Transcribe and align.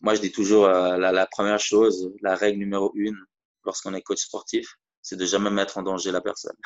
moi, 0.00 0.14
je 0.14 0.20
dis 0.20 0.32
toujours 0.32 0.66
la, 0.68 1.26
première 1.26 1.58
chose, 1.58 2.12
la 2.22 2.34
règle 2.34 2.58
numéro 2.58 2.92
une 2.94 3.18
lorsqu'on 3.64 3.94
est 3.94 4.02
coach 4.02 4.20
sportif, 4.20 4.66
c'est 5.02 5.16
de 5.16 5.26
jamais 5.26 5.50
mettre 5.50 5.78
en 5.78 5.82
danger 5.82 6.10
la 6.10 6.20
personne. 6.20 6.56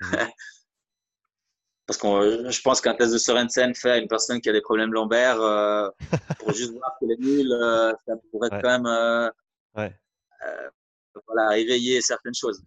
Parce 1.86 1.98
que 1.98 2.50
je 2.50 2.60
pense 2.62 2.80
qu'un 2.80 2.94
test 2.94 3.12
de 3.12 3.18
Sorensen 3.18 3.74
fait 3.74 3.90
à 3.90 3.98
une 3.98 4.08
personne 4.08 4.40
qui 4.40 4.48
a 4.48 4.52
des 4.52 4.62
problèmes 4.62 4.92
lombaires, 4.92 5.40
euh, 5.40 5.90
pour 6.38 6.52
juste 6.52 6.72
voir 6.72 6.96
qu'elle 6.98 7.12
est 7.12 7.20
nulle, 7.20 7.52
euh, 7.52 7.92
ça 8.06 8.14
pourrait 8.30 8.48
quand 8.50 8.62
même 8.62 8.86
euh, 8.86 9.30
voilà, 11.26 11.58
éveiller 11.58 12.00
certaines 12.00 12.34
choses. 12.34 12.62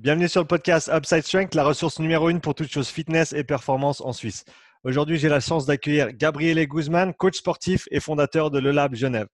Bienvenue 0.00 0.28
sur 0.28 0.42
le 0.42 0.46
podcast 0.46 0.88
Upside 0.94 1.24
Strength, 1.24 1.56
la 1.56 1.64
ressource 1.64 1.98
numéro 1.98 2.30
une 2.30 2.40
pour 2.40 2.54
toutes 2.54 2.70
choses 2.70 2.86
fitness 2.86 3.32
et 3.32 3.42
performance 3.42 4.00
en 4.00 4.12
Suisse. 4.12 4.44
Aujourd'hui, 4.84 5.18
j'ai 5.18 5.28
la 5.28 5.40
chance 5.40 5.66
d'accueillir 5.66 6.12
Gabriele 6.12 6.64
Guzman, 6.68 7.12
coach 7.14 7.38
sportif 7.38 7.88
et 7.90 7.98
fondateur 7.98 8.52
de 8.52 8.60
Le 8.60 8.70
Lab 8.70 8.94
Genève. 8.94 9.26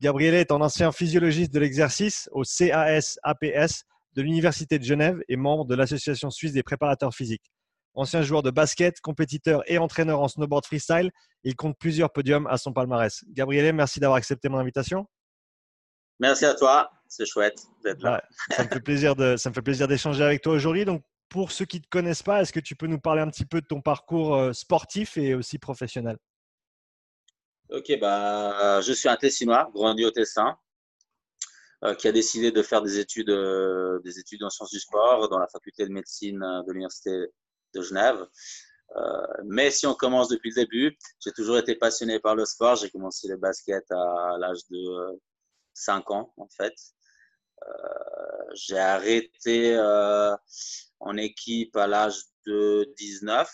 Gabriele 0.00 0.34
est 0.34 0.52
un 0.52 0.60
ancien 0.60 0.92
physiologiste 0.92 1.52
de 1.52 1.58
l'exercice 1.58 2.28
au 2.30 2.44
CAS-APS 2.44 3.82
de 4.12 4.22
l'Université 4.22 4.78
de 4.78 4.84
Genève 4.84 5.18
et 5.28 5.34
membre 5.34 5.64
de 5.64 5.74
l'Association 5.74 6.30
suisse 6.30 6.52
des 6.52 6.62
préparateurs 6.62 7.12
physiques. 7.12 7.50
Ancien 7.94 8.22
joueur 8.22 8.44
de 8.44 8.52
basket, 8.52 9.00
compétiteur 9.00 9.64
et 9.66 9.78
entraîneur 9.78 10.20
en 10.20 10.28
snowboard 10.28 10.66
freestyle, 10.66 11.10
il 11.42 11.56
compte 11.56 11.76
plusieurs 11.80 12.12
podiums 12.12 12.46
à 12.46 12.58
son 12.58 12.72
palmarès. 12.72 13.24
Gabriele, 13.30 13.74
merci 13.74 13.98
d'avoir 13.98 14.18
accepté 14.18 14.48
mon 14.48 14.58
invitation. 14.58 15.08
Merci 16.20 16.44
à 16.44 16.54
toi, 16.54 16.92
c'est 17.08 17.26
chouette 17.26 17.66
d'être 17.84 18.02
là. 18.02 18.22
ça 18.50 18.64
me 18.64 18.68
fait 18.68 18.80
plaisir 18.80 19.16
de, 19.16 19.36
ça 19.36 19.50
me 19.50 19.54
fait 19.54 19.62
plaisir 19.62 19.88
d'échanger 19.88 20.24
avec 20.24 20.42
toi 20.42 20.54
aujourd'hui. 20.54 20.84
Donc, 20.84 21.02
pour 21.28 21.52
ceux 21.52 21.64
qui 21.64 21.78
ne 21.78 21.82
te 21.82 21.88
connaissent 21.88 22.22
pas, 22.22 22.42
est-ce 22.42 22.52
que 22.52 22.60
tu 22.60 22.76
peux 22.76 22.86
nous 22.86 23.00
parler 23.00 23.22
un 23.22 23.30
petit 23.30 23.44
peu 23.44 23.60
de 23.60 23.66
ton 23.66 23.80
parcours 23.80 24.36
euh, 24.36 24.52
sportif 24.52 25.16
et 25.16 25.34
aussi 25.34 25.58
professionnel? 25.58 26.18
Ok, 27.70 27.98
bah, 28.00 28.80
je 28.80 28.92
suis 28.92 29.08
un 29.08 29.16
Tessinois, 29.16 29.68
grandi 29.74 30.04
au 30.04 30.10
Tessin, 30.12 30.56
euh, 31.82 31.94
qui 31.94 32.06
a 32.06 32.12
décidé 32.12 32.52
de 32.52 32.62
faire 32.62 32.80
des 32.80 33.00
études, 33.00 33.30
euh, 33.30 33.98
des 34.04 34.20
études 34.20 34.44
en 34.44 34.50
sciences 34.50 34.70
du 34.70 34.78
sport 34.78 35.28
dans 35.28 35.38
la 35.38 35.48
faculté 35.48 35.84
de 35.84 35.90
médecine 35.90 36.38
de 36.38 36.72
l'Université 36.72 37.10
de 37.74 37.82
Genève. 37.82 38.24
mais 39.44 39.70
si 39.70 39.86
on 39.86 39.94
commence 39.94 40.28
depuis 40.28 40.50
le 40.50 40.62
début, 40.62 40.96
j'ai 41.20 41.32
toujours 41.32 41.58
été 41.58 41.74
passionné 41.74 42.20
par 42.20 42.36
le 42.36 42.44
sport. 42.46 42.76
J'ai 42.76 42.88
commencé 42.88 43.26
le 43.28 43.36
basket 43.36 43.84
à 43.90 44.36
l'âge 44.38 44.60
de 44.70 45.20
5 45.74 46.10
ans, 46.12 46.32
en 46.36 46.48
fait. 46.48 46.74
J'ai 48.54 48.78
arrêté 48.78 49.78
en 51.00 51.16
équipe 51.16 51.76
à 51.76 51.86
l'âge 51.86 52.18
de 52.46 52.92
19 52.96 53.50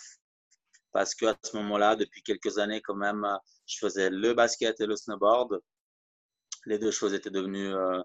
parce 0.93 1.15
qu'à 1.15 1.35
ce 1.43 1.57
moment-là, 1.57 1.97
depuis 1.97 2.23
quelques 2.23 2.59
années, 2.59 2.83
quand 2.83 2.95
même, 2.95 3.27
je 3.67 3.79
faisais 3.79 4.11
le 4.11 4.35
basket 4.35 4.81
et 4.81 4.87
le 4.87 4.97
snowboard. 4.97 5.61
Les 6.67 6.79
deux 6.79 6.91
choses 6.91 7.15
étaient 7.15 7.31
devenues, 7.31 7.75
euh, 7.75 8.03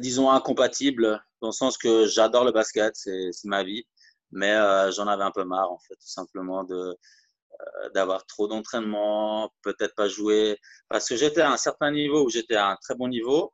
disons, 0.00 0.30
incompatibles, 0.30 1.22
dans 1.40 1.48
le 1.48 1.52
sens 1.52 1.76
que 1.76 2.06
j'adore 2.06 2.44
le 2.44 2.52
basket, 2.52 2.94
c'est 2.96 3.30
ma 3.44 3.62
vie, 3.62 3.84
mais 4.30 4.52
euh, 4.54 4.90
j'en 4.92 5.06
avais 5.06 5.24
un 5.24 5.32
peu 5.32 5.44
marre, 5.44 5.70
en 5.70 5.78
fait, 5.78 5.94
tout 5.96 6.08
simplement, 6.08 6.64
de 6.64 6.74
euh, 6.74 7.88
d'avoir 7.90 8.26
trop 8.26 8.48
d'entraînement, 8.48 9.52
peut-être 9.62 9.94
pas 9.94 10.08
jouer, 10.08 10.58
parce 10.88 11.08
que 11.08 11.16
j'étais 11.16 11.40
à 11.42 11.52
un 11.52 11.56
certain 11.56 11.92
niveau 11.92 12.24
où 12.24 12.30
j'étais 12.30 12.56
à 12.56 12.68
un 12.68 12.76
très 12.76 12.94
bon 12.94 13.08
niveau, 13.08 13.52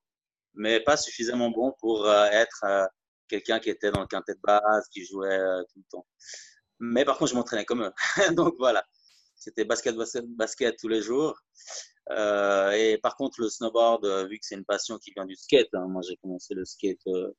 mais 0.55 0.81
pas 0.81 0.97
suffisamment 0.97 1.51
bon 1.51 1.75
pour 1.81 2.11
être 2.11 2.65
quelqu'un 3.29 3.61
qui 3.61 3.70
était 3.70 3.91
dans 3.91 4.01
le 4.01 4.06
quintet 4.06 4.34
de 4.34 4.41
base, 4.43 4.89
qui 4.89 5.05
jouait 5.05 5.39
tout 5.73 5.79
le 5.79 5.84
temps. 5.91 6.06
Mais 6.81 7.05
par 7.05 7.19
contre, 7.19 7.31
je 7.31 7.37
m'entraînais 7.37 7.65
comme 7.65 7.83
eux. 7.83 7.93
Donc 8.34 8.55
voilà. 8.59 8.84
C'était 9.37 9.65
basket, 9.65 9.97
basket, 9.97 10.27
basket 10.27 10.77
tous 10.78 10.89
les 10.89 11.03
jours. 11.03 11.39
Euh, 12.11 12.73
et 12.73 12.98
par 12.98 13.17
contre, 13.17 13.41
le 13.41 13.48
snowboard, 13.48 14.05
euh, 14.05 14.27
vu 14.27 14.39
que 14.39 14.47
c'est 14.47 14.56
une 14.56 14.65
passion 14.65 14.98
qui 14.98 15.12
vient 15.12 15.27
du 15.27 15.37
skate, 15.37 15.69
hein, 15.75 15.87
moi 15.88 16.03
j'ai 16.03 16.16
commencé 16.16 16.55
le 16.55 16.65
skate 16.65 17.06
euh, 17.06 17.32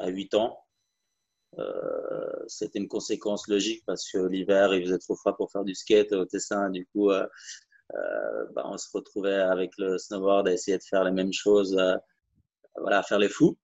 à 0.00 0.08
8 0.08 0.34
ans. 0.34 0.58
c'était 2.46 2.78
une 2.78 2.88
conséquence 2.88 3.48
logique 3.48 3.82
parce 3.86 4.10
que 4.10 4.18
l'hiver 4.18 4.74
il 4.74 4.82
faisait 4.84 4.98
trop 4.98 5.16
froid 5.16 5.36
pour 5.36 5.50
faire 5.52 5.64
du 5.64 5.74
skate 5.74 6.12
au 6.12 6.24
Tessin. 6.24 6.70
Du 6.70 6.86
coup, 6.86 7.10
bah, 8.54 8.62
on 8.64 8.76
se 8.76 8.88
retrouvait 8.92 9.34
avec 9.34 9.72
le 9.78 9.98
snowboard 9.98 10.48
à 10.48 10.52
essayer 10.52 10.78
de 10.78 10.82
faire 10.82 11.04
les 11.04 11.10
mêmes 11.10 11.32
choses, 11.32 11.80
voilà, 12.76 12.98
à 12.98 13.02
faire 13.02 13.18
les 13.18 13.28
fous. 13.28 13.56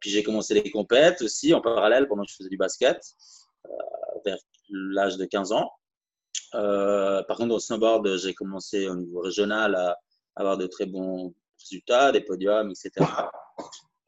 puis 0.00 0.10
j'ai 0.10 0.22
commencé 0.22 0.54
les 0.54 0.70
compètes 0.70 1.22
aussi 1.22 1.54
en 1.54 1.60
parallèle 1.60 2.08
pendant 2.08 2.24
que 2.24 2.30
je 2.30 2.36
faisais 2.36 2.48
du 2.48 2.56
basket 2.56 3.00
vers 4.24 4.38
l'âge 4.70 5.16
de 5.16 5.24
15 5.24 5.52
ans. 5.52 5.70
Euh, 6.54 7.22
par 7.24 7.36
contre, 7.36 7.54
au 7.54 7.58
snowboard, 7.58 8.16
j'ai 8.16 8.34
commencé 8.34 8.88
au 8.88 8.94
niveau 8.94 9.20
régional 9.20 9.74
à 9.74 9.96
avoir 10.36 10.56
de 10.56 10.66
très 10.66 10.86
bons 10.86 11.34
résultats, 11.60 12.12
des 12.12 12.20
podiums, 12.20 12.70
etc. 12.70 13.06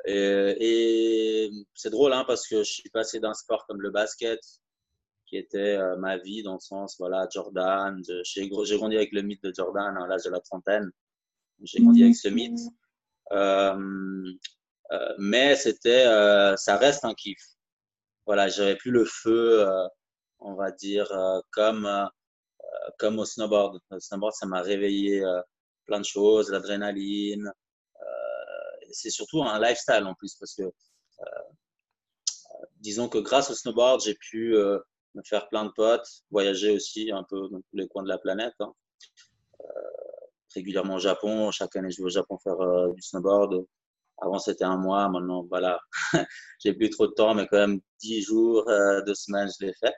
Et, 0.07 1.51
c'est 1.75 1.91
drôle 1.91 2.13
hein, 2.13 2.25
parce 2.27 2.47
que 2.47 2.59
je 2.59 2.73
suis 2.73 2.91
passé 2.91 3.19
d'un 3.19 3.35
sport 3.35 3.67
comme 3.67 3.81
le 3.81 3.91
basket, 3.91 4.41
qui 5.27 5.37
était 5.37 5.77
euh, 5.77 5.97
ma 5.97 6.19
vie 6.19 6.43
dans 6.43 6.55
le 6.55 6.61
sens, 6.61 6.97
voilà, 6.99 7.27
Jordan. 7.31 8.01
J'ai 8.25 8.49
grandi 8.49 8.97
avec 8.97 9.13
le 9.13 9.23
mythe 9.23 9.43
de 9.43 9.53
Jordan 9.55 9.97
à 9.97 10.07
l'âge 10.07 10.25
de 10.25 10.31
la 10.31 10.41
trentaine. 10.41 10.91
J'ai 11.63 11.81
grandi 11.81 12.03
avec 12.03 12.17
ce 12.17 12.29
mythe. 12.29 12.61
Euh, 13.33 14.33
mais 15.19 15.57
c'était, 15.57 16.05
ça 16.57 16.77
reste 16.77 17.05
un 17.05 17.15
kiff. 17.15 17.43
Voilà, 18.25 18.49
j'avais 18.49 18.77
plus 18.77 18.91
le 18.91 19.05
feu 19.05 19.67
on 20.41 20.55
va 20.55 20.71
dire, 20.71 21.11
euh, 21.13 21.41
comme, 21.51 21.87
euh, 21.87 22.07
comme 22.99 23.19
au 23.19 23.25
snowboard. 23.25 23.81
Le 23.91 24.01
snowboard, 24.01 24.35
ça 24.35 24.47
m'a 24.47 24.63
réveillé 24.63 25.23
euh, 25.25 25.41
plein 25.87 26.01
de 26.01 26.05
choses, 26.05 26.51
l'adrénaline. 26.51 27.51
c'est 28.93 29.11
surtout 29.11 29.43
un 29.43 29.61
lifestyle 29.61 30.05
en 30.05 30.15
plus 30.15 30.37
parce 30.37 30.55
que 30.55 30.63
disons 32.77 33.09
que 33.09 33.19
grâce 33.19 33.51
au 33.51 33.55
snowboard, 33.55 34.01
j'ai 34.03 34.15
pu 34.15 34.57
me 35.17 35.23
faire 35.25 35.49
plein 35.49 35.65
de 35.65 35.71
potes, 35.71 36.07
voyager 36.31 36.71
aussi 36.71 37.11
un 37.11 37.25
peu 37.25 37.49
dans 37.51 37.59
tous 37.59 37.77
les 37.77 37.89
coins 37.89 38.03
de 38.03 38.09
la 38.09 38.19
planète. 38.19 38.55
Hein. 38.61 38.73
régulièrement 40.55 40.97
au 40.97 41.01
Japon, 41.01 41.51
chaque 41.51 41.77
année 41.77 41.91
je 41.91 41.99
vais 41.99 42.07
au 42.07 42.11
Japon 42.11 42.39
faire 42.39 42.57
du 42.95 43.03
snowboard. 43.03 43.67
Avant 44.19 44.39
c'était 44.39 44.65
un 44.65 44.79
mois, 44.79 45.09
maintenant 45.09 45.45
voilà, 45.51 45.79
j'ai 46.65 46.73
plus 46.73 46.91
trop 46.91 47.07
de 47.07 47.13
temps, 47.13 47.35
mais 47.35 47.47
quand 47.49 47.59
même 47.59 47.81
dix 48.01 48.23
jours, 48.23 48.65
deux 49.07 49.15
semaines 49.15 49.49
je 49.59 49.67
l'ai 49.67 49.75
fait. 49.75 49.95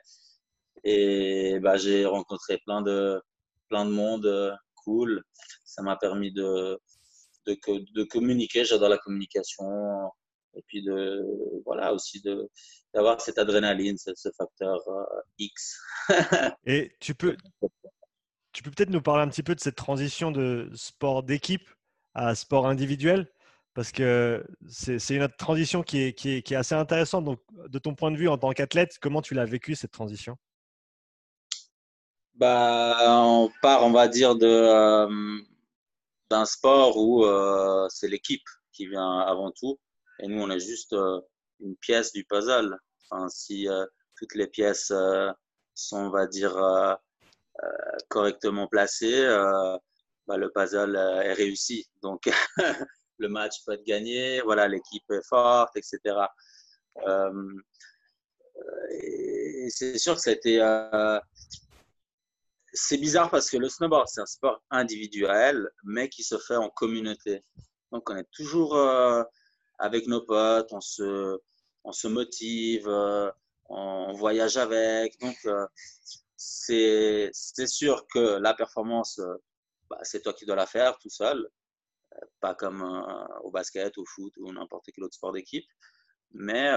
Et 0.83 1.59
bah, 1.61 1.77
j'ai 1.77 2.05
rencontré 2.05 2.57
plein 2.65 2.81
de, 2.81 3.21
plein 3.69 3.85
de 3.85 3.91
monde 3.91 4.25
euh, 4.25 4.51
cool. 4.83 5.23
Ça 5.65 5.81
m'a 5.81 5.95
permis 5.95 6.31
de, 6.31 6.79
de, 7.45 7.57
de 7.95 8.03
communiquer. 8.03 8.65
J'adore 8.65 8.89
la 8.89 8.97
communication. 8.97 10.11
Et 10.55 10.63
puis 10.67 10.81
de, 10.83 11.23
voilà, 11.65 11.93
aussi 11.93 12.21
de, 12.21 12.49
d'avoir 12.93 13.21
cette 13.21 13.37
adrénaline, 13.37 13.97
ce, 13.97 14.11
ce 14.15 14.29
facteur 14.37 14.79
euh, 14.87 15.03
X. 15.37 15.79
Et 16.65 16.91
tu 16.99 17.13
peux, 17.15 17.37
tu 18.51 18.63
peux 18.63 18.71
peut-être 18.71 18.89
nous 18.89 19.01
parler 19.01 19.23
un 19.23 19.29
petit 19.29 19.43
peu 19.43 19.55
de 19.55 19.59
cette 19.59 19.75
transition 19.75 20.31
de 20.31 20.69
sport 20.73 21.23
d'équipe 21.23 21.69
à 22.13 22.35
sport 22.35 22.67
individuel? 22.67 23.27
Parce 23.75 23.91
que 23.91 24.45
c'est, 24.67 24.97
une 25.09 25.27
transition 25.29 25.83
qui 25.83 26.01
est, 26.01 26.13
qui, 26.13 26.31
est, 26.31 26.41
qui 26.41 26.53
est 26.53 26.57
assez 26.57 26.75
intéressante. 26.75 27.23
Donc, 27.23 27.39
de 27.67 27.79
ton 27.79 27.95
point 27.95 28.11
de 28.11 28.17
vue 28.17 28.27
en 28.27 28.37
tant 28.37 28.51
qu'athlète, 28.51 28.97
comment 28.99 29.21
tu 29.21 29.35
l'as 29.35 29.45
vécu 29.45 29.75
cette 29.75 29.91
transition? 29.91 30.35
Bah, 32.33 32.97
on 33.07 33.51
part, 33.61 33.85
on 33.85 33.91
va 33.91 34.07
dire, 34.07 34.35
euh, 34.41 35.39
d'un 36.29 36.45
sport 36.45 36.97
où 36.97 37.23
euh, 37.25 37.87
c'est 37.89 38.07
l'équipe 38.07 38.43
qui 38.73 38.87
vient 38.87 39.19
avant 39.19 39.51
tout, 39.51 39.77
et 40.19 40.27
nous, 40.27 40.41
on 40.41 40.49
est 40.49 40.59
juste 40.59 40.93
euh, 40.93 41.21
une 41.59 41.75
pièce 41.77 42.11
du 42.13 42.23
puzzle. 42.25 42.77
Si 43.29 43.67
toutes 44.15 44.35
les 44.35 44.45
pièces 44.45 44.93
sont, 45.73 45.97
on 45.97 46.09
va 46.11 46.27
dire, 46.27 46.55
correctement 48.07 48.67
placées, 48.67 49.25
bah, 50.27 50.37
le 50.37 50.51
puzzle 50.51 50.95
est 50.95 51.33
réussi. 51.33 51.89
Donc, 52.03 52.29
le 53.17 53.29
match 53.29 53.65
peut 53.65 53.73
être 53.73 53.83
gagné, 53.83 54.41
voilà, 54.41 54.67
l'équipe 54.67 55.09
est 55.09 55.27
forte, 55.27 55.75
etc. 55.75 56.17
et 58.91 59.69
c'est 59.71 59.97
sûr 59.97 60.15
que 60.15 60.29
été 60.29 60.61
c'est 62.73 62.97
bizarre 62.97 63.29
parce 63.29 63.49
que 63.49 63.57
le 63.57 63.69
snowboard, 63.69 64.07
c'est 64.07 64.21
un 64.21 64.25
sport 64.25 64.61
individuel, 64.69 65.69
mais 65.83 66.09
qui 66.09 66.23
se 66.23 66.37
fait 66.37 66.55
en 66.55 66.69
communauté. 66.69 67.43
Donc, 67.91 68.09
on 68.09 68.17
est 68.17 68.29
toujours 68.31 68.75
euh, 68.75 69.23
avec 69.79 70.07
nos 70.07 70.21
potes, 70.21 70.71
on 70.73 70.81
se, 70.81 71.39
on 71.83 71.91
se 71.91 72.07
motive, 72.07 72.87
euh, 72.87 73.31
on 73.65 74.13
voyage 74.13 74.57
avec. 74.57 75.19
Donc, 75.19 75.37
euh, 75.45 75.65
c'est 76.35 77.31
sûr 77.67 78.05
que 78.13 78.37
la 78.39 78.53
performance, 78.53 79.19
bah, 79.89 79.99
c'est 80.03 80.21
toi 80.21 80.33
qui 80.33 80.45
dois 80.45 80.55
la 80.55 80.65
faire 80.67 80.97
tout 80.99 81.09
seul, 81.09 81.49
pas 82.39 82.55
comme 82.55 82.81
au 83.43 83.51
basket, 83.51 83.97
au 83.97 84.05
foot 84.05 84.33
ou 84.37 84.51
n'importe 84.51 84.85
quel 84.93 85.03
autre 85.03 85.15
sport 85.15 85.33
d'équipe. 85.33 85.65
Mais 86.31 86.71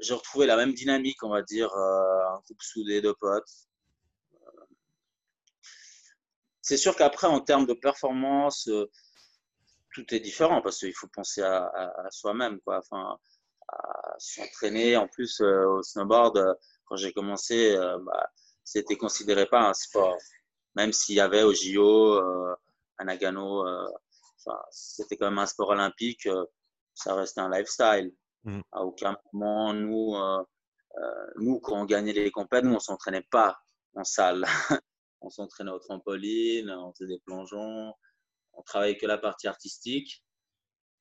j'ai 0.00 0.14
retrouvé 0.14 0.46
la 0.46 0.56
même 0.56 0.74
dynamique, 0.74 1.22
on 1.22 1.30
va 1.30 1.42
dire, 1.42 1.72
un 1.74 2.40
groupe 2.44 2.62
soudé 2.62 3.00
de 3.00 3.12
potes. 3.12 3.68
C'est 6.62 6.76
sûr 6.76 6.96
qu'après, 6.96 7.26
en 7.26 7.40
termes 7.40 7.66
de 7.66 7.74
performance, 7.74 8.68
tout 9.92 10.14
est 10.14 10.20
différent 10.20 10.62
parce 10.62 10.78
qu'il 10.78 10.94
faut 10.94 11.08
penser 11.08 11.42
à, 11.42 11.70
soi-même, 12.10 12.60
quoi. 12.60 12.78
Enfin, 12.78 13.18
à 13.68 14.14
s'entraîner. 14.18 14.96
En 14.96 15.08
plus, 15.08 15.40
au 15.40 15.82
snowboard, 15.82 16.58
quand 16.84 16.96
j'ai 16.96 17.12
commencé, 17.12 17.76
bah, 18.04 18.28
c'était 18.64 18.96
considéré 18.96 19.46
pas 19.46 19.68
un 19.68 19.74
sport. 19.74 20.16
Même 20.74 20.92
s'il 20.92 21.16
y 21.16 21.20
avait 21.20 21.42
au 21.42 21.52
JO, 21.52 22.18
à 22.98 23.04
Nagano, 23.04 23.64
c'était 24.70 25.16
quand 25.16 25.30
même 25.30 25.38
un 25.38 25.46
sport 25.46 25.70
olympique, 25.70 26.28
ça 26.94 27.14
restait 27.14 27.40
un 27.40 27.50
lifestyle. 27.50 28.12
Mm. 28.44 28.60
À 28.72 28.84
aucun 28.84 29.16
moment, 29.32 29.72
nous, 29.72 30.14
euh, 30.16 30.42
euh, 30.98 31.26
nous, 31.36 31.60
quand 31.60 31.80
on 31.80 31.84
gagnait 31.84 32.12
les 32.12 32.30
compètes, 32.30 32.64
nous, 32.64 32.74
on 32.74 32.80
s'entraînait 32.80 33.26
pas 33.30 33.58
en 33.94 34.04
salle. 34.04 34.44
on 35.20 35.30
s'entraînait 35.30 35.70
au 35.70 35.78
trampoline, 35.78 36.70
on 36.70 36.92
faisait 36.92 37.06
des 37.06 37.20
plongeons, 37.20 37.94
on 38.54 38.62
travaillait 38.62 38.96
que 38.96 39.06
la 39.06 39.18
partie 39.18 39.48
artistique, 39.48 40.24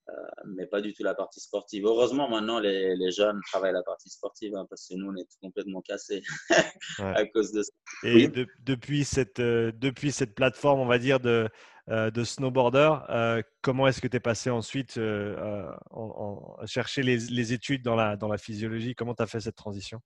euh, 0.10 0.14
mais 0.48 0.66
pas 0.66 0.82
du 0.82 0.94
tout 0.94 1.04
la 1.04 1.14
partie 1.14 1.40
sportive. 1.40 1.86
Heureusement, 1.86 2.28
maintenant, 2.30 2.60
les, 2.60 2.96
les 2.96 3.12
jeunes 3.12 3.40
travaillent 3.52 3.74
la 3.74 3.84
partie 3.84 4.10
sportive, 4.10 4.56
hein, 4.56 4.66
parce 4.70 4.88
que 4.88 4.96
nous, 4.96 5.12
on 5.12 5.16
est 5.16 5.28
complètement 5.42 5.82
cassés 5.82 6.22
à 7.00 7.26
cause 7.26 7.52
de 7.52 7.64
ça. 7.64 7.72
Et 8.04 8.30
depuis, 8.60 9.06
cette, 9.06 9.40
depuis 9.40 10.12
cette 10.12 10.34
plateforme, 10.34 10.80
on 10.80 10.88
va 10.88 10.98
dire, 10.98 11.20
de, 11.20 11.50
euh, 11.90 12.12
de 12.12 12.24
snowboarder. 12.24 12.96
Euh, 13.10 13.42
comment 13.62 13.88
est-ce 13.88 14.00
que 14.02 14.08
tu 14.08 14.16
es 14.16 14.20
passé 14.20 14.52
ensuite 14.52 14.98
euh, 14.98 15.68
en, 15.90 16.56
chercher 16.68 17.02
les, 17.02 17.54
études 17.54 17.84
dans 17.84 17.96
la, 17.96 18.16
dans 18.16 18.28
la 18.28 18.38
physiologie? 18.38 18.94
Comment 18.94 19.16
tu 19.16 19.24
as 19.24 19.28
fait 19.28 19.40
cette 19.40 19.56
transition? 19.56 20.00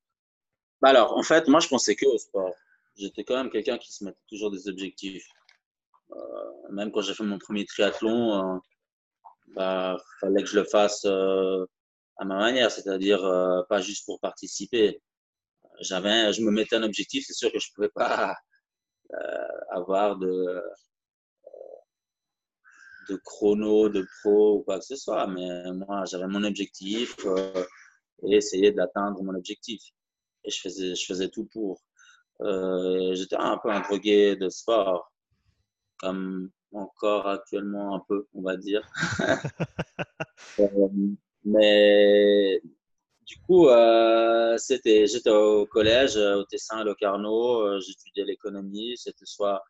Bah 0.82 0.90
Alors, 0.90 1.18
en 1.18 1.22
fait, 1.22 1.50
moi, 1.50 1.60
je 1.60 1.68
pensais 1.68 1.96
que 1.96 2.06
au 2.06 2.18
sport. 2.18 2.56
J'étais 2.96 3.26
quand 3.26 3.36
même 3.36 3.52
quelqu'un 3.52 3.78
qui 3.78 3.92
se 3.92 4.06
mettait 4.06 4.18
toujours 4.30 4.52
des 4.52 4.70
objectifs. 4.70 5.28
Même 6.72 6.92
quand 6.92 7.02
j'ai 7.02 7.14
fait 7.14 7.24
mon 7.24 7.40
premier 7.40 7.66
triathlon, 7.66 8.60
il 9.48 9.54
bah, 9.56 9.98
fallait 10.20 10.44
que 10.44 10.50
je 10.50 10.60
le 10.60 10.66
fasse 10.66 11.06
à 11.06 12.26
ma 12.26 12.38
manière, 12.38 12.72
c'est-à-dire 12.72 13.22
pas 13.70 13.82
juste 13.82 14.06
pour 14.06 14.20
participer. 14.20 15.02
J'avais, 15.82 16.32
je 16.34 16.42
me 16.42 16.52
mettais 16.52 16.78
un 16.78 16.84
objectif, 16.84 17.26
c'est 17.28 17.34
sûr 17.34 17.52
que 17.52 17.60
je 17.60 17.70
ne 17.70 17.76
pouvais 17.76 17.90
pas 17.90 18.36
avoir 19.72 20.18
de, 20.18 20.62
chrono, 23.24 23.90
de 23.90 24.06
pro 24.20 24.58
ou 24.58 24.64
quoi 24.64 24.80
que 24.80 24.86
ce 24.86 24.96
soit, 24.96 25.28
mais 25.28 25.72
moi, 25.74 26.06
j'avais 26.06 26.28
mon 26.28 26.44
objectif 26.44 27.16
euh, 27.26 27.66
et 28.24 28.36
essayer 28.38 28.72
d'atteindre 28.72 29.22
mon 29.24 29.36
objectif. 29.36 29.82
Et 30.44 30.52
je 30.52 30.62
faisais, 30.62 30.96
je 30.96 31.06
faisais 31.06 31.30
tout 31.30 31.46
pour. 31.46 31.82
Euh, 32.42 33.14
J'étais 33.14 33.38
un 33.38 33.58
peu 33.58 33.70
un 33.70 33.82
drogué 33.82 34.36
de 34.36 34.50
sport, 34.50 35.12
comme 35.98 36.50
encore 36.72 37.28
actuellement 37.28 37.96
un 37.96 38.02
peu, 38.08 38.28
on 38.34 38.42
va 38.42 38.58
dire. 38.58 38.88
Euh, 40.60 40.88
mais 41.44 42.62
du 43.26 43.38
coup, 43.40 43.68
euh, 43.68 44.58
c'était, 44.58 45.06
j'étais 45.06 45.30
au 45.30 45.66
collège, 45.66 46.16
au 46.16 46.44
Tessin, 46.46 46.78
à 46.78 46.84
Locarno, 46.84 47.80
j'étudiais 47.80 48.24
l'économie. 48.24 48.96
C'était 48.98 49.26
soit 49.26 49.62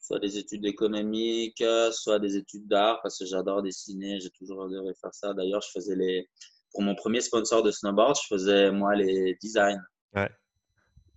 soit 0.00 0.18
des 0.18 0.36
études 0.38 0.66
économiques, 0.66 1.64
soit 1.92 2.18
des 2.18 2.36
études 2.36 2.68
d'art, 2.68 3.00
parce 3.02 3.18
que 3.18 3.24
j'adore 3.24 3.62
dessiner, 3.62 4.20
j'ai 4.20 4.30
toujours 4.30 4.64
adoré 4.64 4.92
faire 5.00 5.14
ça. 5.14 5.32
D'ailleurs, 5.32 5.62
je 5.62 5.70
faisais 5.70 5.96
les, 5.96 6.28
pour 6.72 6.82
mon 6.82 6.94
premier 6.94 7.20
sponsor 7.20 7.62
de 7.62 7.70
snowboard, 7.70 8.16
je 8.20 8.26
faisais 8.26 8.70
moi 8.70 8.94
les 8.94 9.36
designs. 9.40 9.82
Ouais. 10.14 10.30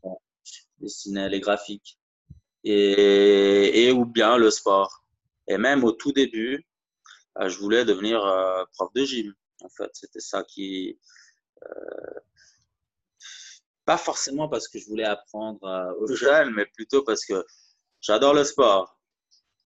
Je 0.04 0.62
dessinais 0.80 1.30
les 1.30 1.40
graphiques. 1.40 1.98
Et, 2.66 3.92
ou 3.92 4.06
bien 4.06 4.38
le 4.38 4.50
sport. 4.50 5.04
Et 5.48 5.58
même 5.58 5.84
au 5.84 5.92
tout 5.92 6.12
début, 6.12 6.66
euh, 7.40 7.50
je 7.50 7.60
voulais 7.60 7.86
devenir 7.86 8.26
euh, 8.26 8.64
prof 8.74 8.92
de 8.94 9.04
gym. 9.06 9.34
En 9.64 9.70
fait, 9.70 9.90
c'était 9.94 10.20
ça 10.20 10.44
qui. 10.44 11.00
Euh, 11.64 12.20
pas 13.86 13.98
forcément 13.98 14.50
parce 14.50 14.68
que 14.68 14.80
je 14.80 14.88
voulais 14.88 15.06
apprendre 15.06 15.96
aux 16.00 16.16
jeunes, 16.16 16.52
mais 16.56 16.66
plutôt 16.66 17.04
parce 17.04 17.24
que 17.24 17.46
J'adore 18.02 18.36
le 18.36 18.44
sport. 18.44 19.00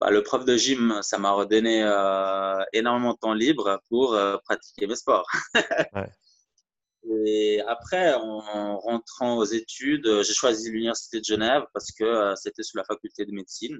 Bah, 0.00 0.10
le 0.10 0.22
prof 0.22 0.46
de 0.46 0.56
gym, 0.56 1.00
ça 1.02 1.18
m'a 1.18 1.30
redonné 1.32 1.80
énormément 2.72 3.12
de 3.12 3.18
temps 3.18 3.34
libre 3.34 3.82
pour 3.90 4.18
pratiquer 4.44 4.86
mes 4.86 4.96
sports. 4.96 5.26
Et 7.08 7.60
après, 7.66 8.14
en, 8.14 8.78
rentrant 8.78 9.38
aux 9.38 9.44
études, 9.44 10.06
euh, 10.06 10.22
j'ai 10.22 10.34
choisi 10.34 10.70
l'Université 10.70 11.20
de 11.20 11.24
Genève 11.24 11.64
parce 11.72 11.92
que 11.92 12.34
c'était 12.36 12.62
sous 12.62 12.76
la 12.76 12.84
faculté 12.84 13.24
de 13.24 13.32
médecine. 13.32 13.78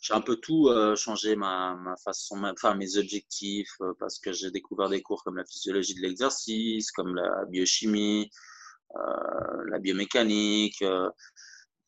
J'ai 0.00 0.14
un 0.14 0.20
peu 0.20 0.36
tout 0.36 0.70
changé 0.96 1.34
ma, 1.34 1.76
façon, 2.04 2.44
enfin 2.44 2.74
mes 2.76 2.96
objectifs, 2.96 3.76
parce 3.98 4.18
que 4.20 4.32
j'ai 4.32 4.50
découvert 4.50 4.88
des 4.88 5.02
cours 5.02 5.24
comme 5.24 5.36
la 5.36 5.44
physiologie 5.44 5.94
de 5.96 6.00
l'exercice, 6.00 6.92
comme 6.92 7.16
la 7.16 7.44
biochimie, 7.46 8.30
la 8.94 9.78
biomécanique 9.80 10.82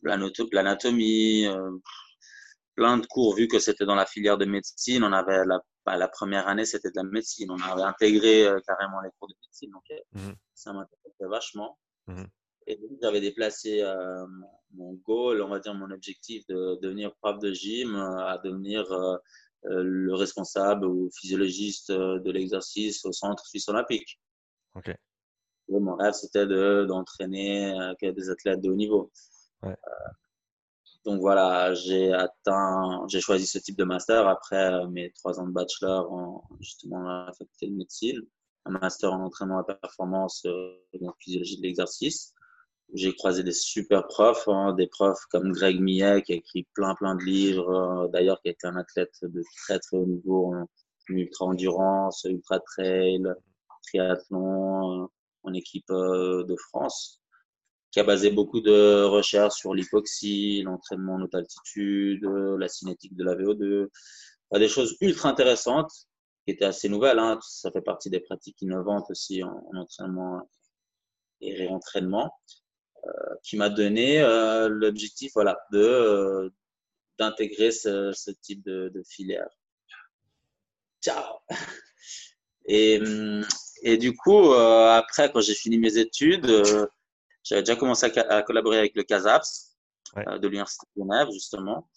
l'anatomie, 0.03 1.47
euh, 1.47 1.71
plein 2.75 2.99
de 2.99 3.07
cours, 3.07 3.35
vu 3.35 3.49
que 3.49 3.59
c'était 3.59 3.85
dans 3.85 3.95
la 3.95 4.07
filière 4.07 4.39
de 4.39 4.45
médecine, 4.45 5.05
on 5.05 5.13
avait 5.13 5.45
la, 5.45 5.61
bah, 5.91 5.97
la 5.97 6.09
première 6.09 6.47
année, 6.47 6.65
c'était 6.65 6.91
de 6.91 6.97
la 6.97 7.03
médecine, 7.03 7.51
on 7.51 7.61
avait 7.61 7.83
intégré 7.83 8.47
euh, 8.47 8.61
carrément 8.61 9.01
les 9.01 9.11
cours 9.19 9.29
de 9.29 9.35
médecine, 9.43 9.71
donc 9.73 9.83
euh, 9.91 9.97
mmh 10.13 10.35
ça 10.55 10.73
m'intéressait 10.73 11.27
vachement. 11.29 11.79
Mmh 12.07 12.25
Et 12.67 12.77
donc, 12.77 12.91
j'avais 13.03 13.21
déplacé 13.21 13.83
mon 14.75 14.93
goal, 15.07 15.41
on 15.43 15.49
va 15.49 15.59
dire 15.59 15.75
mon 15.75 15.91
objectif 15.91 16.47
de 16.49 16.79
devenir 16.83 17.15
prof 17.17 17.39
de 17.39 17.53
gym 17.53 17.97
à 17.97 18.39
devenir 18.45 18.85
le 19.65 20.15
responsable 20.15 20.85
ou 20.85 21.11
physiologiste 21.19 21.91
de 21.91 22.31
l'exercice 22.31 23.07
au 23.07 23.13
centre 23.13 23.47
suisse 23.47 23.69
olympique. 23.69 24.21
Ok. 24.75 24.95
mon 25.71 25.97
rêve, 25.97 26.13
c'était 26.13 26.47
d'entraîner 26.87 27.75
des 28.03 28.29
athlètes 28.29 28.61
de 28.61 28.69
haut 28.69 28.77
niveau. 28.77 29.11
Euh, 29.65 29.75
donc 31.05 31.21
voilà, 31.21 31.73
j'ai 31.75 32.13
atteint, 32.13 33.07
j'ai 33.09 33.21
choisi 33.21 33.47
ce 33.47 33.59
type 33.59 33.77
de 33.77 33.85
master 33.85 34.29
après 34.29 34.73
euh, 34.73 34.87
mes 34.89 35.11
trois 35.13 35.41
ans 35.41 35.47
de 35.47 35.53
bachelor 35.53 36.13
en 36.13 36.45
justement 36.61 37.01
la 37.01 37.33
faculté 37.33 37.69
de 37.69 37.75
médecine, 37.75 38.21
un 38.67 38.73
master 38.73 39.13
en 39.13 39.25
entraînement 39.25 39.59
à 39.61 39.65
performance 39.65 40.45
euh, 40.45 40.75
en 41.03 41.15
physiologie 41.19 41.57
de 41.57 41.63
l'exercice. 41.63 42.35
J'ai 42.93 43.15
croisé 43.15 43.43
des 43.43 43.53
super 43.53 44.07
profs, 44.09 44.47
hein, 44.49 44.75
des 44.75 44.89
profs 44.89 45.25
comme 45.31 45.53
Greg 45.53 45.81
Millet 45.81 46.23
qui 46.23 46.33
a 46.33 46.37
écrit 46.37 46.67
plein 46.75 46.95
plein 46.97 47.15
de 47.15 47.23
livres, 47.25 48.09
d'ailleurs 48.13 48.41
qui 48.43 48.49
a 48.49 48.53
été 48.53 48.67
un 48.67 48.77
athlète 48.77 49.15
de 49.23 49.43
très 49.63 49.79
très 49.79 49.97
haut 49.97 50.07
niveau 50.07 50.55
en, 50.55 50.69
ultra 51.09 51.47
endurance, 51.47 52.25
ultra 52.25 52.61
trail, 52.61 53.23
triathlon, 53.85 55.09
en 55.45 55.53
équipe 55.55 55.89
de 55.89 56.57
France 56.69 57.20
qui 57.91 58.01
a 58.01 58.05
basé 58.05 58.31
beaucoup 58.31 58.61
de 58.61 59.05
recherches 59.05 59.55
sur 59.55 59.75
l'hypoxie, 59.75 60.63
l'entraînement 60.63 61.15
en 61.15 61.23
haute 61.23 61.35
altitude, 61.35 62.25
la 62.25 62.69
cinétique 62.69 63.17
de 63.17 63.25
la 63.25 63.35
VO2, 63.35 63.89
des 64.59 64.69
choses 64.69 64.97
ultra 65.01 65.29
intéressantes 65.29 65.91
qui 66.45 66.53
étaient 66.53 66.65
assez 66.65 66.89
nouvelles. 66.89 67.19
Hein. 67.19 67.39
Ça 67.43 67.71
fait 67.71 67.83
partie 67.83 68.11
des 68.11 68.21
pratiques 68.21 68.61
innovantes 68.63 69.11
aussi 69.11 69.43
en, 69.43 69.63
entraînement 69.75 70.49
et 71.41 71.55
réentraînement, 71.55 72.35
euh, 73.07 73.35
qui 73.43 73.57
m'a 73.57 73.71
donné 73.71 74.21
euh, 74.21 74.69
l'objectif 74.69 75.33
voilà, 75.35 75.59
de 75.73 75.79
euh, 75.79 76.51
d'intégrer 77.19 77.71
ce, 77.71 78.13
ce, 78.13 78.31
type 78.31 78.65
de, 78.65 78.91
de 78.95 79.03
filière. 79.03 79.49
Ciao 81.03 81.39
et, 82.67 83.01
et 83.83 83.97
du 83.99 84.17
coup, 84.17 84.53
après, 84.53 85.31
quand 85.33 85.41
j'ai 85.41 85.55
fini 85.55 85.79
mes 85.79 85.99
études, 85.99 86.47
j'avais 87.51 87.63
déjà 87.63 87.77
commencé 87.77 88.07
à, 88.07 88.43
collaborer 88.43 88.79
avec 88.79 88.95
le 88.95 89.03
CASAPS 89.03 89.77
euh, 90.17 90.39
de 90.39 90.47
l'Université 90.47 90.87
de 90.97 91.03
Genève, 91.03 91.29
justement. 91.33 91.91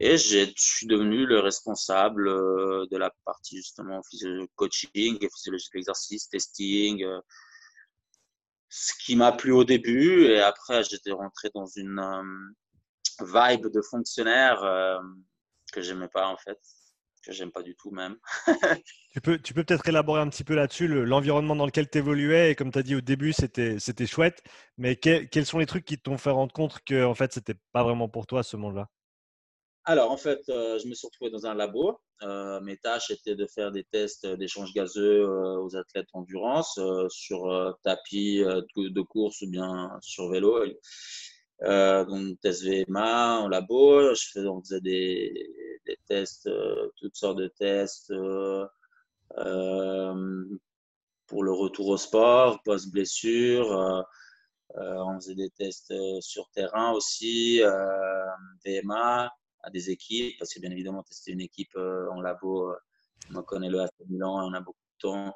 Et 0.00 0.18
je 0.18 0.52
suis 0.56 0.88
devenu 0.88 1.26
le 1.26 1.38
responsable 1.38 2.28
euh, 2.28 2.86
de 2.90 2.96
la 2.96 3.10
partie, 3.24 3.56
justement, 3.58 4.00
coaching 4.56 5.18
physiologie 5.20 5.68
de 5.72 5.78
l'exercice, 5.78 6.28
testing. 6.28 7.04
Euh, 7.04 7.20
ce 8.68 8.92
qui 9.04 9.14
m'a 9.14 9.30
plu 9.30 9.52
au 9.52 9.64
début. 9.64 10.24
Et 10.26 10.40
après, 10.40 10.82
j'étais 10.82 11.12
rentré 11.12 11.50
dans 11.54 11.66
une 11.66 12.02
vibe 13.20 13.68
de 13.68 13.80
fonctionnaire 13.82 14.60
que 15.72 15.80
j'aimais 15.80 16.08
pas, 16.08 16.28
en 16.28 16.36
fait 16.36 16.58
que 17.22 17.32
j'aime 17.32 17.52
pas 17.52 17.62
du 17.62 17.74
tout 17.76 17.90
même. 17.90 18.16
tu 19.12 19.20
peux 19.20 19.38
tu 19.38 19.54
peux 19.54 19.64
peut-être 19.64 19.88
élaborer 19.88 20.20
un 20.20 20.28
petit 20.28 20.44
peu 20.44 20.54
là-dessus 20.54 20.86
l'environnement 20.88 21.56
dans 21.56 21.66
lequel 21.66 21.88
tu 21.88 21.98
évoluais 21.98 22.50
et 22.50 22.54
comme 22.54 22.70
tu 22.72 22.78
as 22.78 22.82
dit 22.82 22.94
au 22.94 23.00
début 23.00 23.32
c'était 23.32 23.78
chouette 24.06 24.42
mais 24.78 24.96
quels 24.96 25.46
sont 25.46 25.58
les 25.58 25.66
trucs 25.66 25.84
qui 25.84 25.98
t'ont 25.98 26.18
fait 26.18 26.30
rendre 26.30 26.52
compte 26.52 26.78
que 26.84 27.04
en 27.04 27.14
fait 27.14 27.32
c'était 27.32 27.56
pas 27.72 27.82
vraiment 27.82 28.08
pour 28.08 28.26
toi 28.26 28.42
ce 28.42 28.56
monde-là? 28.56 28.88
Alors, 29.84 30.10
en 30.10 30.18
fait, 30.18 30.40
je 30.46 30.86
me 30.86 30.94
suis 30.94 31.06
retrouvé 31.06 31.30
dans 31.30 31.46
un 31.46 31.54
labo. 31.54 31.98
mes 32.62 32.76
tâches 32.76 33.10
étaient 33.10 33.34
de 33.34 33.46
faire 33.46 33.72
des 33.72 33.84
tests 33.84 34.26
d'échange 34.26 34.72
gazeux 34.74 35.26
aux 35.26 35.74
athlètes 35.74 36.08
endurance 36.12 36.78
sur 37.08 37.74
tapis 37.82 38.38
de 38.40 39.00
course 39.00 39.40
ou 39.40 39.50
bien 39.50 39.90
sur 40.02 40.28
vélo. 40.30 40.62
Donc, 41.62 42.40
test 42.40 42.64
VMA 42.64 43.40
en 43.40 43.48
labo. 43.48 44.14
Je 44.14 44.28
faisais, 44.32 44.46
on 44.48 44.60
faisait 44.62 44.80
des, 44.80 45.80
des 45.86 45.96
tests, 46.06 46.48
toutes 46.96 47.16
sortes 47.16 47.38
de 47.38 47.48
tests 47.48 48.12
pour 51.30 51.44
le 51.44 51.52
retour 51.52 51.88
au 51.88 51.96
sport, 51.96 52.60
post-blessure. 52.64 53.72
Euh, 53.72 54.02
euh, 54.76 55.04
on 55.04 55.14
faisait 55.20 55.36
des 55.36 55.50
tests 55.50 55.92
euh, 55.92 56.20
sur 56.20 56.50
terrain 56.50 56.90
aussi, 56.90 57.62
VMA, 58.66 59.30
à 59.62 59.70
des 59.70 59.90
équipes, 59.90 60.34
parce 60.38 60.52
que 60.52 60.60
bien 60.60 60.72
évidemment, 60.72 61.04
tester 61.04 61.30
une 61.30 61.40
équipe 61.40 61.76
en 61.76 62.20
labo, 62.20 62.74
on 63.32 63.42
connaît 63.42 63.70
le 63.70 63.80
AC 63.80 63.92
Milan, 64.08 64.48
on 64.48 64.52
a 64.54 64.60
beaucoup 64.60 64.78
de 64.96 65.08
temps. 65.08 65.34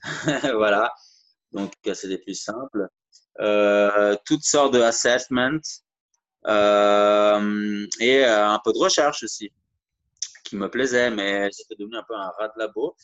voilà, 0.56 0.92
donc 1.52 1.72
c'était 1.94 2.18
plus 2.18 2.34
simple. 2.34 2.88
Toutes 4.24 4.44
sortes 4.44 4.74
de 4.74 4.80
assessments 4.80 5.60
et 6.46 8.24
un 8.24 8.60
peu 8.64 8.72
de 8.72 8.78
recherche 8.78 9.22
aussi, 9.22 9.52
qui 10.44 10.56
me 10.56 10.68
plaisait, 10.70 11.10
mais 11.10 11.48
c'était 11.52 11.76
devenu 11.76 11.96
un 11.96 12.04
peu 12.08 12.14
un 12.14 12.30
rat 12.38 12.48
de 12.48 12.58
labo. 12.58 12.96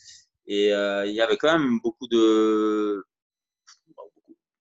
Et 0.47 0.73
euh, 0.73 1.05
il 1.05 1.13
y 1.13 1.21
avait 1.21 1.37
quand 1.37 1.57
même 1.57 1.79
beaucoup 1.81 2.07
de 2.07 3.03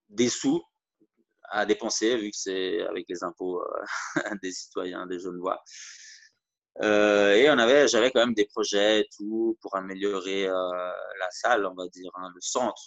des 0.08 0.28
sous 0.28 0.62
à 1.50 1.66
dépenser 1.66 2.16
vu 2.16 2.30
que 2.30 2.36
c'est 2.36 2.82
avec 2.82 3.06
les 3.08 3.22
impôts 3.22 3.60
euh, 3.60 3.84
des 4.42 4.52
citoyens, 4.52 5.06
des 5.06 5.18
jeunes 5.18 5.38
voix. 5.38 5.62
Euh, 6.82 7.34
et 7.34 7.48
on 7.50 7.58
avait, 7.58 7.86
j'avais 7.86 8.10
quand 8.10 8.20
même 8.20 8.34
des 8.34 8.46
projets 8.46 9.00
et 9.00 9.08
tout 9.16 9.56
pour 9.60 9.76
améliorer 9.76 10.46
la 10.46 11.30
salle, 11.30 11.66
on 11.66 11.74
va 11.74 11.86
dire, 11.88 12.10
hein, 12.16 12.30
le 12.34 12.40
centre. 12.40 12.82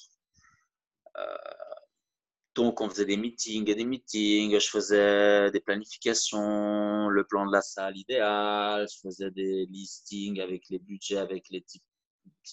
Donc 2.57 2.81
on 2.81 2.89
faisait 2.89 3.05
des 3.05 3.17
meetings 3.17 3.69
et 3.69 3.75
des 3.75 3.85
meetings, 3.85 4.59
je 4.59 4.67
faisais 4.67 5.51
des 5.51 5.59
planifications, 5.59 7.07
le 7.07 7.23
plan 7.23 7.45
de 7.45 7.51
la 7.51 7.61
salle 7.61 7.95
idéal, 7.95 8.87
je 8.91 8.99
faisais 9.07 9.29
des 9.29 9.67
listings 9.67 10.41
avec 10.41 10.63
les 10.71 10.79
budgets, 10.79 11.19
avec 11.19 11.45
les 11.51 11.61
types 11.61 11.83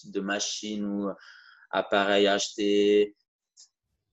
de 0.05 0.19
machines 0.19 0.85
ou 0.85 1.09
appareils 1.71 2.27
achetés. 2.27 3.15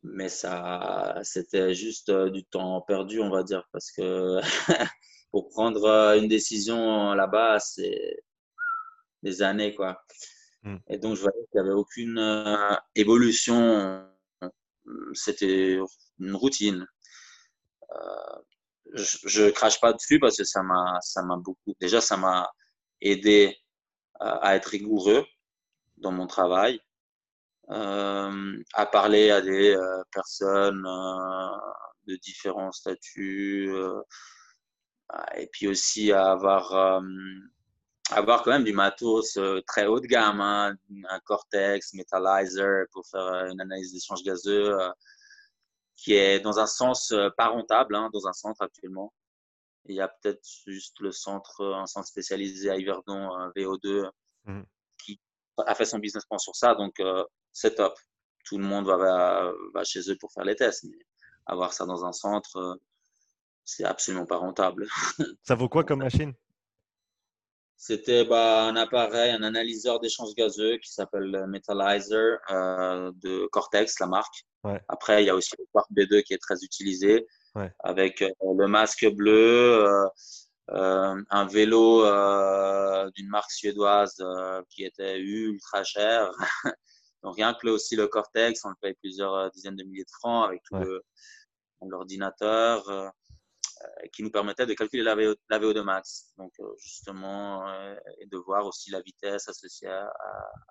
Mais 0.02 0.30
ça, 0.30 1.20
c'était 1.24 1.74
juste 1.74 2.08
euh, 2.08 2.30
du 2.30 2.42
temps 2.42 2.80
perdu, 2.80 3.20
on 3.20 3.30
va 3.30 3.42
dire, 3.42 3.68
parce 3.70 3.92
que 3.92 4.40
pour 5.30 5.50
prendre 5.50 5.84
euh, 5.84 6.18
une 6.18 6.26
décision 6.26 7.12
là-bas, 7.12 7.60
c'est 7.60 8.24
des 9.22 9.42
années, 9.42 9.74
quoi. 9.74 10.02
Hmm. 10.62 10.78
Et 10.88 10.96
donc, 10.96 11.16
je 11.16 11.20
voyais 11.20 11.46
qu'il 11.52 11.60
n'y 11.60 11.68
avait 11.68 11.78
aucune 11.78 12.18
euh, 12.18 12.74
évolution. 12.94 14.08
C'était 15.14 15.78
une 16.18 16.34
routine. 16.34 16.86
je, 18.94 19.44
ne 19.44 19.50
crache 19.50 19.80
pas 19.80 19.92
dessus 19.92 20.18
parce 20.18 20.36
que 20.36 20.44
ça 20.44 20.62
m'a, 20.62 20.98
ça 21.00 21.22
m'a 21.22 21.36
beaucoup. 21.36 21.74
Déjà, 21.80 22.00
ça 22.00 22.16
m'a 22.16 22.50
aidé 23.00 23.56
à 24.20 24.56
être 24.56 24.66
rigoureux 24.66 25.24
dans 25.98 26.12
mon 26.12 26.26
travail, 26.26 26.80
euh, 27.70 28.62
à 28.74 28.86
parler 28.86 29.30
à 29.30 29.40
des 29.40 29.74
euh, 29.74 30.02
personnes 30.12 30.84
euh, 30.86 31.56
de 32.06 32.16
différents 32.16 32.72
statuts, 32.72 33.72
et 35.36 35.46
puis 35.52 35.68
aussi 35.68 36.10
à 36.12 36.32
avoir, 36.32 37.02
avoir 38.10 38.42
quand 38.42 38.50
même 38.50 38.64
du 38.64 38.72
matos 38.72 39.38
très 39.66 39.86
haut 39.86 40.00
de 40.00 40.06
gamme, 40.06 40.40
hein, 40.40 40.74
un 41.08 41.20
Cortex, 41.20 41.94
Metallizer 41.94 42.86
pour 42.92 43.06
faire 43.06 43.46
une 43.46 43.60
analyse 43.60 43.92
d'échange 43.92 44.22
gazeux 44.22 44.76
qui 45.96 46.14
est 46.14 46.40
dans 46.40 46.58
un 46.58 46.66
sens 46.66 47.14
pas 47.36 47.48
rentable, 47.48 47.94
hein, 47.94 48.10
dans 48.12 48.26
un 48.26 48.32
centre 48.32 48.62
actuellement. 48.62 49.12
Il 49.86 49.96
y 49.96 50.00
a 50.00 50.08
peut-être 50.08 50.44
juste 50.66 51.00
le 51.00 51.12
centre, 51.12 51.64
un 51.64 51.86
centre 51.86 52.06
spécialisé 52.06 52.70
à 52.70 52.76
Yverdon, 52.76 53.30
VO2, 53.56 54.10
a 55.58 55.74
fait 55.74 55.84
son 55.84 55.98
business 55.98 56.24
plan 56.24 56.38
sur 56.38 56.54
ça, 56.56 56.74
donc 56.74 56.98
euh, 57.00 57.24
c'est 57.52 57.74
top. 57.74 57.98
Tout 58.44 58.58
le 58.58 58.64
monde 58.64 58.86
va, 58.86 59.52
va, 59.72 59.84
chez 59.84 60.00
eux 60.10 60.16
pour 60.18 60.32
faire 60.32 60.44
les 60.44 60.56
tests, 60.56 60.84
mais 60.84 60.98
avoir 61.46 61.72
ça 61.72 61.86
dans 61.86 62.04
un 62.04 62.12
centre, 62.12 62.56
euh, 62.56 62.74
c'est 63.64 63.84
absolument 63.84 64.26
pas 64.26 64.36
rentable. 64.36 64.86
ça 65.42 65.54
vaut 65.54 65.68
quoi 65.68 65.84
comme 65.84 66.00
machine? 66.00 66.34
C'était 67.84 68.24
bah, 68.24 68.62
un 68.62 68.76
appareil, 68.76 69.32
un 69.32 69.42
analyseur 69.42 69.98
d'échange 69.98 70.34
gazeux 70.36 70.76
qui 70.76 70.92
s'appelle 70.92 71.46
Metallizer 71.48 72.38
euh, 72.50 73.10
de 73.16 73.48
Cortex, 73.50 73.98
la 73.98 74.06
marque. 74.06 74.46
Après, 74.86 75.24
il 75.24 75.26
y 75.26 75.30
a 75.30 75.34
aussi 75.34 75.50
le 75.58 75.64
Quark 75.72 75.90
B2 75.90 76.22
qui 76.22 76.32
est 76.32 76.38
très 76.38 76.62
utilisé 76.62 77.26
avec 77.80 78.20
le 78.20 78.66
masque 78.68 79.04
bleu. 79.10 79.84
Euh, 80.70 81.22
un 81.28 81.46
vélo 81.46 82.04
euh, 82.04 83.10
d'une 83.16 83.28
marque 83.28 83.50
suédoise 83.50 84.14
euh, 84.20 84.62
qui 84.70 84.84
était 84.84 85.18
ultra 85.18 85.82
cher. 85.82 86.30
Donc 87.24 87.34
rien 87.34 87.52
que 87.52 87.66
aussi 87.66 87.96
le 87.96 88.06
Cortex, 88.06 88.64
on 88.64 88.68
le 88.68 88.76
paye 88.80 88.94
plusieurs 88.94 89.50
dizaines 89.50 89.74
de 89.74 89.82
milliers 89.82 90.04
de 90.04 90.10
francs 90.10 90.46
avec 90.46 90.62
tout 90.62 90.76
l'ordinateur 91.84 93.12
qui 94.12 94.22
nous 94.22 94.30
permettait 94.30 94.66
de 94.66 94.74
calculer 94.74 95.02
la, 95.02 95.14
VO, 95.14 95.34
la 95.48 95.58
VO2 95.58 95.82
max. 95.82 96.32
Donc 96.36 96.52
justement, 96.78 97.66
et 98.20 98.26
de 98.26 98.36
voir 98.36 98.66
aussi 98.66 98.90
la 98.90 99.00
vitesse 99.00 99.48
associée 99.48 99.88
à, 99.88 100.12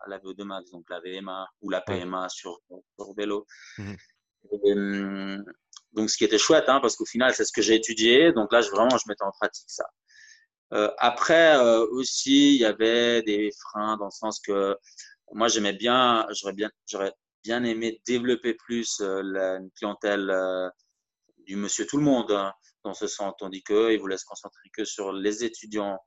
la 0.08 0.20
VO2 0.20 0.44
max, 0.44 0.70
donc 0.72 0.86
la 0.90 1.00
VMA 1.00 1.48
ou 1.62 1.70
la 1.70 1.82
PMA 1.82 2.30
sur, 2.30 2.60
sur 2.98 3.14
vélo. 3.16 3.46
Mmh 3.78 3.94
hum, 4.64 5.44
donc, 5.94 6.10
ce 6.10 6.18
qui 6.18 6.24
était 6.24 6.38
chouette, 6.38 6.70
hein, 6.70 6.80
parce 6.82 6.96
qu'au 6.96 7.06
final, 7.06 7.34
c'est 7.34 7.46
ce 7.46 7.52
que 7.52 7.62
j'ai 7.62 7.76
étudié. 7.76 8.32
Donc 8.32 8.52
là, 8.54 8.62
je, 8.62 8.70
vraiment, 8.70 8.98
je 8.98 9.04
mettais 9.08 9.24
en 9.24 9.32
pratique 9.32 9.70
ça. 9.70 9.86
Euh, 10.74 10.90
après, 11.00 11.58
euh, 11.58 11.86
aussi, 11.92 12.56
il 12.56 12.62
y 12.62 12.66
avait 12.66 13.22
des 13.24 13.52
freins 13.60 13.98
dans 13.98 14.06
le 14.06 14.12
sens 14.12 14.40
que 14.40 14.78
moi, 15.34 15.48
j'aimais 15.50 15.74
bien, 15.74 16.26
j'aurais 16.32 16.54
bien, 16.54 16.70
j'aurais 16.88 17.12
bien 17.44 17.64
aimé 17.64 18.02
développer 18.06 18.54
plus 18.54 19.02
euh, 19.02 19.22
la 19.24 19.60
clientèle 19.76 20.30
euh, 20.30 20.70
du 21.46 21.56
monsieur 21.56 21.86
tout 21.86 21.98
le 21.98 22.04
monde 22.04 22.32
hein, 22.32 22.54
dans 22.84 22.94
ce 22.94 23.08
sens, 23.08 23.34
tandis 23.38 23.64
qu'il 23.64 24.00
voulait 24.00 24.18
se 24.18 24.26
concentrer 24.26 24.70
que 24.74 24.86
sur 24.86 25.14
les 25.14 25.44
étudiants 25.44 26.00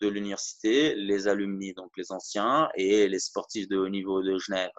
de 0.00 0.08
l'université, 0.08 0.94
les 0.94 1.28
alumni, 1.28 1.72
donc 1.74 1.90
les 1.96 2.10
anciens, 2.10 2.68
et 2.74 3.08
les 3.08 3.18
sportifs 3.18 3.68
de 3.68 3.78
haut 3.78 3.88
niveau 3.88 4.22
de 4.22 4.36
Genève. 4.38 4.70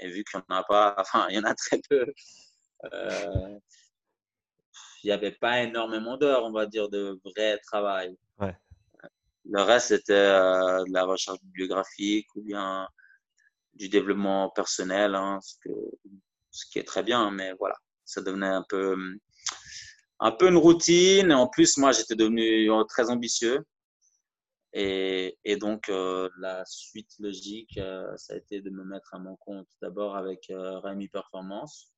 Et, 0.00 0.08
vu 0.08 0.24
qu'il 0.24 0.38
n'y 0.38 0.54
en 0.54 0.58
a 0.58 0.64
pas, 0.64 0.94
enfin, 0.98 1.26
il 1.30 1.36
y 1.36 1.38
en 1.38 1.44
a 1.44 1.54
très 1.54 1.80
peu. 1.88 2.06
Euh, 2.92 3.58
il 5.02 5.06
n'y 5.06 5.12
avait 5.12 5.32
pas 5.32 5.62
énormément 5.62 6.16
d'heures, 6.16 6.44
on 6.44 6.52
va 6.52 6.66
dire, 6.66 6.88
de 6.88 7.18
vrai 7.24 7.58
travail. 7.58 8.16
Le 9.48 9.62
reste, 9.62 9.88
c'était 9.88 10.12
euh, 10.12 10.82
de 10.84 10.92
la 10.92 11.04
recherche 11.04 11.38
bibliographique 11.40 12.26
ou 12.34 12.42
bien 12.42 12.88
du 13.74 13.88
développement 13.88 14.50
personnel, 14.50 15.14
hein, 15.14 15.38
ce, 15.40 15.54
que, 15.60 15.70
ce 16.50 16.66
qui 16.66 16.80
est 16.80 16.84
très 16.84 17.04
bien, 17.04 17.30
mais 17.30 17.52
voilà, 17.60 17.76
ça 18.04 18.22
devenait 18.22 18.46
un 18.46 18.64
peu, 18.68 18.96
un 20.20 20.32
peu 20.32 20.48
une 20.48 20.56
routine. 20.56 21.32
En 21.32 21.48
plus, 21.48 21.76
moi, 21.76 21.92
j'étais 21.92 22.16
devenu 22.16 22.70
très 22.88 23.10
ambitieux. 23.10 23.64
Et, 24.72 25.38
et 25.44 25.56
donc, 25.56 25.88
euh, 25.88 26.28
la 26.38 26.62
suite 26.66 27.10
logique, 27.18 27.78
euh, 27.78 28.14
ça 28.16 28.34
a 28.34 28.36
été 28.36 28.60
de 28.60 28.68
me 28.68 28.84
mettre 28.84 29.14
à 29.14 29.18
mon 29.18 29.36
compte 29.36 29.68
d'abord 29.80 30.16
avec 30.16 30.50
Rémi 30.50 31.08
Performance 31.08 31.90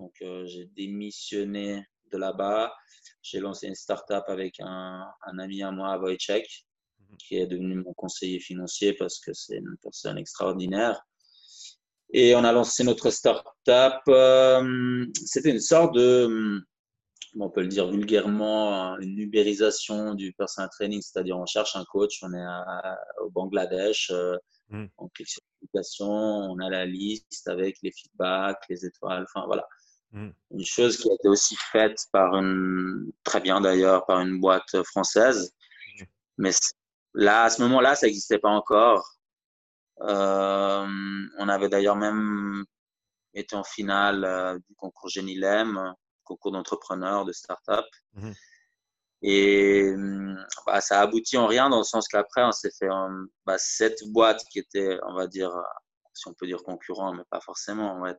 donc, 0.00 0.14
euh, 0.22 0.46
j'ai 0.46 0.64
démissionné 0.64 1.84
de 2.10 2.16
là-bas. 2.16 2.74
J'ai 3.22 3.38
lancé 3.38 3.68
une 3.68 3.74
start-up 3.74 4.24
avec 4.28 4.58
un, 4.60 5.06
ami 5.38 5.62
à 5.62 5.70
moi, 5.70 5.98
Wojciech, 5.98 6.66
mhm. 6.98 7.16
qui 7.18 7.36
est 7.36 7.46
devenu 7.46 7.74
mon 7.74 7.92
conseiller 7.92 8.40
financier 8.40 8.94
parce 8.94 9.20
que 9.20 9.34
c'est 9.34 9.58
une 9.58 9.76
personne 9.82 10.16
extraordinaire. 10.16 10.98
Et 12.12 12.34
on 12.34 12.44
a 12.44 12.52
lancé 12.52 12.82
notre 12.84 13.10
start-up. 13.10 14.00
Euh, 14.08 15.06
c'était 15.14 15.50
une 15.50 15.60
sorte 15.60 15.94
de, 15.94 16.60
on 17.38 17.50
peut 17.50 17.62
le 17.62 17.68
dire 17.68 17.88
vulgairement, 17.88 18.98
une 18.98 19.18
ubérisation 19.18 20.14
du 20.14 20.32
personal 20.32 20.68
training, 20.70 21.00
c'est-à-dire 21.02 21.38
on 21.38 21.46
cherche 21.46 21.76
un 21.76 21.84
coach, 21.84 22.18
on 22.22 22.32
est 22.34 22.46
au 23.22 23.30
Bangladesh, 23.30 24.10
euh, 24.10 24.36
mhm. 24.70 24.88
on 24.98 25.08
clique 25.08 25.28
sur 25.28 25.40
l'application, 25.62 26.08
on 26.08 26.58
a 26.58 26.68
la 26.68 26.86
liste 26.86 27.46
avec 27.48 27.76
les 27.82 27.92
feedbacks, 27.92 28.64
les 28.68 28.84
étoiles, 28.84 29.24
enfin 29.24 29.46
voilà. 29.46 29.66
Mm. 30.12 30.30
Une 30.50 30.64
chose 30.64 30.96
qui 30.96 31.10
a 31.10 31.14
été 31.14 31.28
aussi 31.28 31.56
faite 31.56 32.06
par 32.12 32.34
une, 32.34 33.12
très 33.24 33.40
bien 33.40 33.60
d'ailleurs, 33.60 34.06
par 34.06 34.20
une 34.20 34.40
boîte 34.40 34.82
française. 34.84 35.54
Mm. 35.98 36.04
Mais 36.38 36.50
là, 37.14 37.44
à 37.44 37.50
ce 37.50 37.62
moment-là, 37.62 37.94
ça 37.94 38.06
n'existait 38.06 38.38
pas 38.38 38.50
encore. 38.50 39.19
Euh, 40.02 40.86
on 41.38 41.48
avait 41.48 41.68
d'ailleurs 41.68 41.96
même 41.96 42.64
été 43.34 43.54
en 43.54 43.64
finale 43.64 44.24
euh, 44.24 44.58
du 44.68 44.74
concours 44.76 45.08
Genilem, 45.08 45.94
concours 46.24 46.52
d'entrepreneurs, 46.52 47.24
de 47.24 47.32
start-up. 47.32 47.86
Mm. 48.14 48.32
Et 49.22 49.92
bah, 50.66 50.80
ça 50.80 51.00
a 51.00 51.02
abouti 51.02 51.36
en 51.36 51.46
rien 51.46 51.68
dans 51.68 51.78
le 51.78 51.84
sens 51.84 52.08
qu'après, 52.08 52.42
on 52.42 52.52
s'est 52.52 52.70
fait 52.78 52.88
bah, 53.44 53.56
cette 53.58 54.02
boîte 54.08 54.42
qui 54.50 54.58
était, 54.58 54.98
on 55.06 55.14
va 55.14 55.26
dire, 55.26 55.52
si 56.14 56.26
on 56.26 56.32
peut 56.32 56.46
dire 56.46 56.62
concurrent, 56.62 57.12
mais 57.12 57.24
pas 57.30 57.40
forcément. 57.40 58.00
En 58.00 58.04
fait. 58.06 58.18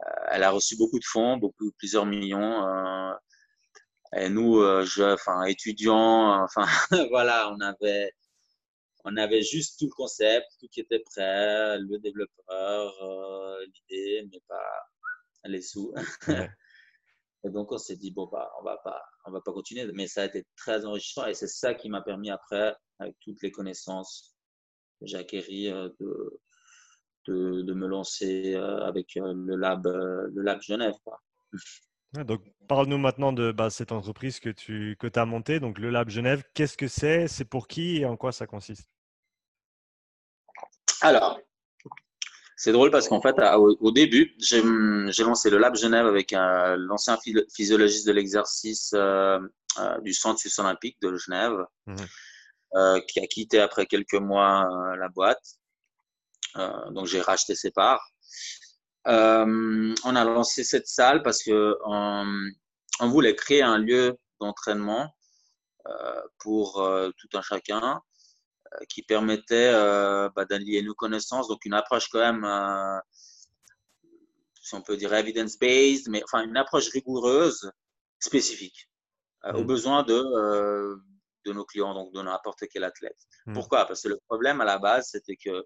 Euh, 0.00 0.10
elle 0.28 0.42
a 0.42 0.50
reçu 0.50 0.76
beaucoup 0.76 0.98
de 0.98 1.04
fonds, 1.04 1.36
beaucoup, 1.36 1.70
plusieurs 1.78 2.06
millions. 2.06 2.66
Euh, 2.66 3.12
et 4.16 4.28
nous, 4.28 4.58
euh, 4.58 4.84
je, 4.84 5.02
enfin, 5.14 5.44
étudiants, 5.44 6.42
enfin, 6.42 6.66
voilà, 7.10 7.50
on 7.52 7.60
avait, 7.60 8.12
on 9.04 9.16
avait 9.16 9.42
juste 9.42 9.78
tout 9.78 9.86
le 9.86 9.92
concept, 9.92 10.46
tout 10.60 10.66
qui 10.72 10.80
était 10.80 11.00
prêt, 11.00 11.78
le 11.78 11.98
développeur, 11.98 12.92
l'idée, 13.66 14.28
mais 14.30 14.40
pas 14.48 14.84
les 15.44 15.62
sous. 15.62 15.92
Et 17.46 17.50
donc, 17.50 17.72
on 17.72 17.78
s'est 17.78 17.96
dit, 17.96 18.10
bon, 18.10 18.26
bah, 18.26 18.50
on 18.58 18.64
va 18.64 18.78
pas, 18.78 19.02
on 19.26 19.30
va 19.30 19.40
pas 19.42 19.52
continuer. 19.52 19.86
Mais 19.92 20.06
ça 20.06 20.22
a 20.22 20.24
été 20.24 20.46
très 20.56 20.86
enrichissant 20.86 21.26
et 21.26 21.34
c'est 21.34 21.46
ça 21.46 21.74
qui 21.74 21.90
m'a 21.90 22.00
permis 22.00 22.30
après, 22.30 22.74
avec 22.98 23.16
toutes 23.20 23.42
les 23.42 23.50
connaissances 23.50 24.34
que 24.98 25.06
j'ai 25.06 25.18
acquéries, 25.18 25.70
de, 25.70 26.40
de, 27.26 27.62
de 27.62 27.74
me 27.74 27.86
lancer 27.86 28.54
avec 28.54 29.14
le 29.16 29.56
lab, 29.56 29.86
le 29.86 30.42
lab 30.42 30.62
Genève. 30.62 30.94
Quoi. 31.04 31.20
donc, 32.24 32.42
parle-nous 32.66 32.98
maintenant 32.98 33.34
de 33.34 33.52
bah, 33.52 33.68
cette 33.68 33.92
entreprise 33.92 34.40
que 34.40 34.48
tu 34.48 34.96
que 34.98 35.08
as 35.14 35.26
montée, 35.26 35.60
donc 35.60 35.78
le 35.78 35.90
Lab 35.90 36.08
Genève. 36.08 36.42
Qu'est-ce 36.54 36.78
que 36.78 36.88
c'est? 36.88 37.28
C'est 37.28 37.44
pour 37.44 37.68
qui 37.68 37.98
et 37.98 38.06
en 38.06 38.16
quoi 38.16 38.32
ça 38.32 38.46
consiste? 38.46 38.88
Alors, 41.04 41.38
c'est 42.56 42.72
drôle 42.72 42.90
parce 42.90 43.08
qu'en 43.08 43.20
fait, 43.20 43.36
au, 43.58 43.90
début, 43.90 44.34
j'ai 44.38 44.62
lancé 45.22 45.50
le 45.50 45.58
Lab 45.58 45.76
Genève 45.76 46.06
avec 46.06 46.32
l'ancien 46.32 47.18
physiologiste 47.54 48.06
de 48.06 48.12
l'exercice 48.12 48.92
euh, 48.94 49.38
euh, 49.78 50.00
du 50.00 50.14
Centre 50.14 50.40
suisse 50.40 50.58
olympique 50.58 50.96
de 51.02 51.14
Genève, 51.16 51.58
mmh 51.86 51.96
euh, 52.76 53.00
qui 53.06 53.20
a 53.20 53.26
quitté 53.28 53.60
après 53.60 53.86
quelques 53.86 54.14
mois 54.14 54.66
la 54.98 55.08
boîte. 55.08 55.44
donc, 56.90 57.06
j'ai 57.06 57.20
racheté 57.20 57.54
ses 57.54 57.70
parts. 57.70 58.04
on 59.04 60.16
a 60.16 60.24
lancé 60.24 60.64
cette 60.64 60.88
salle 60.88 61.22
parce 61.22 61.42
que 61.44 61.76
on 61.84 63.08
voulait 63.08 63.36
créer 63.36 63.62
un 63.62 63.78
lieu 63.78 64.18
d'entraînement 64.40 65.14
pour 66.38 66.84
tout 67.16 67.28
un 67.34 67.42
chacun 67.42 67.80
euh, 67.80 67.98
qui 68.88 69.02
permettait 69.02 69.70
euh, 69.72 70.28
bah, 70.34 70.44
d'allier 70.44 70.82
nos 70.82 70.94
connaissances, 70.94 71.48
donc 71.48 71.64
une 71.64 71.74
approche 71.74 72.08
quand 72.08 72.20
même, 72.20 72.44
euh, 72.44 72.98
si 74.62 74.74
on 74.74 74.82
peut 74.82 74.96
dire 74.96 75.12
evidence-based, 75.12 76.08
mais 76.08 76.22
enfin 76.24 76.42
une 76.44 76.56
approche 76.56 76.88
rigoureuse, 76.88 77.70
spécifique, 78.18 78.88
aux 79.44 79.62
mm. 79.62 79.66
besoins 79.66 80.02
de, 80.02 80.96
de 81.44 81.52
nos 81.52 81.64
clients, 81.64 81.94
donc 81.94 82.12
de 82.14 82.22
n'importe 82.22 82.64
quel 82.72 82.84
athlète. 82.84 83.18
Mm. 83.46 83.54
Pourquoi? 83.54 83.84
Parce 83.86 84.02
que 84.02 84.08
le 84.08 84.18
problème 84.28 84.60
à 84.60 84.64
la 84.64 84.78
base, 84.78 85.08
c'était 85.10 85.36
que 85.36 85.64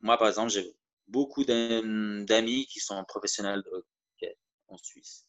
moi, 0.00 0.18
par 0.18 0.28
exemple, 0.28 0.50
j'ai 0.50 0.76
beaucoup 1.08 1.44
d'amis 1.44 2.66
qui 2.66 2.80
sont 2.80 3.02
professionnels 3.04 3.62
de 3.62 3.70
hockey 3.70 4.36
en 4.68 4.76
Suisse, 4.76 5.26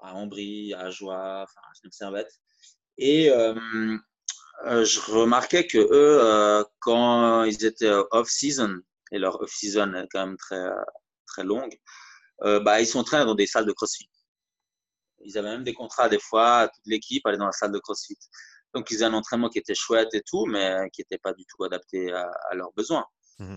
à 0.00 0.14
Ambry, 0.14 0.74
à 0.74 0.90
Joie, 0.90 1.44
enfin, 1.44 1.60
à 1.62 1.90
Servette. 1.90 2.32
Et 2.98 3.30
euh, 3.30 3.96
je 4.64 5.00
remarquais 5.10 5.66
que 5.66 5.78
eux, 5.78 6.18
euh, 6.22 6.64
quand 6.80 7.44
ils 7.44 7.64
étaient 7.64 7.92
off-season, 8.10 8.80
et 9.12 9.18
leur 9.18 9.40
off-season 9.40 9.94
est 9.94 10.08
quand 10.10 10.26
même 10.26 10.36
très, 10.36 10.68
très 11.26 11.44
longue, 11.44 11.76
euh, 12.42 12.60
bah, 12.60 12.80
ils 12.80 12.86
sont 12.86 13.04
très 13.04 13.24
dans 13.24 13.34
des 13.34 13.46
salles 13.46 13.66
de 13.66 13.72
CrossFit. 13.72 14.08
Ils 15.24 15.38
avaient 15.38 15.50
même 15.50 15.64
des 15.64 15.74
contrats 15.74 16.08
des 16.08 16.18
fois, 16.18 16.68
toute 16.68 16.86
l'équipe 16.86 17.26
allait 17.26 17.38
dans 17.38 17.46
la 17.46 17.52
salle 17.52 17.72
de 17.72 17.78
CrossFit. 17.78 18.18
Donc 18.74 18.90
ils 18.90 19.02
avaient 19.02 19.14
un 19.14 19.18
entraînement 19.18 19.48
qui 19.48 19.58
était 19.58 19.74
chouette 19.74 20.12
et 20.14 20.22
tout, 20.22 20.46
mais 20.46 20.88
qui 20.92 21.00
n'était 21.00 21.18
pas 21.18 21.32
du 21.32 21.44
tout 21.46 21.64
adapté 21.64 22.12
à, 22.12 22.30
leurs 22.54 22.72
besoins. 22.72 23.04
Mmh. 23.38 23.56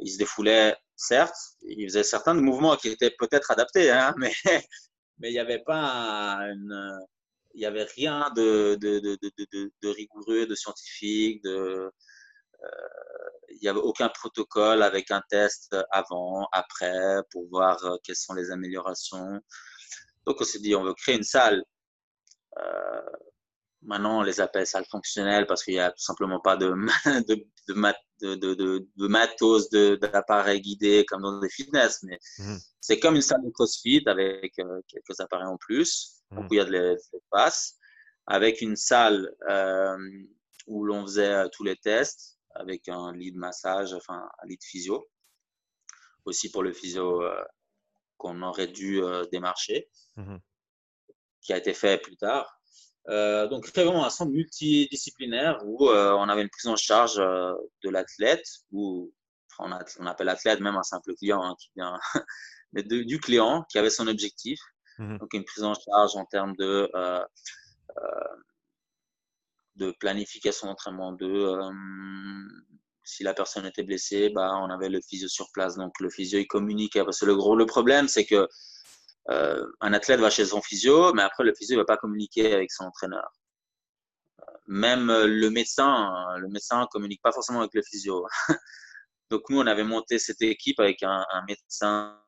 ils 0.00 0.12
se 0.12 0.18
défoulaient, 0.18 0.76
certes, 0.94 1.34
ils 1.62 1.88
faisaient 1.88 2.04
certains 2.04 2.34
mouvements 2.34 2.76
qui 2.76 2.88
étaient 2.88 3.14
peut-être 3.18 3.50
adaptés, 3.50 3.90
hein, 3.90 4.14
mais 4.18 4.32
mais 5.18 5.30
il 5.30 5.32
n'y 5.32 5.38
avait 5.38 5.62
pas 5.62 6.38
une, 6.42 6.98
il 7.56 7.60
n'y 7.60 7.66
avait 7.66 7.84
rien 7.84 8.30
de, 8.36 8.74
de, 8.74 8.98
de, 8.98 9.18
de, 9.82 9.88
rigoureux, 9.88 10.44
de 10.46 10.54
scientifique, 10.54 11.42
de, 11.42 11.90
euh, 12.62 12.68
il 13.48 13.58
n'y 13.62 13.68
avait 13.68 13.80
aucun 13.80 14.10
protocole 14.10 14.82
avec 14.82 15.10
un 15.10 15.22
test 15.30 15.74
avant, 15.90 16.46
après, 16.52 17.16
pour 17.30 17.48
voir 17.48 17.82
euh, 17.86 17.96
quelles 18.04 18.16
sont 18.16 18.34
les 18.34 18.50
améliorations. 18.50 19.40
Donc 20.26 20.36
on 20.38 20.44
s'est 20.44 20.58
dit, 20.58 20.74
on 20.74 20.84
veut 20.84 20.92
créer 20.92 21.16
une 21.16 21.22
salle. 21.22 21.64
Euh, 22.58 23.02
maintenant, 23.80 24.18
on 24.18 24.22
les 24.22 24.38
appelle 24.40 24.66
salles 24.66 24.86
fonctionnelles 24.90 25.46
parce 25.46 25.64
qu'il 25.64 25.74
n'y 25.74 25.80
a 25.80 25.90
tout 25.90 26.02
simplement 26.02 26.40
pas 26.40 26.58
de, 26.58 26.74
de, 27.26 27.46
de, 28.20 28.54
de, 28.54 28.86
de 28.96 29.06
matos, 29.06 29.70
d'appareils 29.70 30.60
guidés 30.60 31.06
comme 31.08 31.22
dans 31.22 31.40
des 31.40 31.48
fitness. 31.48 32.02
Mais 32.02 32.18
mmh. 32.38 32.56
c'est 32.80 33.00
comme 33.00 33.16
une 33.16 33.22
salle 33.22 33.42
de 33.42 33.50
CrossFit 33.50 34.02
avec 34.04 34.52
quelques 34.54 35.20
appareils 35.20 35.48
en 35.48 35.56
plus. 35.56 36.15
Donc, 36.32 36.46
il 36.50 36.56
y 36.56 36.60
a 36.60 36.64
de 36.64 36.72
l'espace, 36.72 37.76
avec 38.26 38.60
une 38.60 38.76
salle 38.76 39.34
euh, 39.48 39.96
où 40.66 40.84
l'on 40.84 41.02
faisait 41.02 41.32
euh, 41.32 41.48
tous 41.48 41.64
les 41.64 41.76
tests, 41.76 42.38
avec 42.54 42.88
un 42.88 43.12
lit 43.12 43.32
de 43.32 43.38
massage, 43.38 43.92
enfin 43.92 44.28
un 44.42 44.46
lit 44.46 44.56
de 44.56 44.64
physio, 44.64 45.08
aussi 46.24 46.50
pour 46.50 46.62
le 46.62 46.72
physio 46.72 47.22
euh, 47.22 47.44
qu'on 48.16 48.42
aurait 48.42 48.66
dû 48.66 49.02
démarcher, 49.30 49.88
mmh 50.16 50.36
qui 51.42 51.52
a 51.52 51.58
été 51.58 51.74
fait 51.74 52.02
plus 52.02 52.16
tard. 52.16 52.58
donc, 53.06 53.68
vraiment 53.72 54.04
un 54.04 54.10
centre 54.10 54.32
multidisciplinaire 54.32 55.60
où 55.64 55.88
on 55.88 56.28
avait 56.28 56.42
une 56.42 56.50
prise 56.50 56.66
en 56.66 56.74
charge 56.74 57.18
de 57.18 57.88
l'athlète, 57.88 58.44
ou 58.72 59.14
on, 59.60 59.70
appelle 59.70 60.28
athlète 60.28 60.58
même 60.58 60.74
un 60.74 60.82
simple 60.82 61.14
client 61.14 61.40
hein, 61.44 61.54
qui 61.60 61.70
vient, 61.76 62.00
mais 62.72 62.82
du 62.82 63.20
client 63.20 63.64
qui 63.70 63.78
avait 63.78 63.90
son 63.90 64.08
objectif 64.08 64.58
Mmh 64.98 65.18
Donc, 65.18 65.34
une 65.34 65.44
prise 65.44 65.64
en 65.64 65.74
charge 65.74 66.16
en 66.16 66.24
termes 66.24 66.54
de, 66.56 66.90
euh, 66.94 67.24
euh, 67.98 68.36
de 69.76 69.90
planification 70.00 70.68
d'entraînement, 70.68 71.12
de 71.12 71.26
euh, 71.26 71.70
si 73.04 73.22
la 73.22 73.34
personne 73.34 73.66
était 73.66 73.82
blessée, 73.82 74.30
bah, 74.30 74.52
on 74.62 74.70
avait 74.70 74.88
le 74.88 75.00
physio 75.00 75.28
sur 75.28 75.50
place. 75.52 75.76
Donc, 75.76 75.98
le 76.00 76.10
physio, 76.10 76.38
il 76.38 76.46
communiquait. 76.46 77.04
Parce 77.04 77.20
que 77.20 77.26
le 77.26 77.36
gros 77.36 77.56
le 77.56 77.66
problème, 77.66 78.08
c'est 78.08 78.24
que 78.26 78.48
un 79.28 79.92
athlète 79.92 80.20
va 80.20 80.30
chez 80.30 80.46
son 80.46 80.62
physio, 80.62 81.12
mais 81.12 81.22
après, 81.22 81.42
le 81.42 81.52
physio 81.52 81.74
ne 81.74 81.80
va 81.80 81.84
pas 81.84 81.96
communiquer 81.96 82.54
avec 82.54 82.70
son 82.70 82.84
entraîneur. 82.84 83.28
Même 84.68 85.08
le 85.08 85.48
médecin, 85.50 86.36
le 86.38 86.48
médecin 86.48 86.82
ne 86.82 86.86
communique 86.86 87.22
pas 87.22 87.32
forcément 87.32 87.60
avec 87.60 87.74
le 87.74 87.82
physio. 87.82 88.24
Donc 89.30 89.42
nous, 89.50 89.58
on 89.58 89.66
avait 89.66 89.84
monté 89.84 90.18
cette 90.18 90.42
équipe 90.42 90.78
avec 90.78 91.02
un, 91.02 91.24
médecin, 91.48 92.20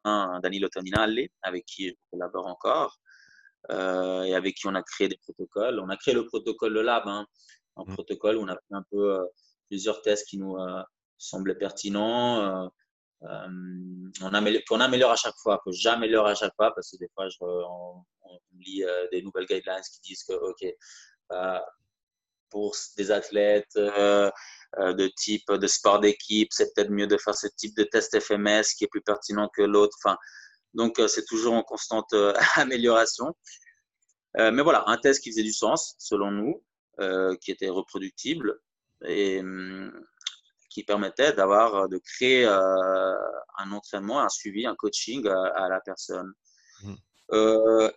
Danilo 0.42 0.68
Toninale, 0.68 1.28
avec 1.42 1.64
qui 1.64 1.88
je 1.88 1.94
collabore 2.10 2.46
encore, 2.46 2.98
euh, 3.70 4.22
et 4.22 4.34
avec 4.34 4.56
qui 4.56 4.66
on 4.66 4.74
a 4.74 4.82
créé 4.82 5.08
des 5.08 5.18
protocoles. 5.18 5.78
On 5.78 5.88
a 5.90 5.96
créé 5.96 6.14
le 6.14 6.26
protocole 6.26 6.72
Le 6.72 6.82
Lab, 6.82 7.04
hein, 7.06 7.26
un 7.76 7.84
mmh. 7.84 7.94
protocole 7.94 8.36
où 8.36 8.42
on 8.42 8.48
a 8.48 8.54
fait 8.54 8.74
un 8.74 8.84
peu 8.90 9.14
euh, 9.14 9.24
plusieurs 9.68 10.02
tests 10.02 10.26
qui 10.28 10.38
nous 10.38 10.56
euh, 10.56 10.82
semblaient 11.18 11.54
pertinents. 11.54 12.68
on, 13.20 14.34
améliore, 14.34 14.62
on 14.70 14.80
améliore 14.80 15.12
à 15.12 15.16
chaque 15.16 15.36
fois, 15.40 15.60
que 15.64 15.70
j'améliore 15.70 16.26
à 16.26 16.34
chaque 16.34 16.54
fois, 16.56 16.74
parce 16.74 16.90
que 16.90 16.96
des 16.96 17.08
fois, 17.14 17.28
je, 17.28 17.36
on, 17.40 18.04
lit 18.58 18.82
des 19.12 19.22
nouvelles 19.22 19.46
guidelines 19.46 19.82
qui 19.82 20.00
disent 20.00 20.24
que, 20.24 20.32
OK, 20.32 20.66
pour 22.50 22.76
des 22.96 23.10
athlètes, 23.10 23.76
euh, 23.76 24.30
de 24.76 25.08
type 25.16 25.50
de 25.50 25.66
sport 25.66 25.98
d'équipe, 26.00 26.48
c'est 26.52 26.74
peut-être 26.74 26.90
mieux 26.90 27.06
de 27.06 27.16
faire 27.16 27.34
ce 27.34 27.46
type 27.46 27.76
de 27.76 27.84
test 27.84 28.20
FMS 28.20 28.74
qui 28.76 28.84
est 28.84 28.88
plus 28.88 29.00
pertinent 29.00 29.48
que 29.48 29.62
l'autre. 29.62 29.96
Enfin, 30.04 30.16
donc, 30.74 30.98
euh, 30.98 31.08
c'est 31.08 31.24
toujours 31.24 31.54
en 31.54 31.62
constante 31.62 32.12
euh, 32.12 32.32
amélioration. 32.56 33.34
mais 34.36 34.62
voilà, 34.62 34.84
un 34.86 34.98
test 34.98 35.22
qui 35.22 35.30
faisait 35.30 35.42
du 35.42 35.52
sens, 35.52 35.94
selon 35.98 36.30
nous, 36.30 36.62
qui 37.40 37.50
était 37.50 37.68
reproductible 37.68 38.60
et 39.04 39.40
hum, 39.40 39.92
qui 40.70 40.84
permettait 40.84 41.32
d'avoir, 41.32 41.88
de 41.88 41.98
créer 41.98 42.44
un 42.44 43.72
entraînement, 43.72 44.20
un 44.20 44.28
suivi, 44.28 44.66
un 44.66 44.76
coaching 44.76 45.26
à, 45.26 45.68
la 45.68 45.80
personne. 45.80 46.32
Mmh. 46.82 46.94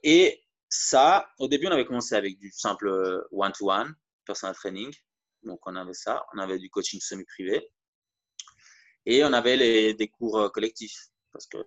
et 0.03 0.41
ça, 0.69 1.27
au 1.37 1.47
début, 1.47 1.67
on 1.67 1.71
avait 1.71 1.85
commencé 1.85 2.15
avec 2.15 2.39
du 2.39 2.51
simple 2.51 2.89
one-to-one, 3.31 3.89
-one, 3.89 3.93
personal 4.25 4.55
training. 4.55 4.91
Donc, 5.43 5.59
on 5.65 5.75
avait 5.75 5.93
ça. 5.93 6.25
On 6.33 6.39
avait 6.39 6.59
du 6.59 6.69
coaching 6.69 6.99
semi-privé. 6.99 7.71
Et 9.05 9.23
on 9.23 9.33
avait 9.33 9.57
les, 9.57 9.93
des 9.93 10.07
cours 10.07 10.37
euh, 10.39 10.49
collectifs. 10.49 11.07
Parce 11.31 11.47
que 11.47 11.57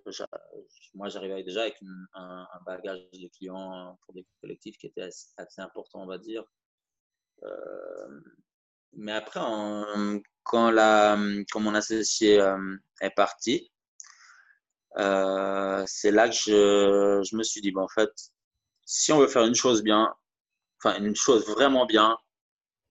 moi, 0.93 1.09
j'arrivais 1.09 1.43
déjà 1.43 1.61
avec 1.61 1.77
un, 2.13 2.47
bagage 2.65 3.01
de 3.13 3.27
clients 3.29 3.97
pour 4.05 4.13
des 4.13 4.23
cours 4.23 4.37
collectifs 4.41 4.77
qui 4.77 4.87
était 4.87 5.01
assez, 5.01 5.61
important, 5.61 6.03
on 6.03 6.05
va 6.05 6.19
dire. 6.19 6.43
Euh, 7.43 8.21
mais 8.93 9.11
après, 9.11 9.39
quand, 10.43 10.69
la, 10.69 11.17
quand 11.51 11.59
mon 11.59 11.73
associé 11.73 12.39
euh, 12.39 12.77
est 13.01 13.09
parti, 13.09 13.71
c'est 14.95 16.11
là 16.11 16.29
que 16.29 16.35
je, 16.35 17.21
je, 17.27 17.35
me 17.35 17.41
suis 17.41 17.61
dit, 17.61 17.73
en 17.75 17.87
fait, 17.87 18.11
si 18.85 19.11
on 19.11 19.17
veut 19.17 19.27
faire 19.27 19.45
une 19.45 19.55
chose 19.55 19.81
bien, 19.81 20.13
enfin 20.77 20.97
une 20.99 21.15
chose 21.15 21.47
vraiment 21.47 21.87
bien, 21.87 22.17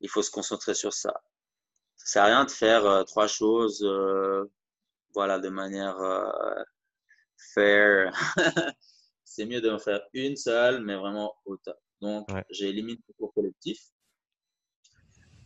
il 0.04 0.10
faut 0.10 0.22
se 0.22 0.30
concentrer 0.30 0.74
sur 0.74 0.92
ça. 0.92 1.14
Ça 1.96 2.06
sert 2.06 2.22
à 2.24 2.26
rien 2.26 2.44
de 2.44 2.50
faire 2.50 2.84
euh, 2.84 3.04
trois 3.04 3.26
choses, 3.26 3.82
euh, 3.82 4.44
voilà, 5.14 5.38
de 5.38 5.48
manière 5.48 5.96
fair. 7.54 8.12
C'est 9.24 9.46
mieux 9.46 9.62
d'en 9.62 9.78
faire 9.78 10.02
une 10.12 10.36
seule, 10.36 10.82
mais 10.82 10.94
vraiment 10.94 11.34
au 11.46 11.56
top. 11.56 11.78
Donc, 12.02 12.28
j'ai 12.50 12.68
éliminé 12.68 13.00
le 13.08 13.14
cours 13.14 13.32
collectif. 13.32 13.80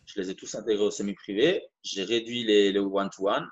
Je 0.06 0.20
les 0.20 0.30
ai 0.30 0.34
tous 0.34 0.52
intégrés 0.56 0.84
au 0.84 0.90
semi-privé. 0.90 1.62
J'ai 1.82 2.02
réduit 2.02 2.42
les 2.42 2.76
one-to-one. 2.76 3.48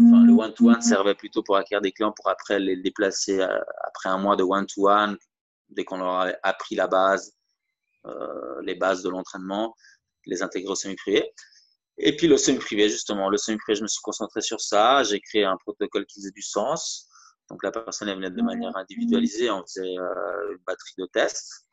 Enfin, 0.00 0.24
le 0.24 0.32
one-to-one 0.32 0.80
servait 0.80 1.14
plutôt 1.14 1.42
pour 1.42 1.56
acquérir 1.56 1.82
des 1.82 1.92
clients 1.92 2.12
pour 2.12 2.28
après 2.28 2.58
les 2.58 2.76
déplacer 2.76 3.42
après 3.42 4.08
un 4.08 4.18
mois 4.18 4.36
de 4.36 4.44
one-to-one, 4.44 5.18
dès 5.68 5.84
qu'on 5.84 5.98
leur 5.98 6.14
a 6.14 6.32
appris 6.44 6.76
la 6.76 6.86
base, 6.86 7.36
euh, 8.06 8.62
les 8.62 8.74
bases 8.74 9.02
de 9.02 9.10
l'entraînement, 9.10 9.74
les 10.26 10.42
intégrer 10.42 10.70
au 10.70 10.76
semi-privé. 10.76 11.32
Et 11.98 12.14
puis 12.16 12.28
le 12.28 12.36
semi-privé, 12.36 12.88
justement, 12.88 13.28
le 13.28 13.36
semi-privé, 13.36 13.76
je 13.76 13.82
me 13.82 13.88
suis 13.88 14.00
concentré 14.02 14.40
sur 14.40 14.60
ça. 14.60 15.02
J'ai 15.02 15.20
créé 15.20 15.44
un 15.44 15.56
protocole 15.56 16.06
qui 16.06 16.20
faisait 16.20 16.30
du 16.30 16.42
sens. 16.42 17.08
Donc 17.50 17.62
la 17.62 17.72
personne 17.72 18.08
elle 18.08 18.16
venait 18.16 18.30
de 18.30 18.42
manière 18.42 18.76
individualisée, 18.76 19.50
on 19.50 19.62
faisait 19.62 19.98
euh, 19.98 20.52
une 20.52 20.62
batterie 20.66 20.94
de 20.98 21.06
tests. 21.06 21.66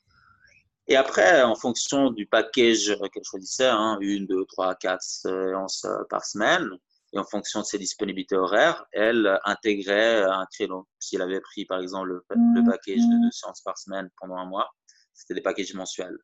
Et 0.88 0.96
après, 0.96 1.42
en 1.42 1.56
fonction 1.56 2.12
du 2.12 2.28
package 2.28 2.96
qu'elle 3.12 3.24
choisissait, 3.24 3.68
hein, 3.68 3.98
une, 4.02 4.26
deux, 4.28 4.46
trois, 4.46 4.76
quatre 4.76 5.02
séances 5.02 5.84
euh, 5.86 6.04
par 6.10 6.24
semaine, 6.24 6.70
et 7.14 7.20
en 7.20 7.24
fonction 7.24 7.62
de 7.62 7.66
ses 7.66 7.78
disponibilités 7.78 8.36
horaires, 8.36 8.86
elle 8.92 9.40
intégrait 9.46 10.24
un 10.24 10.46
créneau. 10.52 10.88
Si 11.00 11.16
elle 11.16 11.22
avait 11.22 11.42
pris, 11.42 11.66
par 11.66 11.80
exemple, 11.80 12.08
le, 12.08 12.26
le 12.30 12.70
package 12.70 12.98
de 12.98 13.24
deux 13.24 13.32
séances 13.32 13.62
par 13.62 13.78
semaine 13.78 14.10
pendant 14.20 14.38
un 14.38 14.46
mois, 14.46 14.70
c'était 15.14 15.34
des 15.34 15.42
packages 15.42 15.74
mensuels. 15.74 16.18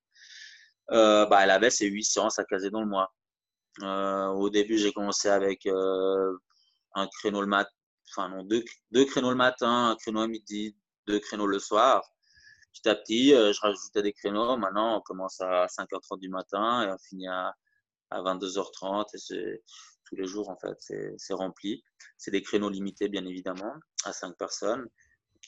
Euh, 0.92 1.26
bah, 1.26 1.44
elle 1.44 1.52
avait 1.52 1.70
ses 1.70 1.88
huit 1.88 2.04
séances 2.04 2.40
à 2.40 2.44
caser 2.44 2.70
dans 2.70 2.82
le 2.82 2.88
mois. 2.88 3.14
Euh, 3.82 4.28
au 4.28 4.50
début, 4.50 4.78
j'ai 4.78 4.92
commencé 4.92 5.30
avec 5.30 5.66
euh, 5.66 6.38
un 6.96 7.08
créneau 7.08 7.42
le 7.42 7.48
matin, 7.48 7.72
enfin 8.10 8.30
non, 8.30 8.44
deux, 8.44 8.64
deux, 8.92 9.06
créneaux 9.06 9.30
le 9.30 9.38
matin, 9.38 9.92
un 9.92 9.96
créneau 9.96 10.22
à 10.22 10.28
midi, 10.28 10.76
deux 11.08 11.20
créneaux 11.20 11.48
le 11.48 11.60
soir. 11.60 12.04
Petit 12.74 12.90
à 12.90 12.96
petit, 12.96 13.30
je 13.30 13.62
rajoutais 13.62 14.02
des 14.02 14.14
créneaux. 14.14 14.58
Maintenant, 14.58 14.98
on 14.98 15.02
commence 15.02 15.40
à 15.42 15.68
5h30 15.68 16.20
du 16.20 16.30
matin 16.30 16.84
et 16.84 16.92
on 16.92 16.98
finit 16.98 17.28
à, 17.28 17.54
à 18.10 18.22
22h30 18.22 19.06
et 19.14 19.18
c'est 19.18 19.64
tous 20.06 20.16
les 20.16 20.26
jours 20.26 20.50
en 20.50 20.58
fait, 20.58 20.78
c'est 21.18 21.34
rempli. 21.34 21.84
C'est 22.18 22.32
des 22.32 22.42
créneaux 22.42 22.70
limités 22.70 23.10
bien 23.10 23.26
évidemment 23.26 23.74
à 24.06 24.14
cinq 24.14 24.38
personnes. 24.38 24.88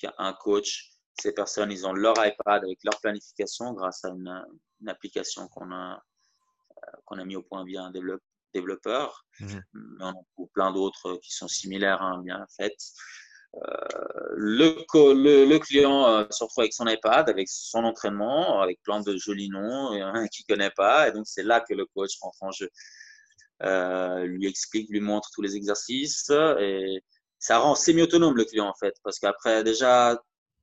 il 0.01 0.05
y 0.05 0.07
a 0.07 0.15
un 0.17 0.33
coach 0.33 0.93
ces 1.21 1.31
personnes, 1.31 1.71
ils 1.71 1.85
ont 1.85 1.93
leur 1.93 2.15
iPad 2.17 2.63
avec 2.63 2.79
leur 2.83 2.99
planification 2.99 3.73
grâce 3.73 4.03
à 4.03 4.09
une, 4.09 4.45
application 4.89 5.47
qu'on 5.47 5.71
a, 5.71 6.03
euh, 6.77 6.91
qu'on 7.05 7.19
a 7.19 7.25
mis 7.25 7.35
au 7.35 7.43
point 7.43 7.63
via 7.65 7.83
un 7.83 7.91
développeur. 8.53 9.25
Mmh. 9.39 9.57
Mais 9.73 10.05
on 10.05 10.09
a 10.09 10.47
plein 10.53 10.71
d'autres 10.71 11.19
qui 11.23 11.33
sont 11.33 11.47
similaires, 11.47 12.01
hein, 12.01 12.21
bien 12.23 12.45
faites. 12.57 12.81
Euh, 13.55 14.29
le, 14.35 15.45
le, 15.45 15.57
client 15.59 16.07
euh, 16.07 16.25
se 16.31 16.43
retrouve 16.43 16.63
avec 16.63 16.73
son 16.73 16.87
iPad, 16.87 17.29
avec 17.29 17.47
son 17.47 17.83
entraînement, 17.83 18.61
avec 18.61 18.81
plein 18.81 18.99
de 19.01 19.15
jolis 19.15 19.49
noms 19.49 19.91
qu'il 20.31 20.45
ne 20.49 20.55
connaît 20.55 20.71
pas. 20.75 21.07
Et 21.07 21.11
donc, 21.11 21.27
c'est 21.27 21.43
là 21.43 21.61
que 21.61 21.73
le 21.73 21.85
coach 21.85 22.17
rentre 22.19 22.37
en 22.41 22.51
jeu. 22.51 22.69
lui 24.25 24.47
explique, 24.47 24.89
lui 24.89 25.01
montre 25.01 25.29
tous 25.33 25.41
les 25.41 25.55
exercices. 25.55 26.31
Et 26.59 27.03
ça 27.37 27.59
rend 27.59 27.75
semi-autonome 27.75 28.35
le 28.35 28.45
client, 28.45 28.67
en 28.67 28.73
fait. 28.73 28.95
Parce 29.03 29.19
qu'après, 29.19 29.63
déjà, 29.63 30.19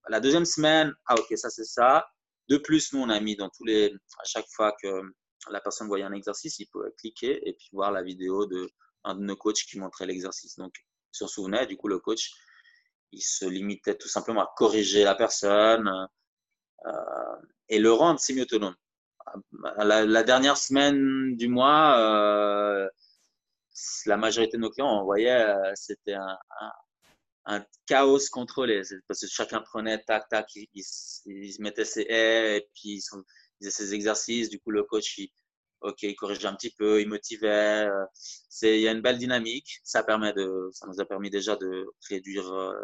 la 0.08 0.20
deuxième 0.20 0.44
semaine, 0.44 0.92
ah 1.06 1.14
ok, 1.14 1.36
ça 1.36 1.50
c'est 1.50 1.64
ça. 1.64 2.06
De 2.50 2.58
plus, 2.58 2.92
nous 2.92 3.00
on 3.00 3.08
a 3.08 3.20
mis 3.20 3.36
dans 3.36 3.48
tous 3.48 3.64
les, 3.64 3.92
à 4.18 4.24
chaque 4.24 4.46
fois 4.54 4.74
que 4.82 5.02
la 5.50 5.60
personne 5.60 5.86
voyait 5.86 6.04
un 6.04 6.12
exercice, 6.12 6.58
il 6.58 6.66
pouvait 6.66 6.92
cliquer 6.98 7.40
et 7.48 7.54
puis 7.54 7.68
voir 7.72 7.92
la 7.92 8.02
vidéo 8.02 8.46
de 8.46 8.68
un 9.04 9.14
de 9.14 9.22
nos 9.22 9.36
coachs 9.36 9.62
qui 9.68 9.78
montrait 9.78 10.06
l'exercice. 10.06 10.56
Donc, 10.56 10.74
il 10.76 11.16
s'en 11.16 11.28
souvenait. 11.28 11.66
Du 11.66 11.76
coup, 11.76 11.88
le 11.88 11.98
coach, 11.98 12.32
il 13.12 13.22
se 13.22 13.46
limitait 13.46 13.96
tout 13.96 14.08
simplement 14.08 14.42
à 14.42 14.52
corriger 14.56 15.04
la 15.04 15.14
personne 15.14 15.88
euh, 16.86 17.36
et 17.68 17.78
le 17.78 17.92
rendre 17.92 18.20
semi-autonome. 18.20 18.76
La, 19.78 20.22
dernière 20.22 20.56
semaine 20.56 21.36
du 21.36 21.48
mois, 21.48 21.98
euh, 21.98 22.88
la 24.06 24.16
majorité 24.16 24.56
de 24.56 24.62
nos 24.62 24.70
clients, 24.70 25.06
on 25.06 25.14
euh, 25.14 25.72
c'était 25.74 26.14
un 26.14 26.38
chaos 27.86 28.28
contrôlé. 28.30 28.82
Parce 29.08 29.20
que 29.20 29.26
chacun 29.26 29.60
prenait 29.60 30.02
tac, 30.04 30.28
tac, 30.28 30.46
il, 30.54 30.68
il, 31.26 31.56
mettait 31.60 31.84
ses 31.84 32.02
haies 32.02 32.58
et 32.58 32.68
puis 32.74 32.96
il, 32.96 33.02
faisait 33.60 33.70
ses 33.70 33.94
exercices. 33.94 34.48
Du 34.48 34.60
coup, 34.60 34.70
le 34.70 34.84
coach, 34.84 35.18
il, 35.18 35.30
ok, 35.80 36.02
il 36.02 36.16
corrigeait 36.16 36.46
un 36.48 36.54
petit 36.54 36.74
peu, 36.74 37.00
il 37.00 37.08
motivait. 37.08 37.86
Euh, 37.88 38.04
c'est, 38.14 38.78
il 38.78 38.82
y 38.82 38.88
a 38.88 38.92
une 38.92 39.02
belle 39.02 39.18
dynamique. 39.18 39.80
Ça 39.84 40.02
permet 40.02 40.32
de, 40.32 40.68
ça 40.72 40.86
nous 40.86 41.00
a 41.00 41.04
permis 41.04 41.30
déjà 41.30 41.56
de 41.56 41.86
réduire 42.08 42.52
euh, 42.52 42.74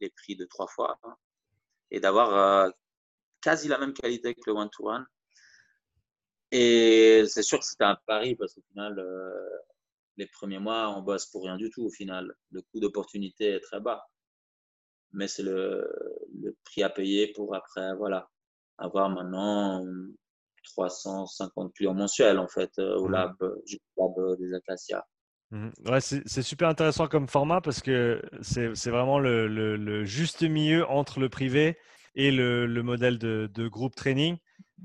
les 0.00 0.10
prix 0.10 0.36
de 0.36 0.44
trois 0.44 0.66
fois 0.68 0.98
hein, 1.04 1.16
et 1.90 2.00
d'avoir 2.00 2.66
euh, 2.66 2.70
quasi 3.40 3.68
la 3.68 3.78
même 3.78 3.94
qualité 3.94 4.34
que 4.34 4.42
le 4.46 4.52
one-to-one. 4.52 5.06
Et 6.52 7.24
c'est 7.26 7.42
sûr 7.42 7.58
que 7.58 7.64
c'était 7.64 7.84
un 7.84 7.96
pari 8.06 8.36
parce 8.36 8.54
qu'au 8.54 8.62
final, 8.70 9.02
les 10.16 10.26
premiers 10.26 10.58
mois, 10.58 10.94
on 10.96 11.02
bosse 11.02 11.26
pour 11.26 11.44
rien 11.44 11.56
du 11.56 11.70
tout 11.70 11.84
au 11.84 11.90
final. 11.90 12.34
Le 12.50 12.62
coût 12.62 12.80
d'opportunité 12.80 13.50
est 13.50 13.60
très 13.60 13.80
bas. 13.80 14.04
Mais 15.12 15.28
c'est 15.28 15.42
le, 15.42 15.88
prix 16.64 16.82
à 16.82 16.90
payer 16.90 17.32
pour 17.34 17.54
après, 17.54 17.94
voilà, 17.96 18.28
avoir 18.78 19.08
maintenant 19.10 19.84
350 20.64 21.72
clients 21.74 21.94
mensuels 21.94 22.38
en 22.38 22.48
fait 22.48 22.70
euh, 22.78 22.96
au 22.96 23.08
mmh. 23.08 23.12
lab, 23.12 23.36
lab 23.96 24.38
des 24.38 24.54
Acacias. 24.54 25.04
Mmh. 25.50 25.68
Ouais, 25.86 26.00
c'est 26.00 26.42
super 26.42 26.68
intéressant 26.68 27.06
comme 27.06 27.28
format 27.28 27.60
parce 27.60 27.80
que 27.80 28.20
c'est 28.42 28.90
vraiment 28.90 29.20
le, 29.20 30.04
juste 30.04 30.42
milieu 30.42 30.84
entre 30.88 31.20
le 31.20 31.28
privé 31.28 31.78
et 32.16 32.32
le, 32.32 32.66
modèle 32.82 33.18
de, 33.18 33.68
groupe 33.68 33.94
training 33.94 34.36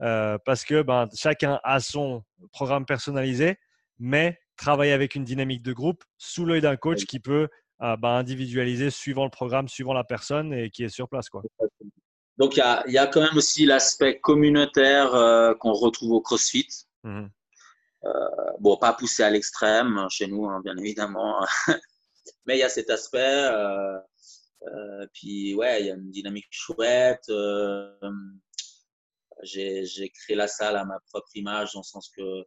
euh, 0.01 0.37
parce 0.45 0.63
que 0.63 0.83
ben, 0.83 1.07
chacun 1.15 1.59
a 1.63 1.79
son 1.79 2.23
programme 2.51 2.85
personnalisé, 2.85 3.57
mais 3.97 4.37
travailler 4.59 4.91
avec 4.91 5.15
une 5.15 5.23
dynamique 5.23 5.63
de 5.63 5.73
groupe 5.73 6.03
sous 6.17 6.45
l'œil 6.45 6.61
d'un 6.61 6.75
coach 6.75 7.05
qui 7.05 7.19
peut 7.19 7.47
euh, 7.81 7.95
bah, 7.95 8.17
individualiser 8.17 8.89
suivant 8.89 9.23
le 9.23 9.29
programme, 9.29 9.67
suivant 9.67 9.93
la 9.93 10.03
personne 10.03 10.53
et 10.53 10.69
qui 10.69 10.83
est 10.83 10.89
sur 10.89 11.07
place. 11.07 11.29
Quoi. 11.29 11.43
Donc, 12.37 12.55
il 12.55 12.59
y 12.59 12.61
a, 12.61 12.83
y 12.87 12.97
a, 12.97 13.07
quand 13.07 13.21
même 13.21 13.37
aussi 13.37 13.65
l'aspect 13.65 14.19
communautaire 14.19 15.15
euh, 15.15 15.53
qu'on 15.55 15.73
retrouve 15.73 16.11
au 16.11 16.21
CrossFit. 16.21 16.67
Mmh 17.03 17.27
euh, 18.05 18.11
bon, 18.61 18.77
pas 18.77 18.93
poussé 18.93 19.23
à 19.23 19.29
l'extrême 19.29 20.07
chez 20.09 20.27
nous, 20.27 20.45
hein, 20.45 20.61
bien 20.63 20.77
évidemment. 20.77 21.45
Mais 22.45 22.55
il 22.55 22.59
y 22.59 22.63
a 22.63 22.69
cet 22.69 22.89
aspect. 22.89 23.49
puis, 25.13 25.53
ouais, 25.55 25.81
il 25.81 25.87
y 25.87 25.91
a 25.91 25.95
une 25.95 26.09
dynamique 26.09 26.47
chouette. 26.49 27.29
J'ai 29.43 30.09
créé 30.13 30.37
la 30.37 30.47
salle 30.47 30.77
à 30.77 30.85
ma 30.85 30.97
propre 31.11 31.27
image, 31.35 31.73
dans 31.73 31.81
le 31.81 31.83
sens 31.83 32.09
que 32.15 32.45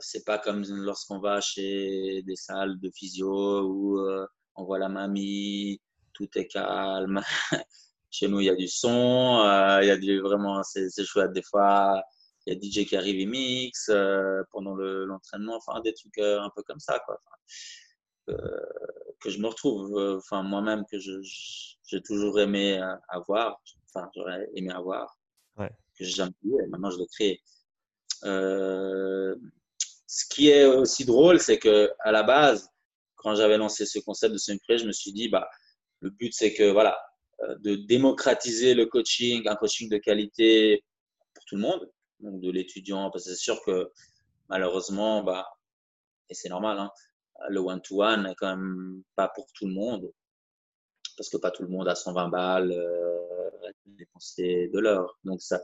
c'est 0.00 0.24
pas 0.24 0.38
comme 0.38 0.64
lorsqu'on 0.68 1.18
va 1.18 1.40
chez 1.40 2.22
des 2.22 2.36
salles 2.36 2.78
de 2.80 2.90
physio 2.90 3.62
où 3.62 3.98
euh, 3.98 4.26
on 4.54 4.64
voit 4.64 4.78
la 4.78 4.88
mamie, 4.88 5.80
tout 6.12 6.28
est 6.36 6.46
calme. 6.46 7.20
chez 8.10 8.28
nous, 8.28 8.40
il 8.40 8.46
y 8.46 8.50
a 8.50 8.54
du 8.54 8.68
son, 8.68 9.42
euh, 9.44 9.80
il 9.82 9.88
y 9.88 9.90
a 9.90 9.96
du 9.96 10.20
vraiment, 10.20 10.62
c'est 10.62 10.90
chouette. 11.04 11.32
Des 11.32 11.42
fois, 11.42 12.02
il 12.46 12.54
y 12.54 12.56
a 12.56 12.60
DJ 12.60 12.86
qui 12.86 12.96
arrive 12.96 13.20
et 13.20 13.26
mix 13.26 13.88
euh, 13.90 14.42
pendant 14.50 14.74
l'entraînement, 14.74 15.56
enfin 15.56 15.80
des 15.80 15.94
trucs 15.94 16.18
un 16.18 16.50
peu 16.54 16.62
comme 16.62 16.80
ça, 16.80 16.98
quoi. 17.00 17.20
que 18.26 19.30
je 19.30 19.38
me 19.38 19.48
retrouve, 19.48 20.16
enfin 20.18 20.42
moi-même 20.42 20.84
que 20.90 20.98
j'ai 20.98 22.02
toujours 22.02 22.38
aimé 22.40 22.80
avoir, 23.08 23.60
enfin 23.88 24.08
j'aurais 24.14 24.48
aimé 24.54 24.70
avoir, 24.70 25.18
que 25.56 25.64
j'ai 26.04 26.12
jamais 26.12 26.32
eu, 26.44 26.54
et 26.62 26.66
maintenant 26.68 26.90
je 26.90 26.98
le 26.98 27.06
crée. 27.06 27.40
Euh, 28.24 29.34
ce 30.06 30.24
qui 30.26 30.48
est 30.48 30.64
aussi 30.64 31.04
drôle, 31.04 31.38
c'est 31.40 31.58
que 31.58 31.92
à 32.00 32.12
la 32.12 32.22
base, 32.22 32.70
quand 33.16 33.34
j'avais 33.34 33.58
lancé 33.58 33.86
ce 33.86 33.98
concept 33.98 34.32
de 34.32 34.38
semi 34.38 34.58
je 34.68 34.86
me 34.86 34.92
suis 34.92 35.12
dit, 35.12 35.28
bah, 35.28 35.48
le 36.00 36.10
but, 36.10 36.32
c'est 36.34 36.54
que 36.54 36.70
voilà, 36.70 36.98
euh, 37.42 37.56
de 37.58 37.74
démocratiser 37.74 38.74
le 38.74 38.86
coaching, 38.86 39.46
un 39.48 39.56
coaching 39.56 39.88
de 39.88 39.98
qualité 39.98 40.84
pour 41.34 41.44
tout 41.44 41.56
le 41.56 41.62
monde, 41.62 41.90
donc 42.20 42.40
de 42.40 42.50
l'étudiant, 42.50 43.10
parce 43.10 43.24
que 43.24 43.30
c'est 43.30 43.36
sûr 43.36 43.62
que 43.64 43.92
malheureusement, 44.48 45.22
bah, 45.22 45.46
et 46.30 46.34
c'est 46.34 46.48
normal, 46.48 46.78
hein, 46.78 46.90
le 47.48 47.60
one-to-one 47.60 48.24
n'est 48.24 48.34
quand 48.34 48.56
même 48.56 49.02
pas 49.14 49.28
pour 49.28 49.46
tout 49.52 49.66
le 49.66 49.72
monde, 49.72 50.10
parce 51.18 51.28
que 51.28 51.36
pas 51.36 51.50
tout 51.50 51.62
le 51.64 51.68
monde 51.68 51.88
a 51.88 51.94
120 51.94 52.28
balles. 52.28 52.72
Euh, 52.72 53.18
dépenser 53.86 54.70
de 54.72 54.78
l'heure. 54.78 55.18
Donc 55.24 55.42
ça, 55.42 55.60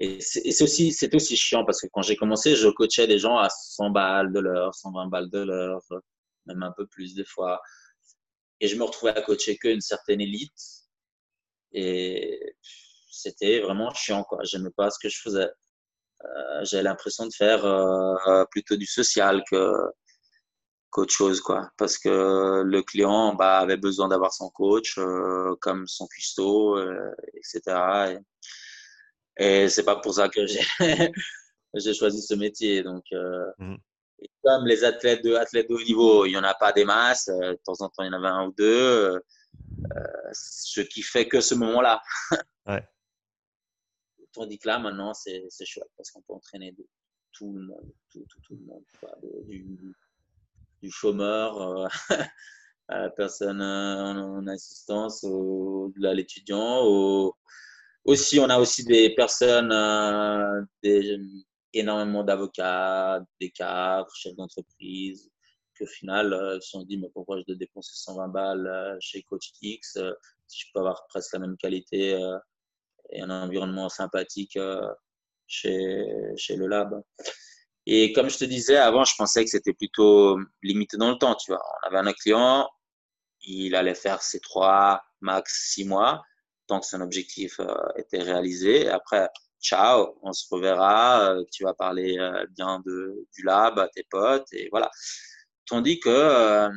et 0.00 0.20
c'est 0.20 0.62
aussi, 0.62 0.92
c'est 0.92 1.14
aussi 1.14 1.36
chiant 1.36 1.64
parce 1.64 1.80
que 1.80 1.86
quand 1.92 2.02
j'ai 2.02 2.16
commencé, 2.16 2.56
je 2.56 2.68
coachais 2.68 3.06
des 3.06 3.18
gens 3.18 3.36
à 3.38 3.48
100 3.50 3.90
balles 3.90 4.32
de 4.32 4.40
l'heure, 4.40 4.74
120 4.74 5.06
balles 5.08 5.30
de 5.30 5.40
l'heure, 5.40 5.82
même 6.46 6.62
un 6.62 6.72
peu 6.72 6.86
plus 6.86 7.14
des 7.14 7.24
fois. 7.24 7.60
Et 8.60 8.68
je 8.68 8.76
me 8.76 8.84
retrouvais 8.84 9.16
à 9.16 9.22
coacher 9.22 9.56
qu'une 9.58 9.80
certaine 9.80 10.20
élite. 10.20 10.52
Et 11.72 12.56
c'était 13.10 13.60
vraiment 13.60 13.92
chiant, 13.94 14.24
quoi. 14.24 14.38
J'aimais 14.44 14.70
pas 14.76 14.90
ce 14.90 14.98
que 15.02 15.08
je 15.08 15.20
faisais. 15.20 15.50
j'ai 16.62 16.82
l'impression 16.82 17.26
de 17.26 17.32
faire 17.34 17.62
plutôt 18.50 18.76
du 18.76 18.86
social 18.86 19.42
que 19.50 19.72
qu'autre 20.92 21.12
chose 21.12 21.40
quoi 21.40 21.70
parce 21.76 21.98
que 21.98 22.62
le 22.62 22.82
client 22.82 23.34
bah, 23.34 23.58
avait 23.58 23.76
besoin 23.76 24.08
d'avoir 24.08 24.32
son 24.32 24.50
coach 24.50 24.98
comme 25.60 25.86
son 25.88 26.06
cuistot 26.06 26.78
etc 27.34 28.20
et, 29.38 29.64
et 29.64 29.68
c'est 29.68 29.84
pas 29.84 29.96
pour 29.96 30.14
ça 30.14 30.28
que 30.28 30.46
j'ai 30.46 30.60
choisi 31.94 32.22
ce 32.22 32.34
métier 32.34 32.82
donc 32.82 33.04
mmh 33.58 33.76
comme 34.42 34.66
les 34.66 34.84
athlètes 34.84 35.24
de, 35.24 35.34
athlètes 35.34 35.68
de 35.68 35.74
haut 35.74 35.82
niveau, 35.82 36.26
il 36.26 36.30
n'y 36.30 36.36
en 36.36 36.44
a 36.44 36.54
pas 36.54 36.72
des 36.72 36.84
masses. 36.84 37.28
Euh, 37.28 37.52
de 37.52 37.60
temps 37.64 37.80
en 37.80 37.88
temps, 37.88 38.02
il 38.02 38.06
y 38.06 38.10
en 38.10 38.12
avait 38.12 38.28
un 38.28 38.46
ou 38.46 38.52
deux. 38.52 38.64
Euh, 39.14 39.20
ce 40.32 40.80
qui 40.80 41.02
fait 41.02 41.28
que 41.28 41.40
ce 41.40 41.54
moment-là. 41.54 42.02
ouais. 42.66 42.86
Tandis 44.32 44.58
que 44.58 44.68
là, 44.68 44.78
maintenant, 44.78 45.12
c'est 45.14 45.48
chouette 45.64 45.90
parce 45.96 46.10
qu'on 46.10 46.22
peut 46.22 46.32
entraîner 46.32 46.72
de 46.72 46.86
tout 47.32 47.52
le 47.52 47.62
monde. 47.62 47.92
Tout, 48.10 48.24
tout, 48.28 48.40
tout 48.42 48.54
le 48.54 48.64
monde. 48.64 48.84
du, 49.46 49.94
du, 50.82 50.90
chômeur 50.90 51.60
euh, 51.60 51.86
à 52.88 53.00
la 53.02 53.10
personne 53.10 53.62
en, 53.62 54.46
assistance, 54.46 55.24
au, 55.24 55.92
à 56.04 56.14
l'étudiant. 56.14 56.84
Aussi, 58.04 58.40
on 58.40 58.50
a 58.50 58.58
aussi 58.58 58.84
des 58.84 59.14
personnes, 59.14 59.72
des, 60.82 61.18
énormément 61.72 62.24
d'avocats, 62.24 63.20
des 63.40 63.50
cadres, 63.50 64.14
chefs 64.14 64.36
d'entreprise, 64.36 65.30
qu'au 65.78 65.86
final, 65.86 66.32
euh, 66.32 66.56
ils 66.56 66.62
se 66.62 66.70
sont 66.70 66.82
dit, 66.82 66.98
mais 66.98 67.08
pourquoi 67.12 67.38
je 67.38 67.44
dois 67.46 67.56
dépenser 67.56 67.92
120 67.94 68.28
balles 68.28 68.66
euh, 68.66 68.96
chez 69.00 69.22
Coach 69.22 69.52
X 69.60 69.96
euh, 69.96 70.12
si 70.46 70.60
je 70.60 70.66
peux 70.72 70.80
avoir 70.80 71.06
presque 71.08 71.32
la 71.32 71.40
même 71.40 71.56
qualité 71.56 72.18
et 73.10 73.22
un 73.22 73.30
environnement 73.30 73.88
sympathique 73.88 74.58
chez, 75.46 76.06
chez 76.36 76.56
le 76.56 76.66
lab. 76.66 77.02
Et 77.86 78.12
comme 78.12 78.30
je 78.30 78.38
te 78.38 78.44
disais, 78.44 78.76
avant, 78.76 79.04
je 79.04 79.14
pensais 79.16 79.44
que 79.44 79.50
c'était 79.50 79.72
plutôt 79.72 80.38
limité 80.62 80.96
dans 80.96 81.10
le 81.10 81.18
temps. 81.18 81.34
Tu 81.34 81.50
vois, 81.50 81.62
on 81.82 81.86
avait 81.88 82.08
un 82.08 82.12
client, 82.12 82.68
il 83.42 83.74
allait 83.74 83.94
faire 83.94 84.22
ses 84.22 84.40
trois, 84.40 85.02
max 85.20 85.72
six 85.72 85.84
mois, 85.84 86.22
tant 86.68 86.80
que 86.80 86.86
son 86.86 87.00
objectif 87.00 87.60
était 87.96 88.22
réalisé. 88.22 88.88
Après, 88.88 89.28
ciao, 89.62 90.18
on 90.22 90.32
se 90.32 90.44
reverra, 90.50 91.30
euh, 91.30 91.44
tu 91.52 91.64
vas 91.64 91.72
parler 91.72 92.18
euh, 92.18 92.44
bien 92.50 92.82
de, 92.84 93.26
du 93.34 93.42
lab 93.44 93.78
à 93.78 93.88
tes 93.88 94.04
potes 94.10 94.52
et 94.52 94.68
voilà. 94.70 94.90
Tandis 95.66 96.00
que 96.00 96.08
euh, 96.10 96.68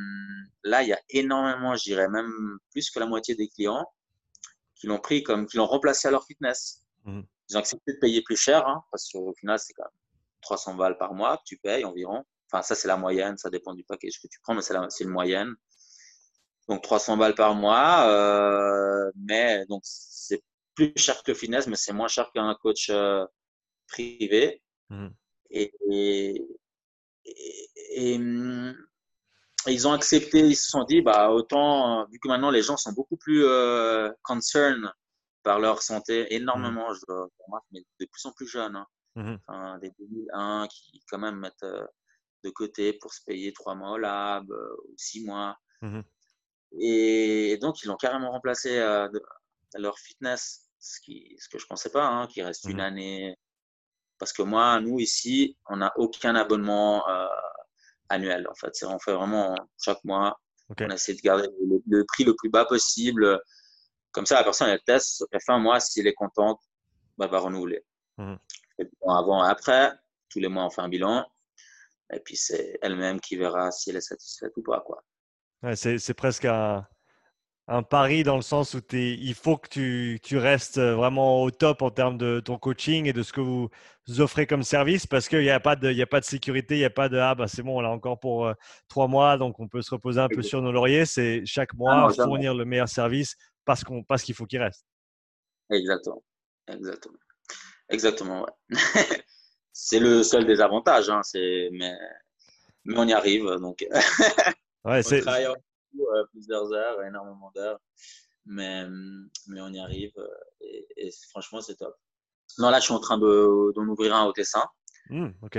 là, 0.64 0.84
il 0.84 0.90
y 0.90 0.94
a 0.94 1.02
énormément, 1.10 1.76
je 1.76 1.84
dirais 1.84 2.08
même 2.08 2.32
plus 2.72 2.90
que 2.92 3.00
la 3.00 3.08
moitié 3.08 3.36
des 3.36 3.50
clients 3.50 3.86
qui 4.76 4.88
l'ont 4.88 5.00
pris 5.00 5.24
comme, 5.24 5.48
qui 5.48 5.58
l'ont 5.58 5.66
remplacé 5.66 6.08
à 6.08 6.12
leur 6.12 6.26
fitness. 6.26 6.84
Mmh. 7.04 7.22
Ils 7.50 7.58
ont 7.58 7.60
accepté 7.60 7.94
de 7.94 8.00
payer 8.00 8.22
plus 8.22 8.38
cher, 8.38 8.68
hein, 8.68 8.84
parce 8.92 9.10
qu'au 9.12 9.34
final, 9.40 9.60
c'est 9.60 9.74
quand 9.74 9.84
même 9.84 9.92
300 10.46 10.76
balles 10.76 10.98
par 10.98 11.14
mois 11.14 11.38
que 11.38 11.44
tu 11.46 11.58
payes 11.58 11.84
environ. 11.84 12.24
Enfin, 12.52 12.62
ça, 12.62 12.76
c'est 12.76 12.88
la 12.88 12.98
moyenne, 12.98 13.38
ça 13.38 13.50
dépend 13.50 13.74
du 13.74 13.84
package 13.84 14.22
que 14.22 14.28
tu 14.28 14.40
prends, 14.42 14.54
mais 14.54 14.62
c'est 14.62 14.74
la, 14.74 14.88
une 15.00 15.10
moyenne. 15.10 15.54
Donc, 16.68 16.84
300 16.84 17.18
balles 17.18 17.36
par 17.36 17.56
mois, 17.56 18.08
euh, 18.08 19.12
mais 19.16 19.66
donc, 19.68 19.82
c'est 19.84 20.44
plus 20.76 20.94
cher 20.96 21.22
que 21.24 21.34
Finesse, 21.34 21.68
mais 21.68 21.76
c'est 21.76 21.94
moins 21.94 22.08
cher 22.08 22.32
qu'un 22.34 22.56
coach 22.56 22.90
euh, 22.90 23.26
privé. 23.88 24.62
Mmh. 24.90 25.08
Et, 25.52 25.74
et, 25.92 26.48
ils 29.68 29.88
ont 29.88 29.94
accepté, 29.94 30.40
ils 30.40 30.56
se 30.56 30.70
sont 30.70 30.84
dit, 30.84 31.02
bah, 31.02 31.32
autant, 31.32 32.06
vu 32.12 32.20
que 32.20 32.28
maintenant 32.28 32.52
les 32.52 32.62
gens 32.62 32.78
sont 32.78 32.94
beaucoup 32.94 33.18
plus 33.18 33.44
euh, 33.46 34.12
concerned 34.22 34.92
par 35.42 35.60
leur 35.60 35.82
santé, 35.82 36.36
énormément, 36.36 36.92
mmh. 36.92 36.96
je 36.96 37.14
remarque, 37.46 37.66
mais 37.72 37.84
de 38.00 38.06
plus 38.06 38.26
en 38.26 38.32
plus 38.32 38.48
jeunes. 38.48 38.76
Hein. 38.76 38.86
Enfin, 39.16 39.78
des 39.80 39.92
2001 40.00 40.68
qui, 40.68 41.02
quand 41.10 41.18
même, 41.18 41.40
mettent 41.40 41.64
euh, 41.64 41.86
de 42.44 42.50
côté 42.50 42.94
pour 42.94 43.14
se 43.14 43.22
payer 43.26 43.54
trois 43.54 43.76
mois 43.76 43.92
au 43.92 43.98
lab 43.98 44.50
ou 44.50 44.94
six 44.98 45.24
mois. 45.24 45.58
Et 46.78 47.58
donc, 47.62 47.82
ils 47.84 47.88
l'ont 47.88 47.96
carrément 47.96 48.32
remplacé 48.32 48.80
leur 49.78 49.98
fitness 49.98 50.66
ce, 50.80 51.00
qui, 51.02 51.36
ce 51.40 51.50
que 51.50 51.58
je 51.58 51.66
pensais 51.66 51.90
pas, 51.90 52.06
hein, 52.06 52.28
qu'il 52.28 52.44
reste 52.44 52.66
une 52.66 52.78
mmh 52.78 52.82
année. 52.82 53.38
Parce 54.18 54.32
que 54.32 54.42
moi, 54.42 54.80
nous 54.80 55.00
ici, 55.00 55.58
on 55.68 55.78
n'a 55.78 55.92
aucun 55.98 56.36
abonnement 56.36 57.08
euh, 57.10 57.28
annuel. 58.10 58.48
En 58.50 58.56
fait, 58.56 58.72
on 58.84 59.00
fait 59.00 59.14
vraiment 59.14 59.56
chaque 59.82 60.04
mois. 60.04 60.40
On 60.80 60.90
essaie 60.90 61.14
de 61.14 61.22
garder 61.22 61.48
le, 61.86 62.04
prix 62.06 62.24
le 62.24 62.34
plus 62.36 62.50
bas 62.50 62.66
possible. 62.66 63.40
Comme 64.12 64.26
ça, 64.26 64.36
la 64.36 64.44
personne 64.44 64.70
elle 64.70 64.82
teste. 64.86 65.26
Elle 65.32 65.42
fait 65.42 65.52
un 65.52 65.60
mois, 65.60 65.80
si 65.80 66.00
elle 66.00 66.08
est 66.08 66.14
contente, 66.14 66.62
bah, 67.18 67.26
elle 67.26 67.32
va 67.32 67.40
renouveler. 67.40 67.84
Mmh 68.18 68.36
avant 69.08 69.46
et 69.46 69.50
après, 69.50 69.92
tous 70.30 70.40
les 70.40 70.48
mois, 70.48 70.66
on 70.66 70.70
fait 70.70 70.82
un 70.82 70.90
bilan. 70.90 71.26
Et 72.14 72.20
puis 72.20 72.36
c'est 72.36 72.78
elle-même 72.82 73.20
qui 73.20 73.36
verra 73.36 73.72
si 73.72 73.90
elle 73.90 73.96
est 73.96 74.02
satisfaite 74.02 74.54
ou 74.58 74.64
pas. 74.64 74.82
Quoi. 74.82 75.04
Ouais, 75.64 75.76
c'est 75.76 76.14
presque 76.14 76.46
un, 76.46 76.86
un 77.68 77.82
pari 77.82 78.24
dans 78.24 78.36
le 78.36 78.44
sens 78.44 78.76
où 78.76 78.82
il 78.92 79.34
faut 79.34 79.58
que 79.58 79.68
tu, 79.68 80.20
tu, 80.22 80.38
restes 80.38 80.80
vraiment 80.80 81.42
au 81.42 81.50
top 81.50 81.82
en 81.82 81.90
termes 81.90 82.18
de 82.18 82.40
ton 82.40 82.60
coaching 82.60 83.08
et 83.08 83.14
de 83.14 83.24
ce 83.24 83.34
que 83.34 83.42
vous 83.42 83.70
offrez 84.20 84.46
comme 84.46 84.62
service 84.62 85.08
parce 85.08 85.28
qu'il 85.28 85.42
n'y 85.42 85.50
a, 85.50 85.60
pas 85.60 85.76
de, 85.76 86.00
a 86.00 86.06
pas 86.06 86.20
de 86.20 86.26
sécurité, 86.26 86.76
il 86.76 86.80
n'y 86.80 86.86
a 86.86 86.92
pas 86.92 87.10
de 87.10 87.18
ah 87.18 87.34
bah 87.34 87.48
c'est 87.48 87.64
bon, 87.64 87.78
on 87.78 87.82
l'a 87.82 87.90
encore 87.90 88.20
pour 88.20 88.46
euh, 88.46 88.54
trois 88.88 89.08
mois 89.08 89.38
donc 89.38 89.60
on 89.60 89.68
peut 89.68 89.82
se 89.82 89.90
reposer 89.90 90.20
un 90.20 90.28
peu 90.28 90.44
sur 90.44 90.62
nos 90.62 90.72
lauriers. 90.72 91.06
C'est 91.06 91.44
chaque 91.46 91.72
ah 91.74 91.78
mois 91.78 92.14
fournir 92.14 92.54
le 92.54 92.66
meilleur 92.66 92.90
service 92.90 93.36
parce 93.66 93.84
qu'on 93.84 94.04
parce 94.04 94.22
qu'il 94.22 94.36
faut 94.36 94.46
qu'il 94.46 94.62
reste. 94.62 94.86
Exactement. 95.72 96.24
Exactement. 96.68 97.18
Exactement, 97.90 98.44
ouais. 98.44 98.70
c'est 99.74 100.00
le 100.00 100.24
seul 100.24 100.46
des 100.46 100.62
avantages, 100.62 101.10
hein, 101.10 101.22
mais, 101.34 101.94
mais 102.86 102.98
on 102.98 103.08
y 103.08 103.14
arrive. 103.14 103.46
Donc, 103.60 103.86
ouais, 104.86 105.04
c'est 105.04 105.28
euh, 105.28 106.26
plusieurs 106.32 106.72
heures, 106.74 107.04
énormément 107.04 107.52
d'heures. 107.56 107.80
Mais, 108.46 108.86
mais 109.48 109.62
on 109.62 109.70
y 109.70 109.80
arrive 109.80 110.14
euh, 110.18 110.28
et, 110.62 111.10
franchement, 111.30 111.62
c'est 111.62 111.76
top. 111.76 111.96
Non, 112.60 112.70
là, 112.70 112.80
je 112.80 112.86
suis 112.86 112.94
en 112.94 113.00
train 113.00 113.18
d'en 113.18 113.88
ouvrir 113.88 114.16
un 114.16 114.26
au 114.26 114.32
Tessin. 114.32 114.64
Mmh, 115.10 115.30
ok. 115.42 115.58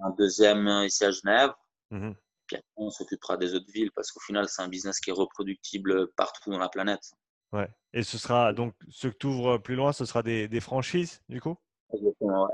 Un 0.00 0.10
deuxième 0.10 0.66
ici 0.84 1.04
à 1.04 1.10
Genève. 1.10 1.52
Mmh 1.90 2.12
Puis 2.46 2.56
après, 2.56 2.68
on 2.76 2.90
s'occupera 2.90 3.36
des 3.36 3.54
autres 3.54 3.70
villes 3.72 3.90
parce 3.92 4.10
qu'au 4.10 4.20
final, 4.20 4.48
c'est 4.48 4.62
un 4.62 4.68
business 4.68 5.00
qui 5.00 5.10
est 5.10 5.14
reproductible 5.14 6.10
partout 6.12 6.50
dans 6.50 6.58
la 6.58 6.68
planète. 6.68 7.12
Ouais. 7.52 7.68
Et 7.96 8.02
ce 8.02 8.18
sera 8.18 8.52
donc 8.52 8.74
ce 8.90 9.06
que 9.06 9.16
tu 9.16 9.28
ouvres 9.28 9.58
plus 9.58 9.76
loin, 9.76 9.92
ce 9.92 10.04
sera 10.04 10.24
des, 10.24 10.48
des 10.48 10.60
franchises 10.60 11.22
du 11.28 11.40
coup? 11.40 11.56
Exactement, 11.92 12.48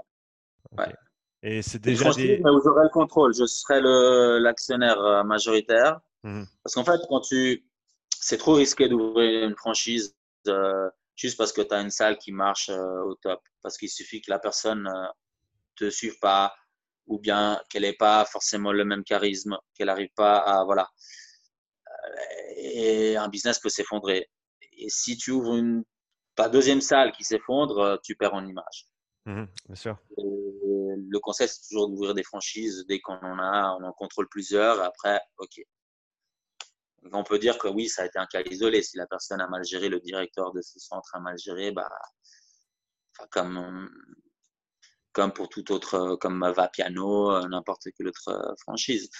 ouais. 0.76 0.94
Et 1.42 1.62
c'est 1.62 1.79
déjà 1.79 2.11
des. 2.11 2.38
Mais 2.44 2.50
où 2.50 2.61
j'aurai 2.62 2.85
le 2.85 2.90
contrôle. 2.90 3.33
Je 3.35 3.46
serai 3.46 3.81
l'actionnaire 4.40 5.00
euh, 5.00 5.24
majoritaire. 5.24 5.98
Mmh. 6.22 6.44
Parce 6.62 6.74
qu'en 6.74 6.85
fait, 6.85 7.00
quand 7.09 7.20
tu, 7.20 7.64
c'est 8.11 8.37
trop 8.37 8.53
risqué 8.53 8.87
d'ouvrir 8.90 9.48
une 9.48 9.57
franchise 9.57 10.14
euh, 10.48 10.90
juste 11.16 11.38
parce 11.38 11.55
que 11.55 11.62
tu 11.62 11.72
as 11.72 11.81
une 11.81 11.90
salle 11.90 12.18
qui 12.18 12.33
marche 12.33 12.68
euh, 12.68 13.05
au 13.05 13.14
top. 13.14 13.40
Parce 13.62 13.79
qu'il 13.79 13.88
suffit 13.88 14.20
que 14.20 14.31
la 14.31 14.38
personne 14.38 14.83
ne 14.83 14.90
euh, 14.90 15.09
te 15.76 15.88
suive 15.88 16.18
pas 16.20 16.55
ou 17.07 17.18
bien 17.18 17.59
qu'elle 17.70 17.83
n'ait 17.83 17.94
pas 17.94 18.26
forcément 18.26 18.72
le 18.72 18.85
même 18.85 19.05
charisme, 19.05 19.57
qu'elle 19.74 19.87
n'arrive 19.87 20.12
pas 20.14 20.37
à. 20.37 20.64
Voilà. 20.64 20.90
Et 22.57 23.16
un 23.16 23.29
business 23.29 23.59
peut 23.59 23.70
s'effondrer. 23.70 24.29
Et 24.81 24.88
si 24.88 25.16
tu 25.16 25.31
ouvres 25.31 25.57
une 25.57 25.85
ta 26.35 26.49
deuxième 26.49 26.81
salle 26.81 27.12
qui 27.12 27.25
s'effondre, 27.25 28.01
tu 28.03 28.16
perds 28.16 28.35
en 28.35 28.47
image. 28.47 28.88
Mmh 29.27 29.45
bien 29.66 29.75
sûr. 29.75 29.99
le 30.16 31.19
concept, 31.19 31.53
c'est 31.53 31.69
toujours 31.69 31.88
d'ouvrir 31.88 32.14
des 32.14 32.23
franchises 32.23 32.87
dès 32.88 33.01
qu'on 33.01 33.19
en 33.19 33.38
a, 33.38 33.77
on 33.79 33.85
en 33.85 33.93
contrôle 33.93 34.29
plusieurs. 34.29 34.81
après, 34.81 35.21
OK, 35.38 35.61
on 37.12 37.25
peut 37.25 37.38
dire 37.38 37.59
que 37.59 37.69
oui, 37.69 37.88
ça 37.88 38.03
a 38.03 38.07
été 38.07 38.19
un 38.19 38.27
cas 38.27 38.43
isolé. 38.51 38.83
Si 38.83 38.97
la 38.97 39.07
personne 39.07 39.40
a 39.40 39.49
mal 39.49 39.64
géré, 39.64 39.88
le 39.88 40.01
directeur 40.01 40.53
de 40.53 40.61
ce 40.62 40.79
centre 40.79 41.11
a 41.14 41.21
mal 41.21 41.38
géré, 41.38 41.73
bah, 41.73 41.90
comme, 43.31 43.90
comme 45.12 45.33
pour 45.33 45.49
tout 45.49 45.73
autre, 45.73 46.16
comme 46.16 46.47
va 46.55 46.69
piano, 46.69 47.33
euh, 47.33 47.49
n'importe 47.49 47.88
quelle 47.97 48.09
autre 48.09 48.29
euh, 48.29 48.55
franchise. 48.61 49.11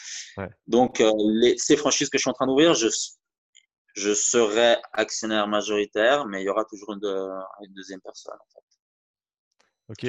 Donc, 0.67 1.01
euh, 1.01 1.13
ces 1.57 1.77
franchises 1.77 2.09
que 2.09 2.19
je 2.19 2.23
suis 2.23 2.31
en 2.31 2.35
train 2.35 2.47
d'ouvrir, 2.47 2.75
je, 2.75 2.89
je 3.95 4.15
serai 4.15 4.77
actionnaire 4.93 5.47
majoritaire, 5.49 6.27
mais 6.27 6.43
il 6.43 6.45
y 6.45 6.49
aura 6.49 6.65
toujours 6.65 6.93
une, 6.93 7.75
deuxième 7.75 8.01
personne. 8.01 8.35
Ok. 9.89 10.07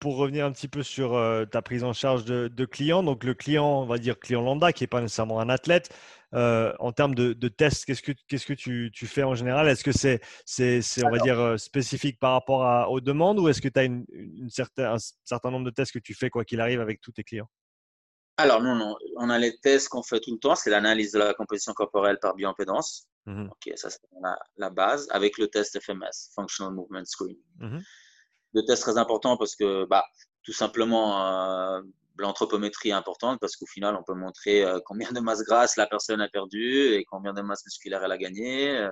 pour 0.00 0.16
revenir 0.16 0.44
un 0.44 0.50
petit 0.50 0.66
peu 0.66 0.82
sur 0.82 1.14
euh, 1.14 1.44
ta 1.44 1.62
prise 1.62 1.84
en 1.84 1.92
charge 1.92 2.24
de, 2.24 2.64
clients, 2.64 3.04
donc 3.04 3.22
le 3.22 3.34
client, 3.34 3.82
on 3.82 3.86
va 3.86 3.98
dire 3.98 4.18
client 4.18 4.42
lambda, 4.42 4.72
qui 4.72 4.82
n'est 4.82 4.88
pas 4.88 5.00
nécessairement 5.00 5.38
un 5.38 5.48
athlète, 5.48 5.90
euh, 6.34 6.72
en 6.80 6.90
termes 6.90 7.14
de, 7.14 7.48
tests, 7.48 7.84
qu'est-ce 7.84 8.02
que, 8.02 8.10
qu'est-ce 8.26 8.46
que 8.46 8.52
tu, 8.52 8.90
fais 9.06 9.22
en 9.22 9.36
général? 9.36 9.68
Est-ce 9.68 9.84
que 9.84 9.92
c'est, 9.92 10.20
c'est, 10.44 10.82
on 11.04 11.10
va 11.10 11.18
dire, 11.20 11.38
euh, 11.38 11.56
spécifique 11.56 12.18
par 12.18 12.32
rapport 12.32 12.64
à, 12.64 12.90
aux 12.90 13.00
demandes 13.00 13.38
ou 13.38 13.48
est-ce 13.48 13.62
que 13.62 13.68
tu 13.68 13.78
as 13.78 13.84
une, 13.84 14.04
une 14.12 14.48
un 14.78 14.96
certain 15.24 15.50
nombre 15.52 15.66
de 15.66 15.70
tests 15.70 15.92
que 15.92 16.00
tu 16.00 16.14
fais, 16.14 16.30
quoi 16.30 16.44
qu'il 16.44 16.60
arrive, 16.60 16.80
avec 16.80 17.00
tous 17.00 17.12
tes 17.12 17.22
clients? 17.22 17.48
Alors, 18.42 18.60
non, 18.60 18.74
non. 18.74 18.96
On 19.18 19.30
a 19.30 19.38
les 19.38 19.56
tests 19.58 19.88
qu'on 19.88 20.02
fait 20.02 20.18
tout 20.18 20.32
le 20.32 20.38
temps. 20.38 20.56
C'est 20.56 20.70
l'analyse 20.70 21.12
de 21.12 21.20
la 21.20 21.32
composition 21.32 21.72
corporelle 21.74 22.18
par 22.20 22.34
bioimpédance. 22.34 23.06
Mmh 23.26 23.46
ok, 23.46 23.72
ça, 23.76 23.88
c'est 23.88 24.00
la, 24.56 24.70
base, 24.70 25.06
avec 25.10 25.38
le 25.38 25.46
test 25.46 25.80
FMS, 25.80 26.32
Functional 26.34 26.74
Movement 26.74 27.04
Screening. 27.04 27.38
Mmh 27.58 27.78
de 28.54 28.60
tests 28.60 28.82
très 28.82 28.98
importants 28.98 29.38
parce 29.38 29.56
que, 29.56 29.86
bah, 29.86 30.04
tout 30.42 30.52
simplement, 30.52 31.80
l'anthropométrie 32.18 32.90
est 32.90 32.92
importante 32.92 33.40
parce 33.40 33.56
qu'au 33.56 33.64
final, 33.64 33.96
on 33.96 34.02
peut 34.02 34.12
montrer 34.12 34.62
combien 34.84 35.10
de 35.10 35.20
masse 35.20 35.42
grasse 35.42 35.76
la 35.76 35.86
personne 35.86 36.20
a 36.20 36.28
perdu 36.28 36.92
et 36.92 37.02
combien 37.06 37.32
de 37.32 37.40
masse 37.40 37.64
musculaire 37.64 38.04
elle 38.04 38.12
a 38.12 38.18
gagné. 38.18 38.86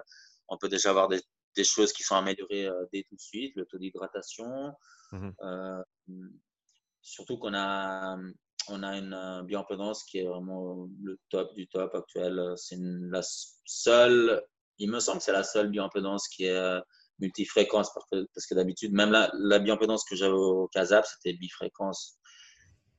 On 0.49 0.57
peut 0.57 0.71
déjà 0.71 0.89
avoir 0.89 1.09
des, 1.09 1.21
des 1.57 1.65
choses 1.65 1.93
qui 1.93 2.03
sont 2.05 2.15
améliorées 2.15 2.71
dès 2.91 3.03
tout 3.07 3.17
de 3.17 3.21
suite, 3.21 3.53
le 3.55 3.67
taux 3.67 3.77
d'hydratation. 3.77 4.73
Mmh 5.13 5.83
surtout 7.03 7.39
qu'on 7.39 7.55
a, 7.55 8.17
on 8.68 8.83
a 8.83 8.96
une 8.96 9.42
bioimpédance 9.46 10.05
qui 10.05 10.18
est 10.18 10.27
vraiment 10.27 10.88
le 11.03 11.18
top 11.29 11.55
du 11.55 11.66
top 11.68 11.94
actuel. 11.94 12.40
C'est 12.57 12.77
la 12.79 13.20
seule, 13.23 14.42
il 14.79 14.90
me 14.90 15.01
semble 15.01 15.18
que 15.18 15.25
c'est 15.25 15.33
la 15.33 15.44
seule 15.44 15.70
bioimpédance 15.70 16.29
qui 16.29 16.44
est 16.44 16.81
multifréquence 17.20 17.90
parce 17.92 18.46
que, 18.46 18.55
d'habitude, 18.55 18.92
même 18.92 19.11
la, 19.11 19.31
la 19.35 19.59
bioimpédance 19.59 20.05
que 20.05 20.16
j'avais 20.16 20.33
au 20.33 20.68
CASAP, 20.68 21.05
c'était 21.07 21.35
bifréquence. 21.35 22.18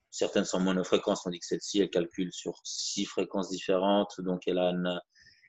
Certaines 0.10 0.46
sont 0.46 0.60
monofréquences, 0.60 1.24
tandis 1.24 1.40
que 1.40 1.46
celle-ci, 1.46 1.80
elle 1.80 1.90
calcule 1.90 2.32
sur 2.34 2.60
six 2.64 3.06
fréquences 3.06 3.50
différentes. 3.50 4.20
Donc, 4.20 4.42
elle 4.46 4.58
a, 4.58 4.70
une, 4.70 5.00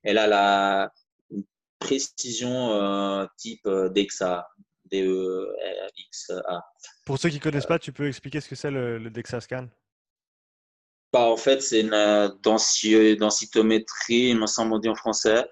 elle 0.05 0.19
a 0.19 0.27
la 0.27 0.93
une 1.31 1.45
précision 1.81 2.73
euh, 2.73 3.27
type 3.37 3.67
euh, 3.67 3.89
DEXA, 3.89 4.47
D-E-X-A. 4.85 6.65
Pour 7.05 7.19
ceux 7.19 7.29
qui 7.31 7.37
ne 7.37 7.43
connaissent 7.43 7.67
pas, 7.67 7.81
tu 7.81 7.93
peux 7.93 8.07
expliquer 8.07 8.41
ce 8.41 8.49
que 8.49 8.55
c'est 8.55 8.71
le, 8.71 8.99
le 8.99 9.11
DEXA 9.11 9.41
scan? 9.41 9.67
Bah, 11.13 11.21
En 11.21 11.37
fait, 11.37 11.63
c'est 11.63 11.81
une 11.81 11.95
euh, 11.95 12.29
densitométrie, 12.43 14.31
il 14.31 14.39
me 14.39 14.47
semble 14.47 14.75
on 14.75 14.79
dit 14.79 14.89
en 14.89 14.95
français 14.95 15.47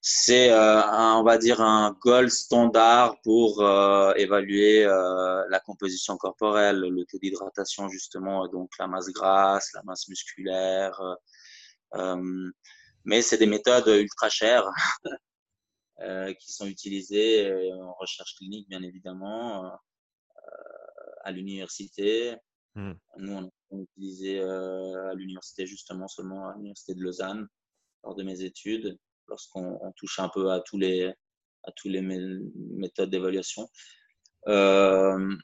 c'est, 0.00 0.50
euh, 0.50 0.80
on 1.16 1.22
va 1.24 1.38
dire, 1.38 1.60
un 1.60 1.96
goal 2.00 2.30
standard 2.30 3.20
pour 3.22 3.62
euh, 3.62 4.12
évaluer 4.14 4.84
euh, 4.84 5.44
la 5.50 5.60
composition 5.60 6.16
corporelle, 6.16 6.80
le 6.80 7.04
taux 7.04 7.18
d'hydratation 7.18 7.88
justement, 7.88 8.46
donc 8.48 8.70
la 8.78 8.86
masse 8.86 9.08
grasse, 9.08 9.72
la 9.74 9.82
masse 9.82 10.08
musculaire. 10.08 11.00
mais 13.04 13.22
c'est 13.22 13.38
des 13.38 13.46
méthodes 13.46 13.88
ultra 13.88 14.28
chères 14.28 14.68
qui 16.40 16.52
sont 16.52 16.66
utilisées 16.66 17.72
en 17.74 17.94
recherche 17.94 18.34
clinique, 18.36 18.68
bien 18.68 18.82
évidemment, 18.82 19.72
à 21.24 21.32
l'université. 21.32 22.36
Mmh. 22.74 22.92
Nous, 23.18 23.32
on 23.32 23.50
a 23.72 23.76
utilisé 23.76 24.40
à 24.40 25.14
l'université 25.14 25.66
justement 25.66 26.08
seulement 26.08 26.48
à 26.48 26.54
l'université 26.54 26.94
de 26.94 27.02
Lausanne 27.02 27.46
lors 28.04 28.14
de 28.14 28.22
mes 28.22 28.42
études 28.42 28.98
lorsqu'on 29.28 29.92
touche 29.96 30.18
un 30.18 30.28
peu 30.28 30.50
à 30.50 30.60
tous 30.60 30.78
les, 30.78 31.12
à 31.64 31.72
tous 31.72 31.88
les 31.88 32.02
méthodes 32.02 33.10
d'évaluation. 33.10 33.68
Euh, 34.48 35.34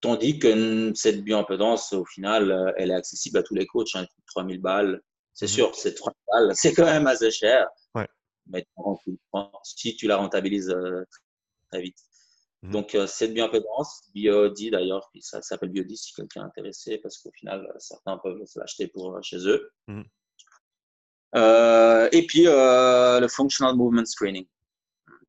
tandis 0.00 0.38
que 0.38 0.92
cette 0.94 1.24
bioimpédance, 1.24 1.92
au 1.92 2.04
final, 2.04 2.74
elle 2.76 2.90
est 2.90 2.94
accessible 2.94 3.38
à 3.38 3.42
tous 3.42 3.54
les 3.54 3.66
coachs. 3.66 3.94
Hein, 3.94 4.06
3000 4.26 4.60
balles, 4.60 5.00
c'est 5.32 5.46
mhm. 5.46 5.52
sûr, 5.52 5.74
c'est 5.74 5.94
3000 5.94 6.14
balles, 6.30 6.52
c'est 6.54 6.74
quand 6.74 6.84
même 6.84 7.06
assez 7.06 7.30
cher. 7.30 7.66
Mais 8.46 8.66
si 9.62 9.94
tu 9.94 10.08
la 10.08 10.16
rentabilises 10.16 10.70
euh, 10.70 11.04
très 11.70 11.80
vite. 11.80 11.98
Mhm. 12.62 12.70
Donc, 12.70 12.94
euh, 12.94 13.06
cette 13.06 13.34
bioimpédance, 13.34 14.02
Biodi 14.14 14.70
d'ailleurs, 14.70 15.10
ça 15.20 15.42
s'appelle 15.42 15.70
Biodi 15.70 15.96
si 15.96 16.14
quelqu'un 16.14 16.42
est 16.42 16.46
intéressé, 16.46 16.98
parce 16.98 17.18
qu'au 17.18 17.32
final, 17.32 17.66
certains 17.78 18.18
peuvent 18.18 18.40
l'acheter 18.56 18.86
pour 18.86 19.18
chez 19.22 19.48
eux. 19.48 19.70
Mhm. 19.88 20.04
Euh, 21.34 22.08
et 22.12 22.26
puis 22.26 22.46
euh, 22.46 23.18
le 23.18 23.26
Functional 23.26 23.74
Movement 23.74 24.04
Screening, 24.04 24.46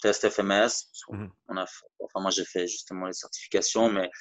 test 0.02 0.30
FMS. 0.30 0.90
Mhm. 1.10 1.32
On 1.48 1.58
a 1.58 1.66
enfin, 2.02 2.20
moi, 2.20 2.30
j'ai 2.30 2.46
fait 2.46 2.68
justement 2.68 3.08
les 3.08 3.14
certifications, 3.14 3.90
mais, 3.90 4.12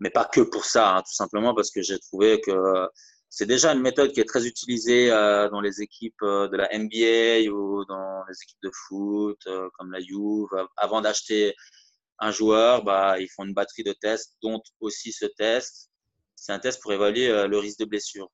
mais 0.00 0.10
pas 0.10 0.26
que 0.26 0.42
pour 0.42 0.64
ça, 0.66 0.96
hein, 0.96 1.02
tout 1.02 1.14
simplement 1.14 1.54
parce 1.54 1.70
que 1.70 1.80
j'ai 1.80 1.98
trouvé 1.98 2.40
que 2.40 2.88
c'est 3.30 3.46
déjà 3.46 3.72
une 3.72 3.80
méthode 3.80 4.12
qui 4.12 4.20
est 4.20 4.28
très 4.28 4.46
utilisée 4.46 5.10
euh, 5.10 5.48
dans 5.48 5.60
les 5.60 5.80
équipes 5.82 6.22
de 6.22 6.56
la 6.56 6.68
NBA 6.76 7.50
ou 7.50 7.84
dans 7.86 8.22
les 8.28 8.36
équipes 8.42 8.62
de 8.62 8.70
foot, 8.86 9.48
comme 9.78 9.92
la 9.92 10.00
Juve. 10.00 10.68
Avant 10.76 11.00
d'acheter 11.00 11.54
un 12.18 12.30
joueur, 12.30 12.84
bah, 12.84 13.18
ils 13.20 13.28
font 13.28 13.44
une 13.44 13.54
batterie 13.54 13.84
de 13.84 13.92
tests, 13.92 14.36
dont 14.42 14.62
aussi 14.80 15.12
ce 15.12 15.26
test. 15.26 15.90
C'est 16.36 16.52
un 16.52 16.58
test 16.58 16.80
pour 16.82 16.92
évaluer 16.92 17.46
le 17.46 17.58
risque 17.58 17.78
de 17.80 17.84
blessure 17.86 18.30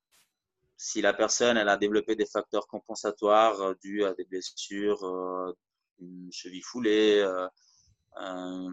si 0.82 1.02
la 1.02 1.12
personne 1.12 1.58
elle 1.58 1.68
a 1.68 1.76
développé 1.76 2.16
des 2.16 2.24
facteurs 2.24 2.66
compensatoires 2.66 3.60
euh, 3.60 3.74
dus 3.82 4.02
à 4.02 4.14
des 4.14 4.24
blessures, 4.24 5.04
euh, 5.04 5.54
une 5.98 6.32
cheville 6.32 6.62
foulée, 6.62 7.18
euh, 7.18 7.46
un, 8.16 8.70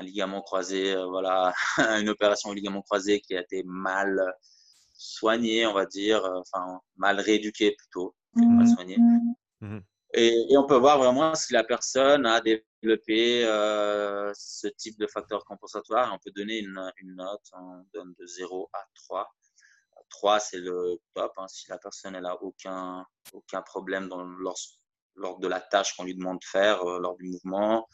ligament 0.00 0.42
croisé, 0.42 0.94
voilà, 1.08 1.52
une 2.00 2.08
opération 2.08 2.50
au 2.50 2.54
ligament 2.54 2.82
croisé 2.82 3.20
qui 3.20 3.34
a 3.36 3.40
été 3.40 3.64
mal 3.64 4.32
soignée, 4.92 5.66
on 5.66 5.72
va 5.72 5.86
dire, 5.86 6.22
enfin 6.36 6.80
mal 6.96 7.18
rééduquée 7.18 7.74
plutôt, 7.76 8.14
mal 8.34 8.68
soignée. 8.68 8.98
Mmh. 9.60 9.80
Et, 10.16 10.56
on 10.56 10.64
peut 10.66 10.78
voir 10.78 10.98
vraiment 10.98 11.34
si 11.34 11.52
la 11.52 11.62
personne 11.62 12.24
a 12.24 12.40
développé 12.40 13.42
ce 14.34 14.66
type 14.68 14.98
de 14.98 15.06
facteurs 15.06 15.44
compensatoires. 15.44 16.10
On 16.14 16.18
peut 16.18 16.32
donner 16.34 16.58
une, 16.58 16.80
note, 17.14 17.42
on 17.52 17.84
donne 17.92 18.14
de 18.18 18.26
0 18.26 18.70
à 18.72 18.78
3. 18.94 19.30
3, 20.08 20.40
c'est 20.40 20.58
le 20.58 20.98
top. 21.14 21.32
Hein. 21.36 21.48
si 21.48 21.68
la 21.68 21.78
personne 21.78 22.18
n'a 22.18 22.34
aucun, 22.42 23.04
aucun 23.32 23.60
problème 23.60 24.08
lors, 24.38 24.58
lors 25.16 25.38
de 25.38 25.48
la 25.48 25.60
tâche 25.60 25.94
qu'on 25.96 26.04
lui 26.04 26.14
demande 26.14 26.38
de 26.38 26.44
faire, 26.44 26.82
euh, 26.84 26.98
lors 26.98 27.16
du 27.16 27.24
mouvement. 27.24 27.88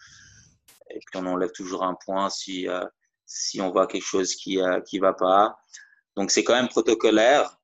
Et 0.91 1.01
puis 1.01 1.17
on 1.21 1.27
enlève 1.27 1.53
toujours 1.53 1.83
un 1.83 1.97
point 2.05 2.29
si, 2.29 2.69
euh, 2.69 2.85
si 3.27 3.61
on 3.61 3.71
voit 3.71 3.87
quelque 3.87 4.05
chose 4.05 4.35
qui 4.35 4.59
ne 4.59 5.01
va 5.01 5.15
pas. 5.15 5.57
Donc 6.17 6.31
c'est 6.31 6.45
quand 6.45 6.55
même 6.55 6.69
protocolaire, 6.69 7.57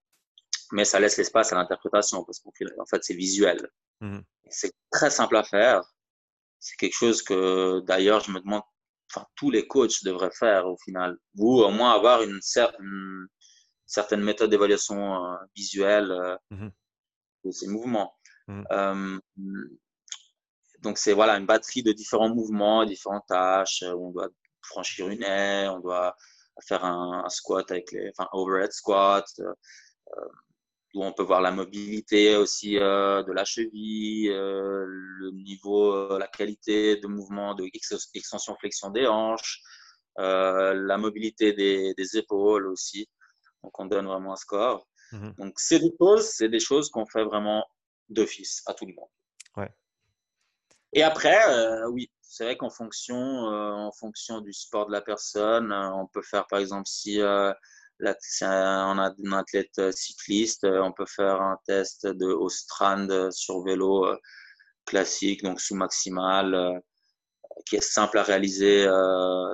mais 0.72 0.84
ça 0.84 0.98
laisse 0.98 1.16
l'espace 1.16 1.52
à 1.52 1.56
l'interprétation 1.56 2.24
parce 2.24 2.40
qu'en 2.40 2.86
fait 2.86 3.04
c'est 3.04 3.14
visuel. 3.14 3.68
Mmh. 4.00 4.20
C'est 4.50 4.72
très 4.90 5.10
simple 5.10 5.36
à 5.36 5.42
faire. 5.42 5.82
C'est 6.58 6.76
quelque 6.76 6.96
chose 6.96 7.22
que 7.22 7.80
d'ailleurs 7.86 8.20
je 8.20 8.32
me 8.32 8.40
demande, 8.40 8.62
enfin 9.10 9.26
tous 9.36 9.50
les 9.50 9.66
coachs 9.66 10.04
devraient 10.04 10.30
faire 10.32 10.66
au 10.66 10.76
final, 10.84 11.16
ou 11.36 11.62
au 11.62 11.70
moins 11.70 11.92
avoir 11.92 12.22
une 12.22 12.40
certaine 12.42 14.20
méthodes 14.20 14.50
d'évaluation 14.50 15.24
euh, 15.24 15.36
visuelle 15.54 16.10
euh, 16.10 16.36
mmh 16.50 16.68
de 17.44 17.52
ces 17.52 17.68
mouvements. 17.68 18.18
Mmh. 18.48 18.64
Euh, 18.72 19.20
donc 20.80 20.98
c'est 20.98 21.12
voilà 21.12 21.36
une 21.36 21.46
batterie 21.46 21.84
de 21.84 21.92
différents 21.92 22.28
mouvements, 22.28 22.84
différentes 22.84 23.26
tâches. 23.28 23.84
Où 23.94 24.08
on 24.08 24.10
doit 24.10 24.28
franchir 24.60 25.08
une 25.08 25.22
haie, 25.22 25.68
on 25.68 25.78
doit 25.78 26.16
faire 26.66 26.84
un, 26.84 27.28
squat 27.28 27.70
avec 27.70 27.92
les, 27.92 28.10
enfin 28.10 28.28
overhead 28.32 28.72
squat, 28.72 29.24
où 30.94 31.04
on 31.04 31.12
peut 31.12 31.22
voir 31.22 31.40
la 31.40 31.50
mobilité 31.50 32.36
aussi 32.36 32.74
de 32.74 33.32
la 33.32 33.44
cheville, 33.44 34.28
le 34.28 35.30
niveau, 35.30 36.18
la 36.18 36.26
qualité 36.26 36.96
de 36.96 37.06
mouvement, 37.06 37.54
de 37.54 37.68
extension 38.14 38.56
flexion 38.56 38.90
des 38.90 39.06
hanches, 39.06 39.62
la 40.16 40.96
mobilité 40.96 41.52
des, 41.52 41.94
des 41.94 42.16
épaules 42.16 42.66
aussi. 42.68 43.08
Donc, 43.62 43.78
on 43.78 43.86
donne 43.86 44.06
vraiment 44.06 44.32
un 44.32 44.36
score. 44.36 44.86
Mhm. 45.12 45.34
Donc, 45.38 45.54
c'est 45.58 45.78
des 45.78 45.92
choses, 46.00 46.28
c'est 46.28 46.48
des 46.48 46.60
choses 46.60 46.90
qu'on 46.90 47.06
fait 47.06 47.24
vraiment 47.24 47.66
d'office 48.08 48.62
à 48.66 48.74
tout 48.74 48.86
le 48.86 48.94
monde. 48.94 49.08
Ouais. 49.56 49.70
Et 50.92 51.02
après, 51.02 51.38
euh, 51.48 51.88
oui, 51.90 52.10
c'est 52.22 52.44
vrai 52.44 52.56
qu'en 52.56 52.70
fonction, 52.70 53.16
euh, 53.16 53.72
en 53.72 53.92
fonction 53.92 54.40
du 54.40 54.52
sport 54.52 54.86
de 54.86 54.92
la 54.92 55.00
personne, 55.00 55.72
euh, 55.72 55.92
on 55.92 56.06
peut 56.06 56.22
faire, 56.22 56.46
par 56.46 56.60
exemple, 56.60 56.86
si, 56.86 57.20
on 58.00 58.46
a 58.46 59.12
un 59.24 59.32
athlète 59.32 59.90
cycliste, 59.92 60.64
on 60.64 60.92
peut 60.92 61.06
faire 61.06 61.40
un 61.40 61.58
test 61.66 62.06
de 62.06 62.26
au 62.26 62.48
strand 62.48 63.30
sur 63.30 63.62
vélo 63.62 64.06
classique, 64.86 65.42
donc 65.42 65.60
sous 65.60 65.74
maximal, 65.74 66.80
qui 67.66 67.76
est 67.76 67.80
simple 67.80 68.18
à 68.18 68.22
réaliser 68.22 68.82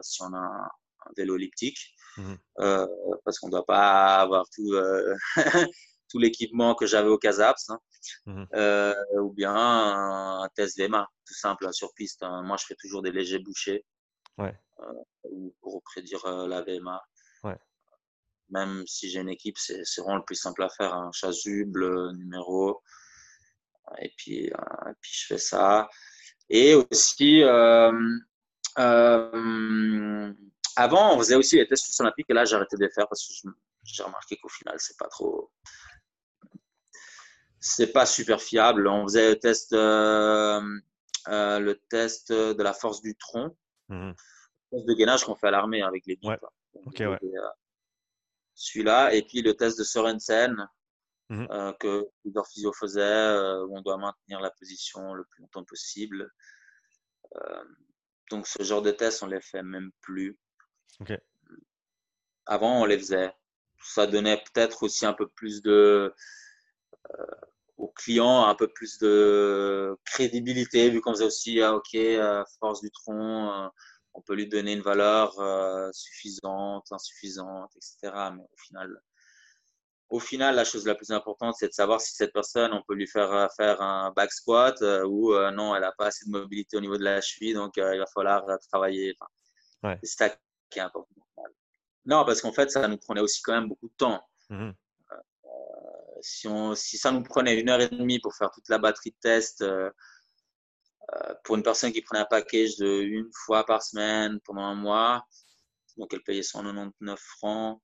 si 0.02 0.22
on 0.22 0.33
a 0.35 0.38
un, 0.38 0.68
un 1.07 1.12
vélo 1.16 1.37
elliptique. 1.37 1.94
Mmh. 2.16 2.35
Euh, 2.61 2.87
parce 3.24 3.38
qu'on 3.38 3.48
ne 3.48 3.52
doit 3.52 3.66
pas 3.66 4.16
avoir 4.16 4.44
tout, 4.54 4.73
euh, 4.73 5.16
tout 6.08 6.19
l'équipement 6.19 6.75
que 6.75 6.87
j'avais 6.87 7.08
au 7.08 7.19
Casaps. 7.19 7.71
Hein. 7.71 7.79
Mmh. 8.27 8.44
Euh, 8.54 8.94
ou 9.21 9.33
bien 9.33 9.54
un, 9.54 10.48
test 10.54 10.79
VMA, 10.79 11.08
tout 11.27 11.35
simple, 11.35 11.73
sur 11.73 11.92
piste. 11.94 12.23
Hein. 12.23 12.42
Moi, 12.44 12.56
je 12.58 12.66
fais 12.66 12.77
toujours 12.79 13.02
des 13.02 13.12
légers 13.12 13.38
bouchés 13.38 13.85
pour 15.60 15.83
prédire 15.83 16.27
la 16.27 16.62
VMA. 16.62 17.00
Même 18.51 18.85
si 18.87 19.11
j'ai 19.11 19.21
une 19.21 19.29
équipe, 19.29 19.59
c'est 19.59 19.83
vraiment 19.99 20.17
le 20.17 20.25
plus 20.25 20.37
simple 20.37 20.63
à 20.63 20.69
faire. 20.69 20.95
Un 20.95 21.11
chasuble, 21.13 22.13
numéro. 22.13 22.83
Et 24.01 24.13
puis, 24.17 24.51
puis, 25.01 25.13
je 25.13 25.27
fais 25.27 25.38
ça. 25.38 25.88
Et 26.49 26.75
aussi, 26.75 27.42
avant, 30.77 31.15
on 31.15 31.19
faisait 31.19 31.37
aussi 31.37 31.57
les 31.57 31.67
tests 31.67 32.01
olympiques 32.01 32.27
et 32.29 32.35
là, 32.35 32.45
j'ai 32.45 32.57
arrêté 32.57 32.77
de 32.77 32.83
les 32.83 32.90
faire 32.90 33.09
parce 33.09 33.27
que 33.27 33.49
j'ai 33.85 34.03
remarqué 34.03 34.37
qu'au 34.37 34.49
final, 34.49 34.77
c'est 34.79 34.99
pas 34.99 35.09
trop. 35.09 35.51
C'est 37.61 37.92
pas 37.92 38.07
super 38.07 38.42
fiable. 38.42 38.88
On 38.88 39.05
faisait 39.05 39.31
le 39.31 39.38
test, 39.38 39.73
euh, 39.73 40.61
euh, 41.29 41.59
le 41.61 41.77
test 41.88 42.33
de 42.33 42.63
la 42.63 42.73
force 42.73 43.01
du 43.01 43.17
tronc. 43.17 43.57
Mhm. 43.88 44.15
test 44.71 44.87
de 44.87 44.95
gainage 44.95 45.25
qu'on 45.25 45.37
fait 45.37 45.49
à 45.49 45.51
l'armée 45.51 45.83
avec 45.83 46.05
les 46.07 46.19
ouais. 46.23 46.38
ouais. 47.07 47.19
Celui-là, 48.55 49.15
et 49.15 49.23
puis 49.23 49.42
le 49.42 49.55
test 49.55 49.79
de 49.79 49.85
Sorensen, 49.85 50.69
Mhm. 51.31 51.48
euh, 51.50 51.73
que 51.81 52.07
plusieurs 52.21 52.46
physio 52.46 52.73
faisaient, 52.73 53.00
euh, 53.02 53.65
où 53.67 53.77
on 53.77 53.81
doit 53.81 53.96
maintenir 53.96 54.40
la 54.40 54.50
position 54.50 55.15
le 55.15 55.25
plus 55.25 55.40
longtemps 55.42 55.65
possible. 55.65 56.31
Euh, 57.35 57.65
donc 58.31 58.46
ce 58.46 58.63
genre 58.63 58.83
de 58.83 58.90
tests, 58.90 59.23
on 59.23 59.27
les 59.27 59.40
fait 59.40 59.63
même 59.63 59.90
plus. 60.00 60.38
Avant, 62.46 62.83
on 62.83 62.85
les 62.85 62.98
faisait. 62.98 63.33
Ça 63.83 64.07
donnait 64.07 64.37
peut-être 64.37 64.83
aussi 64.83 65.07
un 65.07 65.15
peu 65.15 65.29
plus 65.29 65.63
de 65.63 66.15
aux 67.77 67.88
clients 67.88 68.44
un 68.46 68.55
peu 68.55 68.69
plus 68.69 68.98
de 68.98 69.96
crédibilité 70.05 70.90
vu 70.90 71.00
qu'on 71.00 71.13
faisait 71.13 71.25
aussi 71.25 71.61
ah, 71.61 71.75
ok 71.75 71.96
force 72.61 72.81
du 72.81 72.90
tronc 72.90 73.71
on 74.15 74.23
peut 74.23 74.35
lui 74.35 74.48
donner 74.48 74.73
une 74.73 74.83
valeur 74.83 75.35
suffisante 75.92 76.90
insuffisante 76.90 77.73
etc 77.77 78.12
mais 78.33 78.42
au 78.42 78.56
final 78.56 79.00
au 80.10 80.21
final, 80.21 80.54
la 80.54 80.65
chose 80.65 80.87
la 80.87 80.94
plus 80.94 81.10
importante, 81.10 81.56
c'est 81.58 81.69
de 81.69 81.73
savoir 81.73 82.00
si 82.00 82.15
cette 82.15 82.33
personne, 82.33 82.73
on 82.73 82.83
peut 82.83 82.94
lui 82.94 83.06
faire 83.06 83.33
euh, 83.33 83.46
faire 83.56 83.81
un 83.81 84.12
back 84.12 84.33
squat 84.33 84.81
euh, 84.83 85.04
ou 85.04 85.33
euh, 85.33 85.50
non, 85.50 85.75
elle 85.75 85.83
n'a 85.83 85.92
pas 85.92 86.06
assez 86.06 86.27
de 86.27 86.31
mobilité 86.31 86.77
au 86.77 86.81
niveau 86.81 86.96
de 86.96 87.02
la 87.04 87.21
cheville, 87.21 87.54
donc 87.54 87.73
il 87.77 87.83
va 87.83 88.06
falloir 88.15 88.44
travailler. 88.71 89.17
ouais. 89.83 89.98
C'est 90.04 90.17
ça 90.17 90.37
qui 90.71 90.79
est 90.79 90.83
important. 90.83 91.10
Non, 92.06 92.25
parce 92.25 92.42
qu'en 92.42 92.52
fait, 92.52 92.71
ça 92.71 92.87
nous 92.87 92.98
prenait 92.98 93.23
aussi 93.23 93.42
quand 93.42 93.54
même 93.54 93.69
beaucoup 93.69 93.88
de 93.88 93.96
temps. 93.96 94.21
Mmh 94.50 94.71
si, 96.21 96.48
on, 96.48 96.75
si 96.75 96.96
ça 96.96 97.12
nous 97.12 97.23
prenait 97.23 97.60
une 97.60 97.69
heure 97.69 97.83
et 97.83 97.88
demie 97.88 98.19
pour 98.19 98.35
faire 98.35 98.50
toute 98.50 98.67
la 98.71 98.79
batterie 98.79 99.10
de 99.10 99.17
tests, 99.21 99.62
pour 101.44 101.57
une 101.57 101.63
personne 101.63 101.92
qui 101.92 102.02
prenait 102.02 102.23
un 102.23 102.27
package 102.27 102.77
de 102.77 103.02
une 103.02 103.31
fois 103.44 103.65
par 103.65 103.83
semaine 103.83 104.40
pendant 104.44 104.63
un 104.63 104.75
mois, 104.75 105.27
donc 105.96 106.13
elle 106.13 106.23
payait 106.23 106.42
199 106.42 107.21
francs, 107.21 107.81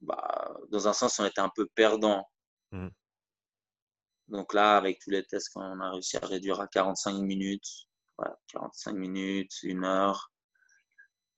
bah, 0.00 0.52
dans 0.70 0.88
un 0.88 0.92
sens, 0.92 1.18
on 1.20 1.24
était 1.24 1.40
un 1.40 1.50
peu 1.54 1.66
perdant. 1.74 2.28
Mmh. 2.72 2.88
Donc 4.28 4.54
là, 4.54 4.76
avec 4.76 4.98
tous 5.00 5.10
les 5.10 5.24
tests 5.24 5.50
qu'on 5.52 5.80
a 5.80 5.90
réussi 5.90 6.16
à 6.16 6.26
réduire 6.26 6.60
à 6.60 6.66
45 6.66 7.20
minutes, 7.20 7.86
45 8.48 8.92
minutes, 8.92 9.52
une 9.62 9.84
heure. 9.84 10.30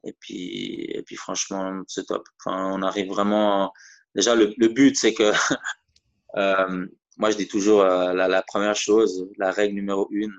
Et 0.04 0.12
puis, 0.12 0.84
et 0.90 1.02
puis 1.02 1.16
franchement, 1.16 1.82
c'est 1.88 2.06
top. 2.06 2.26
Enfin, 2.40 2.72
on 2.72 2.82
arrive 2.82 3.08
vraiment. 3.08 3.72
Déjà, 4.14 4.34
le, 4.34 4.52
le 4.56 4.68
but, 4.68 4.96
c'est 4.96 5.14
que. 5.14 5.32
euh, 6.36 6.86
moi, 7.16 7.30
je 7.30 7.36
dis 7.36 7.48
toujours 7.48 7.82
euh, 7.82 8.12
la, 8.12 8.28
la, 8.28 8.42
première 8.42 8.74
chose, 8.74 9.28
la 9.38 9.50
règle 9.50 9.74
numéro 9.74 10.08
une, 10.10 10.34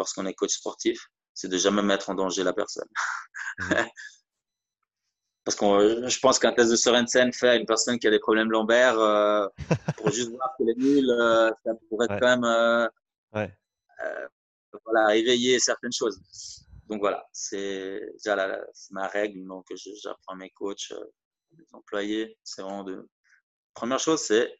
lorsqu'on 0.00 0.24
est 0.26 0.34
coach 0.34 0.52
sportif, 0.52 0.98
c'est 1.34 1.48
de 1.48 1.58
jamais 1.58 1.82
mettre 1.82 2.08
en 2.10 2.14
danger 2.14 2.42
la 2.42 2.54
personne. 2.54 2.88
Mmh. 3.58 3.74
Parce 5.44 5.56
que 5.56 6.08
je 6.08 6.18
pense 6.20 6.38
qu'un 6.38 6.52
test 6.52 6.70
de 6.70 6.76
Sorensen 6.76 7.32
fait 7.32 7.48
à 7.48 7.56
une 7.56 7.66
personne 7.66 7.98
qui 7.98 8.06
a 8.06 8.10
des 8.10 8.18
problèmes 8.18 8.50
lombaires, 8.50 8.98
euh, 8.98 9.46
pour 9.96 10.10
juste 10.10 10.30
voir 10.30 10.54
qu'elle 10.56 10.70
est 10.70 10.78
nulle, 10.78 11.10
euh, 11.10 11.50
ça 11.64 11.72
pourrait 11.88 12.10
ouais. 12.10 12.18
quand 12.20 12.28
même 12.36 12.44
euh, 12.44 12.88
ouais. 13.34 13.52
euh, 14.04 14.28
voilà, 14.84 15.16
éveiller 15.16 15.58
certaines 15.58 15.92
choses. 15.92 16.18
Donc 16.88 17.00
voilà, 17.00 17.26
c'est 17.32 18.00
déjà 18.14 18.36
la, 18.36 18.60
ma 18.90 19.06
règle 19.06 19.46
donc 19.46 19.66
j'apprends 20.02 20.34
à 20.34 20.36
mes 20.36 20.50
coachs, 20.50 20.92
mes 21.52 21.64
employés. 21.72 22.38
C'est 22.42 22.62
vraiment 22.62 22.84
de. 22.84 23.08
Première 23.74 24.00
chose, 24.00 24.20
c'est 24.20 24.52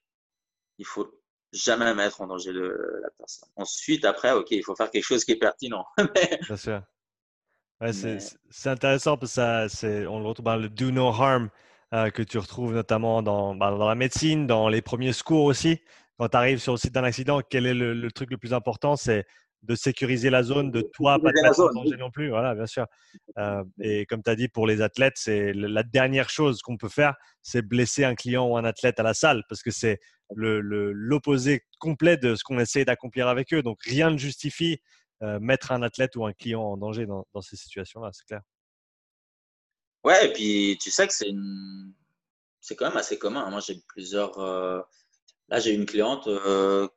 il 0.78 0.86
faut 0.86 1.19
jamais 1.52 1.92
mettre 1.94 2.20
en 2.20 2.26
danger 2.26 2.52
le, 2.52 3.00
la 3.02 3.10
personne. 3.18 3.48
Ensuite, 3.56 4.04
après, 4.04 4.32
ok, 4.32 4.50
il 4.50 4.64
faut 4.64 4.74
faire 4.74 4.90
quelque 4.90 5.04
chose 5.04 5.24
qui 5.24 5.32
est 5.32 5.36
pertinent. 5.36 5.84
Bien 6.46 6.56
sûr. 6.56 6.82
Ouais, 7.80 7.92
c'est 7.92 8.68
intéressant 8.68 9.16
parce 9.16 9.34
que 9.34 9.68
ça, 9.68 9.86
on 10.10 10.20
le 10.20 10.26
retrouve 10.26 10.44
dans 10.44 10.56
le 10.56 10.68
do 10.68 10.90
no 10.90 11.08
harm 11.08 11.48
euh, 11.94 12.10
que 12.10 12.22
tu 12.22 12.36
retrouves 12.38 12.74
notamment 12.74 13.22
dans, 13.22 13.54
bah, 13.54 13.70
dans, 13.70 13.88
la 13.88 13.94
médecine, 13.94 14.46
dans 14.46 14.68
les 14.68 14.82
premiers 14.82 15.14
secours 15.14 15.44
aussi. 15.44 15.80
Quand 16.18 16.28
tu 16.28 16.36
arrives 16.36 16.58
sur 16.58 16.72
le 16.72 16.78
site 16.78 16.92
d'un 16.92 17.04
accident, 17.04 17.40
quel 17.40 17.66
est 17.66 17.72
le, 17.72 17.94
le, 17.94 18.12
truc 18.12 18.30
le 18.30 18.36
plus 18.36 18.52
important? 18.52 18.96
C'est 18.96 19.24
de 19.62 19.74
sécuriser 19.74 20.30
la 20.30 20.42
zone, 20.42 20.70
de 20.70 20.82
toi 20.82 21.18
pas 21.18 21.32
te 21.32 21.42
mettre 21.42 21.60
en 21.60 21.72
danger 21.72 21.96
non 21.96 22.10
plus. 22.10 22.30
Voilà, 22.30 22.54
bien 22.54 22.66
sûr. 22.66 22.86
Euh, 23.38 23.64
et 23.80 24.06
comme 24.06 24.22
tu 24.22 24.30
as 24.30 24.36
dit, 24.36 24.48
pour 24.48 24.66
les 24.66 24.82
athlètes, 24.82 25.14
c'est 25.16 25.52
la 25.52 25.82
dernière 25.82 26.30
chose 26.30 26.62
qu'on 26.62 26.76
peut 26.76 26.88
faire, 26.88 27.14
c'est 27.42 27.62
blesser 27.62 28.04
un 28.04 28.14
client 28.14 28.46
ou 28.46 28.56
un 28.56 28.64
athlète 28.64 29.00
à 29.00 29.02
la 29.02 29.14
salle 29.14 29.42
parce 29.48 29.62
que 29.62 29.70
c'est 29.70 30.00
l'opposé 30.34 31.52
le, 31.54 31.60
complet 31.78 32.16
de 32.16 32.34
ce 32.34 32.44
qu'on 32.44 32.58
essaie 32.58 32.84
d'accomplir 32.84 33.28
avec 33.28 33.52
eux. 33.52 33.62
Donc 33.62 33.82
rien 33.82 34.10
ne 34.10 34.18
justifie 34.18 34.80
euh, 35.22 35.38
mettre 35.38 35.72
un 35.72 35.82
athlète 35.82 36.16
ou 36.16 36.24
un 36.24 36.32
client 36.32 36.62
en 36.62 36.76
danger 36.76 37.06
dans, 37.06 37.42
ces 37.42 37.56
situations-là, 37.56 38.10
c'est 38.12 38.24
clair. 38.24 38.40
Ouais, 40.02 40.26
et 40.26 40.32
puis 40.32 40.78
tu 40.80 40.90
sais 40.90 41.06
que 41.06 41.12
c'est 41.12 42.76
quand 42.76 42.88
même 42.88 42.96
assez 42.96 43.18
commun. 43.18 43.48
Moi, 43.50 43.60
j'ai 43.60 43.82
plusieurs. 43.88 44.38
Euh... 44.38 44.80
Là, 45.48 45.60
j'ai 45.60 45.72
une 45.72 45.84
cliente 45.84 46.26
euh... 46.26 46.88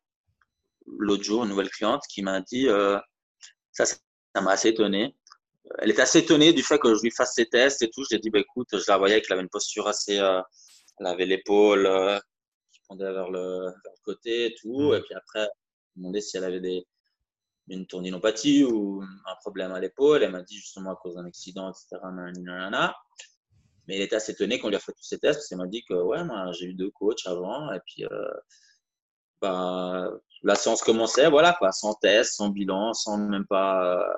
l'autre 0.86 1.24
jour, 1.24 1.44
une 1.44 1.50
nouvelle 1.50 1.70
cliente, 1.70 2.04
qui 2.08 2.22
m'a 2.22 2.40
dit 2.40 2.70
euh, 2.70 2.98
ça, 3.72 3.86
ça 3.86 3.98
m'a 4.42 4.52
assez 4.52 4.70
étonné. 4.70 5.16
Elle 5.80 5.92
était 5.92 6.02
assez 6.02 6.20
étonnée 6.20 6.54
du 6.54 6.64
fait 6.64 6.80
que 6.80 6.96
je 6.96 7.02
lui 7.02 7.12
fasse 7.12 7.36
ses 7.36 7.48
tests 7.48 7.82
et 7.82 7.90
tout. 7.90 8.04
Je 8.04 8.10
lui 8.12 8.16
ai 8.18 8.20
dit, 8.20 8.30
bah, 8.30 8.40
écoute, 8.40 8.70
je 8.72 8.84
la 8.88 8.98
voyais 8.98 9.22
qu'elle 9.22 9.34
avait 9.34 9.44
une 9.44 9.50
posture 9.50 9.88
assez. 9.88 10.16
Elle 10.16 11.08
avait 11.08 11.26
l'épaule 11.26 11.86
euh, 11.88 12.20
pendait 12.94 13.12
vers 13.12 13.30
le, 13.30 13.66
vers 13.66 13.74
le 13.86 14.04
côté 14.04 14.46
et 14.48 14.56
tout. 14.56 14.92
Mmh. 14.92 14.96
Et 14.96 15.02
puis 15.02 15.16
après, 15.16 15.48
je 15.96 16.00
me 16.00 16.04
demandais 16.04 16.22
si 16.22 16.38
elle 16.38 16.44
avait 16.44 16.62
des, 16.62 16.86
une 17.68 17.86
tendinopathie 17.86 18.64
ou 18.64 19.02
un 19.02 19.36
problème 19.42 19.72
à 19.72 19.80
l'épaule. 19.80 20.24
Elle 20.24 20.32
m'a 20.32 20.42
dit 20.42 20.58
justement 20.58 20.92
à 20.92 20.96
cause 20.96 21.16
d'un 21.16 21.26
accident, 21.26 21.72
etc. 21.72 22.02
Mais 23.88 23.98
elle 23.98 24.02
était 24.02 24.16
assez 24.16 24.32
étonnée 24.32 24.60
qu'on 24.60 24.70
lui 24.70 24.76
a 24.76 24.80
fait 24.80 24.94
tous 24.94 25.04
ces 25.04 25.20
tests 25.20 25.40
parce 25.40 25.48
qu'elle 25.50 25.58
m'a 25.58 25.68
dit 25.68 25.84
que 25.84 25.94
ouais, 25.94 26.24
moi 26.24 26.52
j'ai 26.54 26.68
eu 26.68 26.74
deux 26.74 26.92
coachs 26.92 27.26
avant 27.26 27.72
et 27.74 27.80
puis 27.86 28.06
euh, 28.06 28.34
bah, 29.42 30.10
la 30.44 30.56
séance 30.56 30.82
commençait, 30.82 31.30
voilà 31.30 31.54
quoi, 31.54 31.72
sans 31.72 31.94
test, 31.96 32.36
sans 32.36 32.50
bilan, 32.50 32.94
sans 32.94 33.18
même 33.18 33.46
pas. 33.46 33.98
Euh, 33.98 34.14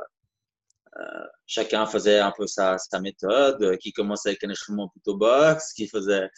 euh, 0.98 1.28
chacun 1.46 1.86
faisait 1.86 2.20
un 2.20 2.32
peu 2.32 2.48
sa, 2.48 2.78
sa 2.78 3.02
méthode, 3.02 3.78
qui 3.80 3.92
commençait 3.92 4.30
avec 4.30 4.44
un 4.46 4.50
échelonnement 4.50 4.88
plutôt 4.90 5.18
box, 5.18 5.74
qui 5.74 5.88
faisait. 5.88 6.30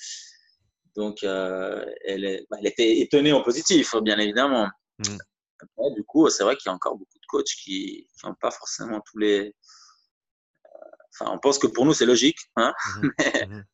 Donc, 0.97 1.23
elle, 1.23 2.25
est, 2.25 2.45
bah, 2.49 2.57
elle 2.59 2.67
était 2.67 2.99
étonnée 2.99 3.31
en 3.31 3.43
positif, 3.43 3.95
bien 4.01 4.17
évidemment. 4.17 4.67
Mmh. 4.97 5.17
Après, 5.59 5.91
du 5.95 6.03
coup, 6.03 6.27
c'est 6.29 6.43
vrai 6.43 6.55
qu'il 6.55 6.69
y 6.69 6.71
a 6.71 6.75
encore 6.75 6.97
beaucoup 6.97 7.19
de 7.19 7.25
coachs 7.27 7.55
qui 7.63 8.07
n'ont 8.23 8.33
pas 8.33 8.49
forcément 8.49 8.99
tous 9.01 9.19
les. 9.19 9.53
Enfin, 11.13 11.31
on 11.31 11.39
pense 11.39 11.59
que 11.59 11.67
pour 11.67 11.85
nous, 11.85 11.93
c'est 11.93 12.05
logique, 12.05 12.39
hein 12.55 12.73
mmh 13.01 13.09
mais, 13.19 13.45
mmh 13.47 13.65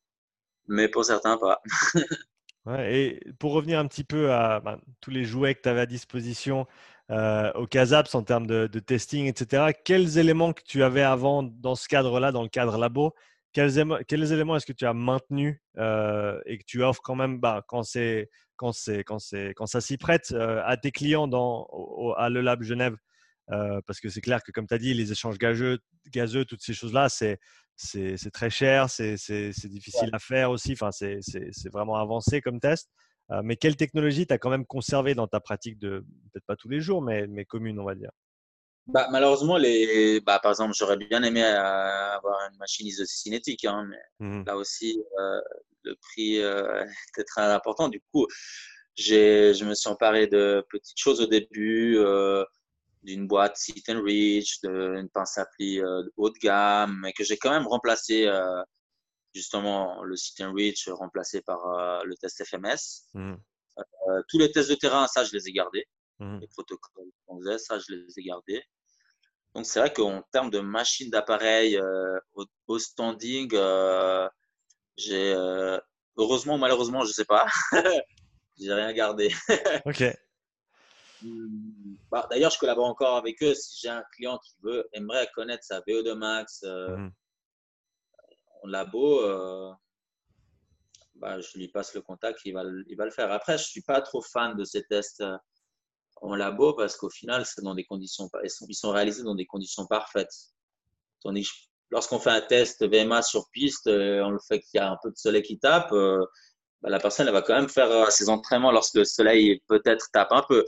mais, 0.67 0.87
pour 0.89 1.05
certains, 1.05 1.37
pas. 1.37 1.61
ouais, 2.65 2.95
et 2.95 3.31
pour 3.39 3.53
revenir 3.53 3.79
un 3.79 3.87
petit 3.87 4.03
peu 4.03 4.31
à 4.31 4.59
ben, 4.59 4.79
tous 4.99 5.11
les 5.11 5.23
jouets 5.23 5.55
que 5.55 5.61
tu 5.61 5.69
avais 5.69 5.81
à 5.81 5.85
disposition 5.85 6.67
euh, 7.09 7.51
au 7.53 7.67
Casaps 7.67 8.15
en 8.15 8.23
termes 8.23 8.47
de, 8.47 8.67
de, 8.67 8.79
testing, 8.79 9.27
etc., 9.27 9.73
quels 9.83 10.17
éléments 10.17 10.53
que 10.53 10.63
tu 10.63 10.83
avais 10.83 11.01
avant 11.01 11.43
dans 11.43 11.75
ce 11.75 11.87
cadre-là, 11.87 12.31
dans 12.31 12.43
le 12.43 12.49
cadre 12.49 12.77
labo, 12.77 13.13
quels, 13.53 14.05
quels 14.07 14.31
éléments 14.31 14.55
est-ce 14.55 14.65
que 14.65 14.73
tu 14.73 14.85
as 14.85 14.93
maintenus 14.93 15.57
euh, 15.77 16.39
et 16.45 16.57
que 16.57 16.63
tu 16.65 16.83
offres 16.83 17.01
quand 17.03 17.15
même 17.15 17.39
bah, 17.39 17.63
quand 17.67 17.83
c'est 17.83 18.29
quand, 18.55 18.71
quand, 19.05 19.17
quand 19.55 19.65
ça 19.65 19.81
s'y 19.81 19.97
prête 19.97 20.31
euh, 20.31 20.61
à 20.65 20.77
tes 20.77 20.91
clients 20.91 21.27
dans, 21.27 21.67
au, 21.71 22.13
à 22.17 22.29
Le 22.29 22.41
Lab 22.41 22.63
Genève 22.63 22.95
euh, 23.51 23.81
Parce 23.85 23.99
que 23.99 24.09
c'est 24.09 24.21
clair 24.21 24.43
que, 24.43 24.51
comme 24.51 24.67
tu 24.67 24.73
as 24.73 24.77
dit, 24.77 24.93
les 24.93 25.11
échanges 25.11 25.37
gazeux, 25.37 25.79
gazeux 26.11 26.45
toutes 26.45 26.61
ces 26.61 26.73
choses-là, 26.73 27.09
c'est, 27.09 27.39
c'est, 27.75 28.31
très 28.31 28.49
cher, 28.49 28.89
c'est, 28.89 29.15
difficile 29.65 30.09
à 30.13 30.19
faire 30.19 30.51
aussi. 30.51 30.73
Enfin, 30.73 30.91
c'est, 30.91 31.19
vraiment 31.71 31.95
avancé 31.95 32.41
comme 32.41 32.59
test. 32.59 32.89
Euh, 33.31 33.41
mais 33.43 33.55
quelle 33.55 33.77
technologie 33.77 34.27
tu 34.27 34.33
as 34.33 34.37
quand 34.37 34.49
même 34.49 34.65
conservé 34.65 35.15
dans 35.15 35.27
ta 35.27 35.39
pratique 35.39 35.79
de, 35.79 36.05
peut-être 36.31 36.45
pas 36.45 36.55
tous 36.57 36.69
les 36.69 36.81
jours, 36.81 37.01
mais, 37.01 37.25
mais 37.27 37.45
commune, 37.45 37.79
on 37.79 37.85
va 37.85 37.95
dire? 37.95 38.11
Bah, 38.87 39.07
malheureusement, 39.11 39.57
les, 39.57 40.19
bah, 40.21 40.39
par 40.39 40.51
exemple, 40.51 40.73
j'aurais 40.75 40.97
bien 40.97 41.23
aimé 41.23 41.43
avoir 41.43 42.49
une 42.51 42.57
machine 42.57 42.87
isocinétique, 42.87 43.65
hein, 43.65 43.87
mais 43.89 44.25
mmh. 44.25 44.43
là 44.45 44.57
aussi, 44.57 45.01
euh, 45.19 45.41
le 45.83 45.95
prix 45.95 46.39
euh, 46.39 46.83
était 47.09 47.23
très 47.23 47.43
important. 47.43 47.89
Du 47.89 48.01
coup, 48.11 48.27
je 48.95 49.63
me 49.63 49.73
suis 49.73 49.89
emparé 49.89 50.27
de 50.27 50.65
petites 50.69 50.99
choses 50.99 51.21
au 51.21 51.27
début, 51.27 51.97
euh, 51.97 52.43
d'une 53.03 53.27
boîte 53.27 53.57
Sit 53.57 53.89
and 53.89 54.01
Reach, 54.01 54.61
d'une 54.61 55.09
pince 55.09 55.37
à 55.37 55.45
pli 55.45 55.79
euh, 55.81 56.03
haut 56.17 56.29
de 56.29 56.37
gamme, 56.39 56.99
mais 57.01 57.13
que 57.13 57.23
j'ai 57.23 57.37
quand 57.37 57.51
même 57.51 57.67
remplacé, 57.67 58.25
euh, 58.27 58.63
justement, 59.35 60.03
le 60.03 60.15
Sit 60.15 60.41
and 60.41 60.53
Reach 60.53 60.87
remplacé 60.89 61.41
par 61.41 61.65
euh, 61.67 62.01
le 62.05 62.15
test 62.15 62.43
FMS. 62.43 63.07
Mmh. 63.13 63.35
tous 64.29 64.39
les 64.39 64.51
tests 64.51 64.69
de 64.69 64.75
terrain, 64.75 65.07
ça, 65.07 65.23
je 65.23 65.33
les 65.33 65.47
ai 65.47 65.51
gardés. 65.51 65.85
Mmh. 66.23 66.39
Les 66.39 66.47
protocoles 66.47 67.11
qu'on 67.25 67.39
faisait, 67.39 67.57
ça, 67.57 67.79
je 67.79 67.93
les 67.93 68.19
ai 68.19 68.23
gardés. 68.23 68.63
Donc, 69.53 69.65
c'est 69.65 69.79
vrai 69.79 69.91
qu'en 69.91 70.23
termes 70.31 70.49
de 70.49 70.59
machine 70.59 71.09
d'appareil 71.09 71.79
au, 72.33 72.45
au, 72.67 72.79
standing, 72.79 73.53
j'ai 74.97 75.33
euh, 75.33 75.77
heureusement 76.17 76.55
ou 76.55 76.57
malheureusement, 76.57 77.03
je 77.03 77.11
sais 77.11 77.25
pas. 77.25 77.45
j'ai 78.59 78.73
rien 78.73 78.93
gardé. 78.93 79.33
ok. 79.85 80.03
Bah, 82.11 82.27
D'ailleurs, 82.29 82.51
je 82.51 82.57
collabore 82.57 82.87
encore 82.87 83.17
avec 83.17 83.41
eux. 83.43 83.53
Si 83.53 83.81
j'ai 83.81 83.89
un 83.89 84.03
client 84.13 84.39
qui 84.39 84.53
veut, 84.63 84.87
aimerait 84.93 85.29
connaître 85.35 85.63
sa 85.63 85.81
VO2 85.81 86.13
max, 86.15 86.63
euh, 86.63 86.95
mmh. 86.97 87.11
en 88.63 88.67
labo, 88.67 89.75
bah, 91.15 91.39
je 91.39 91.57
lui 91.57 91.67
passe 91.67 91.93
le 91.93 92.01
contact, 92.01 92.41
il 92.45 92.53
va, 92.53 92.63
il 92.87 92.97
va 92.97 93.05
le 93.05 93.11
faire. 93.11 93.31
Après, 93.31 93.57
je 93.57 93.63
ne 93.63 93.67
suis 93.67 93.81
pas 93.83 94.01
trop 94.01 94.21
fan 94.21 94.55
de 94.57 94.63
ces 94.63 94.83
tests 94.83 95.23
en 96.21 96.35
labo 96.35 96.73
parce 96.73 96.95
qu'au 96.95 97.09
final, 97.09 97.45
c'est 97.45 97.61
dans 97.61 97.75
des 97.75 97.83
conditions, 97.83 98.29
ils 98.43 98.49
sont, 98.49 98.65
sont 98.71 98.91
réalisés 98.91 99.23
dans 99.23 99.35
des 99.35 99.45
conditions 99.45 99.85
parfaites. 99.85 100.33
Lorsqu'on 101.89 102.19
fait 102.19 102.31
un 102.31 102.41
test 102.41 102.85
VMA 102.85 103.21
sur 103.21 103.49
piste, 103.51 103.87
on 103.87 104.29
le 104.29 104.39
fait 104.47 104.59
qu'il 104.59 104.77
y 104.77 104.79
a 104.79 104.91
un 104.91 104.97
peu 105.01 105.11
de 105.11 105.17
soleil 105.17 105.43
qui 105.43 105.59
tape, 105.59 105.91
bah, 105.91 106.89
la 106.89 106.99
personne 106.99 107.29
va 107.29 107.41
quand 107.41 107.55
même 107.55 107.69
faire 107.69 108.11
ses 108.11 108.29
entraînements 108.29 108.71
lorsque 108.71 108.95
le 108.95 109.05
soleil 109.05 109.61
peut-être 109.67 110.07
tape 110.11 110.31
un 110.31 110.43
peu. 110.47 110.65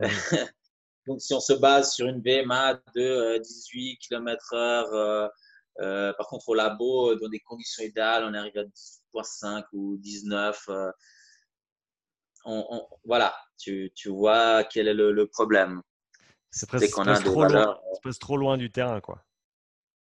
Donc, 1.06 1.22
si 1.22 1.32
on 1.32 1.40
se 1.40 1.54
base 1.54 1.94
sur 1.94 2.06
une 2.06 2.20
VMA 2.20 2.74
de 2.94 3.38
18 3.38 3.98
km/h, 3.98 5.30
par 6.16 6.26
contre, 6.26 6.48
au 6.50 6.54
labo, 6.54 7.14
dans 7.16 7.28
des 7.28 7.40
conditions 7.40 7.82
idéales, 7.82 8.24
on 8.24 8.34
arrive 8.34 8.58
à 8.58 8.64
10.5 8.64 9.64
ou 9.72 9.96
19. 9.96 10.68
Voilà, 13.04 13.36
tu, 13.58 13.92
tu, 13.94 14.08
vois 14.08 14.64
quel 14.64 14.88
est 14.88 14.94
le, 14.94 15.26
problème. 15.26 15.82
C'est 16.50 16.68
presque, 16.68 16.90
trop, 16.90 17.44
loin, 17.44 17.78
trop 18.20 18.36
loin 18.36 18.56
du 18.56 18.70
terrain, 18.70 19.00
quoi. 19.00 19.22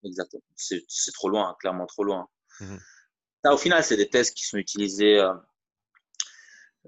Exactement. 0.04 0.42
C'est 0.56 1.12
trop 1.12 1.28
loin, 1.28 1.56
clairement 1.60 1.86
trop 1.86 2.04
loin. 2.04 2.28
Mmh 2.60 2.76
au 3.42 3.56
final, 3.56 3.82
c'est 3.82 3.96
des 3.96 4.10
tests 4.10 4.36
qui 4.36 4.44
sont 4.44 4.58
utilisés 4.58 5.18
euh, 5.18 5.32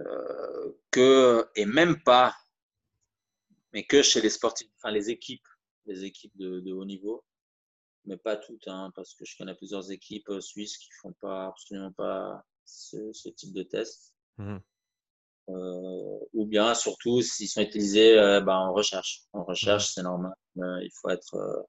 euh, 0.01 0.79
que, 0.91 1.49
et 1.57 1.65
même 1.65 2.03
pas 2.03 2.37
mais 3.73 3.85
que 3.85 4.03
chez 4.03 4.21
les 4.21 4.31
sportifs, 4.31 4.69
enfin 4.77 4.91
les 4.91 5.11
équipes, 5.11 5.47
les 5.87 6.05
équipes 6.05 6.37
de, 6.37 6.73
haut 6.73 6.85
niveau, 6.85 7.25
mais 8.05 8.17
pas 8.17 8.37
toutes, 8.37 8.69
hein, 8.69 8.93
parce 8.95 9.15
que 9.15 9.25
je 9.25 9.37
connais 9.37 9.55
plusieurs 9.55 9.91
équipes 9.91 10.29
euh, 10.29 10.41
suisses 10.41 10.77
qui 10.77 10.91
font 11.01 11.13
pas 11.15 11.47
absolument 11.47 11.93
pas 11.93 12.45
ce, 12.65 13.29
type 13.31 13.53
de 13.53 13.63
test. 13.63 14.15
Mmh 14.39 14.57
euh, 14.57 14.59
ou 16.33 16.47
bien 16.47 16.75
surtout 16.75 17.23
s'ils 17.23 17.49
sont 17.49 17.61
utilisés 17.61 18.19
euh, 18.19 18.41
ben, 18.41 18.57
en 18.57 18.73
recherche. 18.73 19.23
En 19.33 19.45
recherche, 19.45 19.93
c'est 19.95 20.03
normal. 20.03 20.35
il 20.57 20.91
faut 21.01 21.11
être 21.11 21.67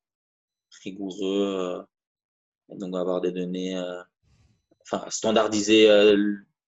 rigoureux, 0.83 1.85
donc 2.69 2.95
avoir 2.95 3.21
des 3.21 3.31
données, 3.31 3.79
enfin 4.81 5.05
standardisées 5.09 5.87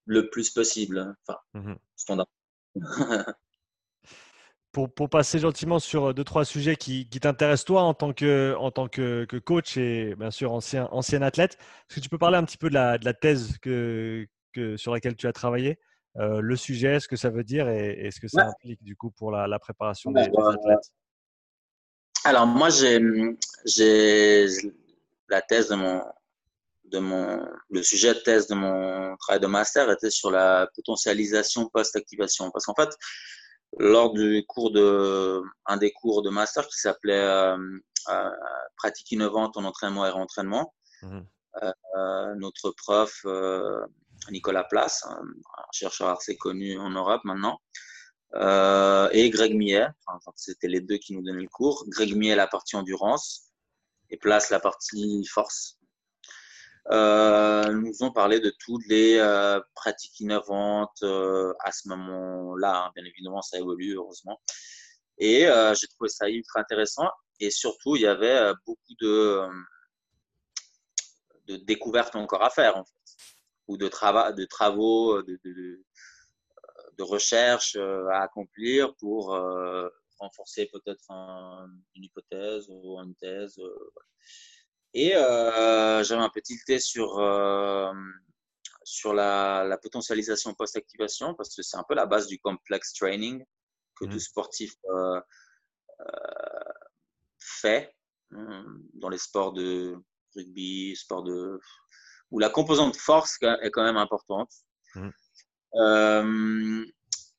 le 0.06 0.30
plus 0.30 0.50
possible. 0.50 1.14
Enfin, 1.26 1.38
mmh 1.54 1.74
standard. 1.96 2.26
pour, 4.84 5.08
passer 5.08 5.38
gentiment 5.38 5.78
sur 5.78 6.06
euh, 6.06 6.12
deux, 6.12 6.24
trois 6.24 6.44
sujets 6.44 6.76
qui, 6.76 7.08
t'intéressent 7.08 7.64
toi 7.64 7.82
en 7.82 7.94
tant, 7.94 8.12
que, 8.12 8.54
en 8.58 8.70
tant 8.70 8.88
que, 8.88 9.26
coach 9.44 9.76
et 9.76 10.14
bien 10.16 10.30
sûr 10.30 10.52
ancien, 10.52 10.88
ancien 10.92 11.22
athlète. 11.22 11.54
Est-ce 11.88 11.96
que 11.96 12.00
tu 12.00 12.08
peux 12.08 12.18
parler 12.18 12.36
un 12.36 12.44
petit 12.44 12.58
peu 12.58 12.68
de 12.68 12.74
la, 12.74 12.98
de 12.98 13.04
la 13.04 13.14
thèse 13.14 13.58
que, 13.58 14.26
que, 14.52 14.76
sur 14.76 14.92
laquelle 14.92 15.16
tu 15.16 15.26
as 15.26 15.32
travaillé? 15.32 15.78
Euh, 16.18 16.40
Le 16.40 16.56
sujet, 16.56 17.00
ce 17.00 17.08
que 17.08 17.16
ça 17.16 17.30
veut 17.30 17.44
dire 17.44 17.68
et, 17.68 18.10
ce 18.10 18.20
que 18.20 18.28
ça 18.28 18.46
implique 18.46 18.82
du 18.82 18.96
coup 18.96 19.10
pour 19.10 19.30
la, 19.30 19.58
préparation 19.58 20.10
des, 20.10 20.22
athlètes? 20.22 20.92
Alors 22.24 22.46
moi, 22.46 22.68
j'ai 22.70 22.98
la 25.28 25.42
thèse 25.42 25.68
de 25.68 25.74
mon, 25.74 26.02
de 26.84 26.98
mon, 26.98 27.46
le 27.70 27.82
sujet 27.82 28.14
de 28.14 28.20
thèse 28.20 28.46
de 28.46 28.54
mon 28.54 29.16
travail 29.16 29.40
de 29.40 29.46
master 29.46 29.90
était 29.90 30.10
sur 30.10 30.30
la 30.30 30.68
potentialisation 30.74 31.68
post-activation. 31.68 32.50
Parce 32.50 32.66
qu'en 32.66 32.74
fait, 32.74 32.90
lors 33.78 34.12
du 34.12 34.44
cours 34.46 34.70
de, 34.70 35.42
un 35.66 35.76
des 35.76 35.92
cours 35.92 36.22
de 36.22 36.30
master 36.30 36.66
qui 36.66 36.78
s'appelait 36.78 37.14
euh, 37.14 37.56
euh, 38.08 38.30
pratique 38.76 39.10
innovante 39.12 39.56
en 39.56 39.64
entraînement 39.64 40.06
et 40.06 40.10
réentraînement. 40.10 40.74
Mmh. 41.02 41.20
Euh, 41.62 42.34
notre 42.36 42.72
prof 42.72 43.24
Nicolas 44.30 44.64
Place, 44.64 45.04
un 45.08 45.22
chercheur 45.72 46.08
assez 46.08 46.36
connu 46.36 46.78
en 46.78 46.90
Europe 46.90 47.22
maintenant, 47.24 47.60
et 48.34 49.30
Greg 49.30 49.54
Millet, 49.54 49.86
c'était 50.34 50.68
les 50.68 50.80
deux 50.80 50.98
qui 50.98 51.14
nous 51.14 51.22
donnaient 51.22 51.42
le 51.42 51.48
cours. 51.48 51.84
Greg 51.88 52.14
Millet 52.14 52.34
la 52.34 52.46
partie 52.46 52.76
endurance 52.76 53.46
et 54.10 54.16
Place 54.16 54.50
la 54.50 54.60
partie 54.60 55.24
force. 55.26 55.78
Euh, 56.92 57.72
nous 57.72 58.02
ont 58.02 58.12
parlé 58.12 58.38
de 58.38 58.54
toutes 58.60 58.86
les 58.86 59.16
euh, 59.16 59.60
pratiques 59.74 60.20
innovantes 60.20 61.02
euh, 61.02 61.52
à 61.60 61.72
ce 61.72 61.88
moment-là. 61.88 62.84
Hein. 62.84 62.92
Bien 62.94 63.04
évidemment, 63.04 63.42
ça 63.42 63.58
évolue, 63.58 63.96
heureusement. 63.96 64.40
Et 65.18 65.46
euh, 65.46 65.74
j'ai 65.74 65.88
trouvé 65.88 66.08
ça 66.08 66.28
ultra 66.28 66.60
intéressant. 66.60 67.08
Et 67.40 67.50
surtout, 67.50 67.96
il 67.96 68.02
y 68.02 68.06
avait 68.06 68.52
beaucoup 68.64 68.94
de, 69.00 69.48
découvertes 71.64 72.16
encore 72.16 72.42
à 72.42 72.50
faire, 72.50 72.82
ou 73.68 73.76
de, 73.76 73.88
trava 73.88 74.32
de 74.32 74.44
travaux, 74.44 75.22
de, 75.22 75.38
de, 75.44 75.84
de 76.98 77.02
recherches 77.02 77.76
à 77.76 78.22
accomplir 78.22 78.94
pour 78.96 79.36
renforcer 80.18 80.66
peut-être 80.72 81.10
une 81.94 82.04
hypothèse 82.04 82.66
ou 82.68 82.98
une 83.00 83.14
thèse. 83.16 83.60
Et 84.94 85.14
euh, 85.14 86.02
j'avais 86.02 86.22
un 86.22 86.30
petit 86.30 86.58
test 86.64 86.86
sur, 86.86 87.18
euh, 87.18 87.92
sur 88.82 89.12
la, 89.12 89.62
la, 89.64 89.76
potentialisation 89.76 90.54
post-activation 90.54 91.34
parce 91.34 91.54
que 91.54 91.62
c'est 91.62 91.76
un 91.76 91.84
peu 91.86 91.94
la 91.94 92.06
base 92.06 92.26
du 92.28 92.38
complex 92.38 92.94
training 92.94 93.44
que 93.94 94.06
mmh. 94.06 94.08
tout 94.08 94.18
sportif 94.18 94.74
euh, 94.88 95.20
fait 97.38 97.94
hein, 98.30 98.64
dans 98.94 99.10
les 99.10 99.18
sports 99.18 99.52
de 99.52 99.96
rugby, 100.34 100.96
sport 100.96 101.24
de 101.24 101.60
où 102.30 102.38
la 102.38 102.48
composante 102.48 102.96
force 102.96 103.38
est 103.42 103.70
quand 103.70 103.84
même 103.84 103.96
importante. 103.96 104.50
Mmh. 104.94 106.84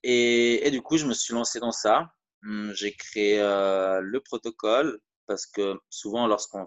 et, 0.04 0.68
et, 0.68 0.72
du 0.72 0.82
coup, 0.82 0.98
je 0.98 1.06
me 1.06 1.14
suis 1.14 1.34
lancé 1.34 1.60
dans 1.60 1.72
ça. 1.72 2.12
Mmh, 2.44 2.74
j'ai 2.74 2.94
créé 2.94 3.40
le 3.40 4.20
protocole 4.20 5.00
parce 5.26 5.46
que 5.46 5.80
souvent, 5.90 6.28
lorsqu'on 6.28 6.66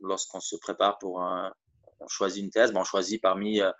lorsqu'on 0.00 0.40
se 0.40 0.56
prépare 0.56 0.98
pour 0.98 1.22
un, 1.22 1.52
on 2.00 2.08
choisit 2.08 2.42
une 2.44 2.50
thèse, 2.50 2.72
ben, 2.72 2.80
on 2.80 2.84
choisit 2.84 3.20
parmi 3.20 3.60
euh, 3.60 3.70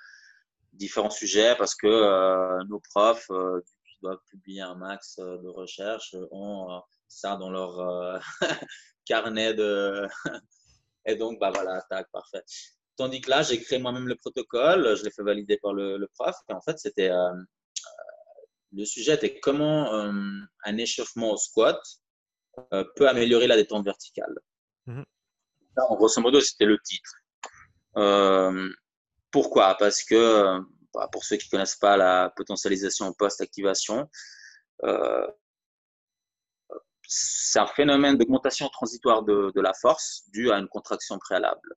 différents 0.73 1.11
sujets 1.11 1.55
parce 1.57 1.75
que 1.75 1.87
euh, 1.87 2.63
nos 2.69 2.81
profs 2.81 3.31
euh, 3.31 3.61
qui 3.85 3.99
doivent 4.03 4.23
publier 4.31 4.63
un 4.63 4.75
max 4.75 5.17
de 5.19 5.49
recherche 5.49 6.15
ont 6.31 6.83
ça 7.09 7.37
dans 7.37 7.51
leur 7.51 8.21
carnet 9.05 9.55
de 9.55 10.07
et 11.07 11.17
donc 11.17 11.39
bah 11.39 11.51
voilà 11.55 11.83
tac 11.89 12.11
parfait 12.11 12.43
tandis 12.97 13.21
que 13.21 13.31
là 13.31 13.43
j'ai 13.43 13.61
créé 13.61 13.79
moi-même 13.79 14.09
le 14.09 14.15
protocole 14.17 14.97
je 14.97 15.05
l'ai 15.05 15.11
fait 15.11 15.23
valider 15.23 15.59
par 15.59 15.75
le, 15.75 16.09
prof 16.15 16.35
et 16.49 16.53
en 16.53 16.61
fait 16.61 16.79
c'était 16.79 17.11
le 18.73 18.85
sujet 18.85 19.15
était 19.15 19.39
comment 19.39 19.93
un 19.93 20.77
échauffement 20.77 21.33
au 21.33 21.37
squat 21.37 21.81
peut 22.71 23.09
améliorer 23.09 23.47
la 23.47 23.57
détente 23.57 23.85
verticale 23.85 24.35
mmh 24.87 25.03
en 25.77 25.97
grosso 25.97 26.21
modo, 26.21 26.41
c'était 26.41 26.65
le 26.65 26.79
titre. 26.79 27.15
Euh, 27.97 28.71
pourquoi? 29.31 29.77
Parce 29.79 30.03
que, 30.03 30.61
bah, 30.95 31.09
pour 31.13 31.25
ceux 31.25 31.37
qui 31.37 31.49
ne 31.49 31.51
connaissent 31.51 31.77
pas 31.77 31.97
la 31.97 32.33
potentialisation 32.37 33.13
post-activation, 33.13 34.09
euh, 34.85 35.27
c'est 37.09 37.59
un 37.59 37.67
phénomène 37.67 38.17
d'augmentation 38.17 38.69
transitoire 38.69 39.23
de, 39.23 39.53
la 39.61 39.75
force 39.75 40.25
dû 40.31 40.51
à 40.51 40.59
une 40.59 40.69
contraction 40.69 41.19
préalable. 41.19 41.75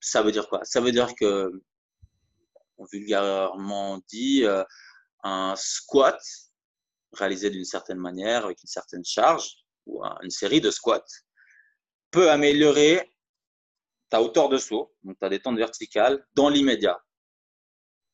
Ça 0.00 0.22
veut 0.22 0.32
dire 0.32 0.48
quoi? 0.48 0.64
Ça 0.64 0.80
veut 0.80 0.92
dire 0.92 1.14
que, 1.14 1.50
vulgairement 2.92 4.00
dit, 4.08 4.44
euh, 4.44 4.64
un 5.24 5.54
squat 5.56 6.20
réalisé 7.12 7.50
d'une 7.50 7.64
certaine 7.64 7.98
manière, 7.98 8.44
avec 8.44 8.62
une 8.62 8.68
certaine 8.68 9.04
charge, 9.04 9.64
ou 9.86 10.02
une 10.22 10.30
série 10.30 10.60
de 10.60 10.70
squats, 10.70 11.04
peut 12.10 12.30
améliorer 12.30 13.12
ta 14.10 14.22
hauteur 14.22 14.48
de 14.48 14.58
saut, 14.58 14.94
donc 15.02 15.18
ta 15.18 15.28
détente 15.28 15.56
verticale, 15.56 16.24
dans 16.34 16.48
l'immédiat. 16.48 16.98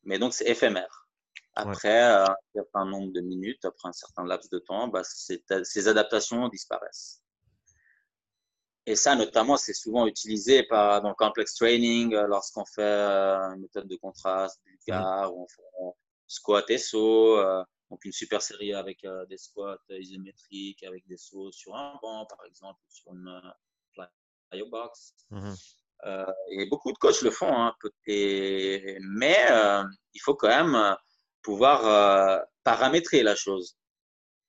Mais 0.04 0.18
donc, 0.18 0.34
c'est 0.34 0.46
éphémère. 0.46 1.08
Après 1.56 2.02
euh, 2.02 2.24
un 2.24 2.36
certain 2.52 2.84
nombre 2.84 3.12
de 3.12 3.20
minutes, 3.20 3.64
après 3.64 3.88
un 3.88 3.92
certain 3.92 4.24
laps 4.24 4.50
de 4.50 4.58
temps, 4.58 4.88
bah, 4.88 5.02
ces 5.04 5.88
adaptations 5.88 6.48
disparaissent. 6.48 7.23
Et 8.86 8.96
ça, 8.96 9.14
notamment, 9.14 9.56
c'est 9.56 9.72
souvent 9.72 10.06
utilisé 10.06 10.62
par, 10.64 11.00
dans 11.00 11.08
le 11.08 11.14
complex 11.14 11.54
training 11.54 12.14
euh, 12.14 12.26
lorsqu'on 12.26 12.66
fait 12.66 12.82
euh, 12.82 13.54
une 13.54 13.62
méthode 13.62 13.88
de 13.88 13.96
contraste, 13.96 14.60
bulgare, 14.64 15.34
ou 15.34 15.42
on 15.42 15.48
fait 15.48 15.62
squat 16.26 16.68
et 16.70 16.78
saut. 16.78 17.36
donc, 17.90 18.04
une 18.04 18.12
super 18.12 18.42
série 18.42 18.74
avec 18.74 19.06
des 19.28 19.36
squats 19.36 19.78
isométriques, 19.90 20.82
avec 20.82 21.06
des 21.06 21.16
sauts 21.16 21.52
sur 21.52 21.74
un 21.76 21.98
banc, 22.02 22.26
par 22.26 22.44
exemple, 22.46 22.80
sur 22.88 23.12
une, 23.12 23.40
box. 24.62 25.14
Mhm. 25.30 25.54
Euh, 26.06 26.32
et 26.50 26.66
beaucoup 26.66 26.92
de 26.92 26.98
coachs 26.98 27.22
le 27.22 27.30
font, 27.30 27.52
hein, 27.52 27.74
mais 28.06 29.36
euh, 29.50 29.82
il 30.12 30.20
faut 30.20 30.34
quand 30.34 30.48
même 30.48 30.74
euh, 30.74 30.94
pouvoir 31.42 32.42
paramétrer 32.62 33.22
la 33.22 33.34
chose. 33.34 33.76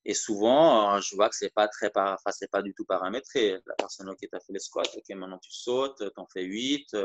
Et 0.05 0.13
souvent, 0.13 0.99
je 1.01 1.15
vois 1.15 1.29
que 1.29 1.35
c'est 1.35 1.49
pas 1.49 1.67
très, 1.67 1.91
enfin, 1.95 2.15
pas 2.51 2.61
du 2.61 2.73
tout 2.75 2.85
paramétré. 2.85 3.59
La 3.65 3.73
personne 3.75 4.15
qui 4.17 4.27
t'a 4.29 4.39
fait 4.39 4.53
les 4.53 4.59
squats, 4.59 4.83
ok, 4.95 5.15
maintenant 5.15 5.39
tu 5.39 5.51
sautes, 5.51 6.03
t'en 6.15 6.27
fais 6.31 6.43
8. 6.43 6.95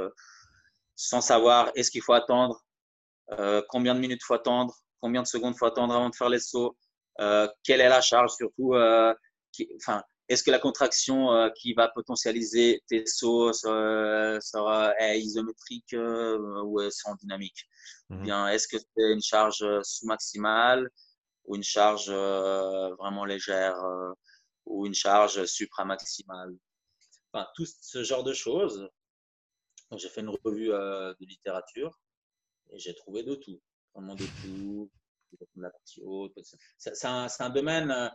sans 0.94 1.22
savoir 1.22 1.72
est-ce 1.74 1.90
qu'il 1.90 2.02
faut 2.02 2.12
attendre, 2.12 2.62
combien 3.68 3.94
de 3.94 4.00
minutes 4.00 4.20
il 4.22 4.26
faut 4.26 4.34
attendre, 4.34 4.74
combien 5.00 5.22
de 5.22 5.26
secondes 5.26 5.54
il 5.54 5.58
faut 5.58 5.66
attendre 5.66 5.94
avant 5.94 6.10
de 6.10 6.14
faire 6.14 6.28
les 6.28 6.40
sauts, 6.40 6.76
quelle 7.64 7.80
est 7.80 7.88
la 7.88 8.02
charge 8.02 8.32
surtout, 8.32 8.74
enfin, 9.76 10.02
est-ce 10.28 10.44
que 10.44 10.50
la 10.50 10.58
contraction 10.58 11.50
qui 11.56 11.72
va 11.72 11.88
potentialiser 11.88 12.82
tes 12.86 13.04
sauts 13.06 13.52
sera, 13.52 14.92
isométrique 15.16 15.96
ou 15.96 16.80
est 16.80 17.06
en 17.06 17.14
dynamique? 17.14 17.66
Mmh 18.10 18.22
Bien, 18.22 18.48
est-ce 18.48 18.68
que 18.68 18.76
c'est 18.76 19.12
une 19.12 19.22
charge 19.22 19.64
sous-maximale? 19.82 20.90
Ou 21.50 21.56
une 21.56 21.64
charge 21.64 22.10
vraiment 22.10 23.24
légère 23.24 23.76
ou 24.66 24.86
une 24.86 24.94
charge 24.94 25.44
supramaximale 25.46 26.54
Enfin, 27.32 27.46
tout 27.54 27.66
ce 27.66 28.02
genre 28.02 28.24
de 28.24 28.32
choses. 28.32 28.88
J'ai 29.96 30.08
fait 30.08 30.20
une 30.20 30.36
revue 30.44 30.68
de 30.68 31.26
littérature 31.26 31.98
et 32.70 32.78
j'ai 32.78 32.94
trouvé 32.94 33.22
de 33.22 33.34
tout. 33.34 33.60
Vraiment 33.94 34.14
de 34.14 34.24
tout. 34.42 34.90
C'est 36.78 37.04
un, 37.06 37.50
domaine 37.50 38.12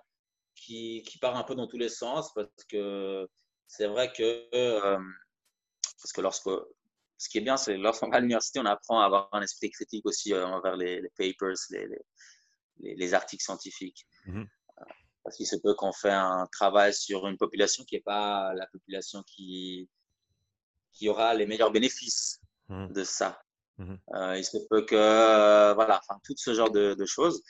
qui, 0.56 1.04
qui, 1.04 1.18
part 1.18 1.36
un 1.38 1.44
peu 1.44 1.56
dans 1.56 1.68
tous 1.68 1.78
les 1.78 1.90
sens 1.90 2.34
parce 2.34 2.64
que 2.70 3.28
c'est 3.68 3.88
vrai 3.88 4.12
que, 4.12 4.50
parce 6.02 6.12
que 6.14 6.22
lorsque, 6.22 6.50
ce 7.18 7.30
qui 7.30 7.38
est 7.38 7.42
bien, 7.42 7.56
c'est 7.56 7.78
lorsqu'on 7.78 8.10
va 8.10 8.18
à 8.18 8.20
l'université, 8.20 8.60
on 8.60 8.66
apprend 8.66 9.00
à 9.00 9.06
avoir 9.06 9.30
un 9.32 9.42
esprit 9.42 9.70
critique 9.70 10.06
aussi 10.06 10.34
envers 10.34 10.76
les, 10.76 11.02
papers, 11.18 11.56
les, 12.80 13.14
articles 13.14 13.44
scientifiques. 13.44 14.06
Mmh 14.26 14.44
parce 15.26 15.38
qu'il 15.38 15.48
se 15.48 15.56
peut 15.56 15.74
qu'on 15.74 15.92
fait 15.92 16.12
un 16.12 16.48
travail 16.52 16.94
sur 16.94 17.28
une 17.28 17.38
population 17.38 17.84
qui 17.84 17.96
n'est 17.96 18.02
pas 18.02 18.54
la 18.54 18.68
population 18.68 19.24
qui, 19.24 19.90
qui 20.94 21.10
aura 21.10 21.34
les 21.34 21.48
meilleurs 21.48 21.72
bénéfices 21.72 22.40
mmh. 22.70 22.94
de 22.94 23.04
ça. 23.04 23.42
Mmh 23.80 23.96
euh, 24.14 24.38
il 24.38 24.46
se 24.46 24.58
peut 24.70 24.86
que, 24.86 24.96
euh, 24.96 25.74
voilà, 25.74 26.00
enfin, 26.08 26.20
tout 26.24 26.36
ce 26.38 26.54
genre 26.54 26.70
de, 26.70 27.06
choses. 27.06 27.42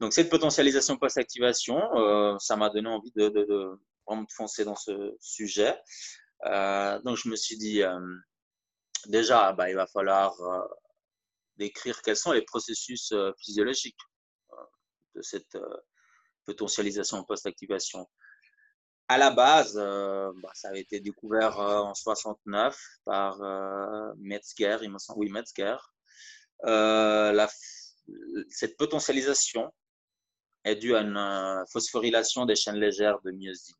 Donc, 0.00 0.14
cette 0.14 0.30
potentialisation 0.30 0.96
post-activation, 0.96 1.78
euh, 1.96 2.36
ça 2.38 2.56
m'a 2.56 2.70
donné 2.70 2.88
envie 2.88 3.12
de, 3.14 3.28
de, 3.28 3.44
de, 3.44 3.80
vraiment 4.06 4.24
foncer 4.34 4.64
dans 4.64 4.74
ce 4.74 5.14
sujet. 5.20 5.78
donc, 7.04 7.18
je 7.18 7.28
me 7.28 7.36
suis 7.36 7.58
dit, 7.58 7.82
déjà, 9.06 9.52
bah, 9.52 9.68
il 9.68 9.76
va 9.76 9.86
falloir 9.86 10.34
décrire 11.58 12.00
quels 12.00 12.16
sont 12.16 12.32
les 12.32 12.42
processus 12.42 13.12
physiologiques 13.38 14.00
de 15.14 15.22
cette 15.22 15.56
potentialisation 16.44 17.22
post-activation. 17.24 18.08
À 19.08 19.18
la 19.18 19.30
base, 19.30 19.76
euh, 19.76 20.32
bah, 20.42 20.50
ça 20.54 20.68
avait 20.68 20.80
été 20.80 21.00
découvert 21.00 21.58
euh, 21.60 21.80
en 21.80 21.94
69 21.94 22.78
par 23.04 23.40
euh, 23.42 24.12
Metzger, 24.18 24.78
il 24.82 24.90
cette 28.48 28.76
potentialisation 28.76 29.72
est 30.64 30.76
due 30.76 30.94
à 30.94 31.00
une 31.00 31.64
phosphorylation 31.70 32.46
des 32.46 32.54
chaînes 32.54 32.76
légères 32.76 33.20
de 33.22 33.32
myosine. 33.32 33.74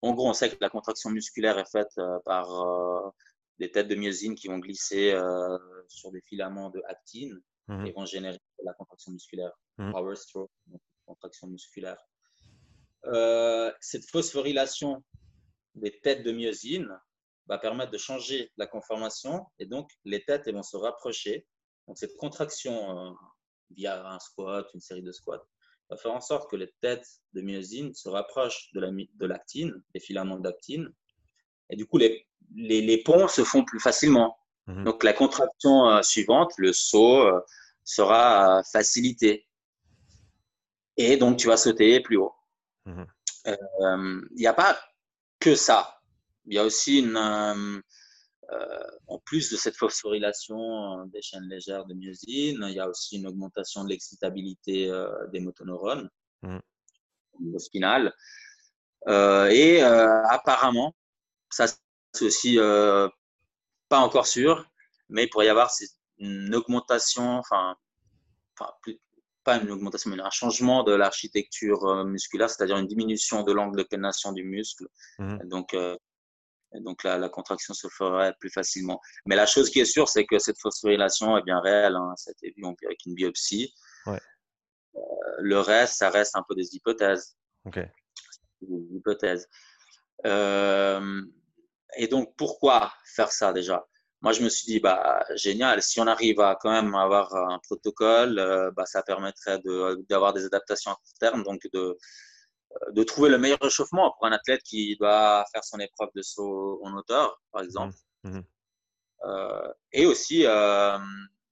En 0.00 0.12
gros, 0.14 0.28
on 0.28 0.32
sait 0.32 0.48
que 0.50 0.56
la 0.60 0.70
contraction 0.70 1.10
musculaire 1.10 1.58
est 1.58 1.70
faite 1.70 1.94
par 2.24 3.12
des 3.58 3.70
têtes 3.70 3.88
de 3.88 3.96
myosine 3.96 4.34
qui 4.34 4.48
vont 4.48 4.58
glisser 4.58 5.18
sur 5.88 6.12
des 6.12 6.20
filaments 6.20 6.70
de 6.70 6.80
actine 6.86 7.40
mmh 7.72 7.86
et 7.86 7.92
vont 7.92 8.06
générer 8.06 8.38
la 8.64 8.72
contraction 8.74 9.12
musculaire. 9.12 9.52
Mmh 9.78 9.92
Power 9.92 10.16
stroke, 10.16 10.50
contraction 11.06 11.48
musculaire. 11.48 11.98
Euh, 13.06 13.72
cette 13.80 14.08
phosphorylation 14.10 15.02
des 15.74 15.98
têtes 16.00 16.22
de 16.22 16.32
myosine 16.32 16.88
va 17.46 17.58
permettre 17.58 17.90
de 17.90 17.98
changer 17.98 18.52
la 18.56 18.66
conformation 18.66 19.46
et 19.58 19.66
donc 19.66 19.90
les 20.04 20.24
têtes 20.24 20.48
vont 20.48 20.62
se 20.62 20.76
rapprocher. 20.76 21.46
Donc 21.88 21.98
cette 21.98 22.16
contraction 22.16 22.98
euh, 22.98 23.10
via 23.70 24.06
un 24.06 24.18
squat, 24.20 24.66
une 24.74 24.80
série 24.80 25.02
de 25.02 25.12
squats, 25.12 25.44
va 25.90 25.96
faire 25.96 26.12
en 26.12 26.20
sorte 26.20 26.50
que 26.50 26.56
les 26.56 26.72
têtes 26.80 27.08
de 27.32 27.40
myosine 27.40 27.92
se 27.94 28.08
rapprochent 28.08 28.70
de 28.72 28.80
l'actine, 29.26 29.70
la, 29.70 29.76
de 29.76 29.82
des 29.94 30.00
filaments 30.00 30.38
d'actine, 30.38 30.88
et 31.70 31.76
du 31.76 31.86
coup 31.86 31.98
les, 31.98 32.26
les, 32.54 33.02
ponts 33.02 33.28
se 33.28 33.42
font 33.42 33.64
plus 33.64 33.80
facilement. 33.80 34.38
Mhm. 34.66 34.84
Donc 34.84 35.02
la 35.02 35.12
contraction 35.12 35.88
euh, 35.88 36.02
suivante, 36.02 36.52
le 36.58 36.72
saut, 36.72 37.26
sera 37.84 38.62
facilité 38.72 39.46
et 40.96 41.16
donc 41.16 41.38
tu 41.38 41.48
vas 41.48 41.56
sauter 41.56 42.00
plus 42.00 42.16
haut. 42.16 42.34
Mhm. 42.84 43.06
Euh, 43.46 44.22
il 44.32 44.36
n'y 44.36 44.46
a 44.46 44.54
pas 44.54 44.78
que 45.40 45.54
ça. 45.54 45.98
Il 46.46 46.54
y 46.54 46.58
a 46.58 46.64
aussi 46.64 47.00
une, 47.00 47.16
euh, 47.16 47.80
euh, 48.52 48.90
en 49.06 49.18
plus 49.20 49.50
de 49.50 49.56
cette 49.56 49.76
phosphorylation 49.76 51.06
des 51.06 51.22
chaînes 51.22 51.48
légères 51.48 51.86
de 51.86 51.94
myosine, 51.94 52.64
il 52.68 52.74
y 52.74 52.80
a 52.80 52.88
aussi 52.88 53.18
une 53.18 53.26
augmentation 53.26 53.84
de 53.84 53.88
l'excitabilité 53.88 54.90
des 55.32 55.40
motoneurones 55.40 56.08
mmh. 56.42 56.58
au 57.54 57.58
spinal. 57.58 58.12
et 59.08 59.82
apparemment, 59.82 60.94
ça 61.50 61.66
c'est 62.12 62.24
aussi 62.26 62.56
pas 62.56 63.98
encore 63.98 64.26
sûr, 64.26 64.68
mais 65.08 65.24
il 65.24 65.30
pourrait 65.30 65.46
y 65.46 65.50
avoir 65.50 65.70
une 66.22 66.54
augmentation, 66.54 67.38
enfin, 67.38 67.76
plus, 68.82 68.98
pas 69.44 69.56
une 69.56 69.70
augmentation, 69.70 70.10
mais 70.10 70.20
un 70.20 70.30
changement 70.30 70.84
de 70.84 70.92
l'architecture 70.92 71.84
euh, 71.84 72.04
musculaire, 72.04 72.48
c'est-à-dire 72.48 72.78
une 72.78 72.86
diminution 72.86 73.42
de 73.42 73.52
l'angle 73.52 73.76
de 73.76 73.82
pénétration 73.82 74.32
du 74.32 74.44
muscle. 74.44 74.86
Mmh. 75.18 75.38
Donc, 75.48 75.74
euh, 75.74 75.96
donc 76.74 77.02
la, 77.02 77.18
la, 77.18 77.28
contraction 77.28 77.74
se 77.74 77.88
ferait 77.88 78.34
plus 78.38 78.50
facilement. 78.50 79.00
Mais 79.26 79.36
la 79.36 79.46
chose 79.46 79.68
qui 79.68 79.80
est 79.80 79.84
sûre, 79.84 80.08
c'est 80.08 80.24
que 80.24 80.38
cette 80.38 80.60
phosphorylation 80.60 81.36
est 81.36 81.42
bien 81.42 81.60
réelle. 81.60 81.96
Hein, 81.96 82.14
ça 82.16 82.30
a 82.30 82.32
été 82.32 82.54
vu 82.56 82.64
avec 82.64 83.04
une 83.04 83.14
biopsie. 83.14 83.74
Ouais. 84.06 84.20
Euh, 84.94 85.00
le 85.38 85.58
reste, 85.58 85.98
ça 85.98 86.10
reste 86.10 86.36
un 86.36 86.44
peu 86.48 86.54
des 86.54 86.74
hypothèses. 86.74 87.36
Des 88.60 88.96
hypothèses. 88.96 89.48
Euh, 90.26 91.22
et 91.96 92.06
donc, 92.06 92.34
pourquoi 92.36 92.92
faire 93.04 93.32
ça 93.32 93.52
déjà? 93.52 93.86
Moi, 94.22 94.32
je 94.32 94.42
me 94.42 94.48
suis 94.48 94.66
dit, 94.66 94.80
bah, 94.80 95.24
génial, 95.34 95.82
si 95.82 96.00
on 96.00 96.06
arrive 96.06 96.40
à 96.40 96.56
quand 96.60 96.70
même 96.70 96.94
avoir 96.94 97.34
un 97.34 97.58
protocole, 97.58 98.38
euh, 98.38 98.70
bah, 98.70 98.86
ça 98.86 99.02
permettrait 99.02 99.60
d'avoir 100.08 100.32
des 100.32 100.44
adaptations 100.44 100.92
à 100.92 100.94
court 100.94 101.14
terme, 101.18 101.42
donc 101.42 101.60
de, 101.72 101.98
euh, 102.72 102.92
de 102.92 103.02
trouver 103.02 103.30
le 103.30 103.38
meilleur 103.38 103.58
réchauffement 103.60 104.12
pour 104.12 104.26
un 104.26 104.32
athlète 104.32 104.62
qui 104.62 104.96
doit 104.96 105.44
faire 105.52 105.64
son 105.64 105.78
épreuve 105.80 106.10
de 106.14 106.22
saut 106.22 106.80
en 106.84 106.96
hauteur, 106.96 107.40
par 107.50 107.62
exemple. 107.62 107.96
Mmh, 108.22 108.38
mmh. 108.38 108.44
Euh, 109.24 109.72
et 109.92 110.06
aussi 110.06 110.46
euh, 110.46 110.98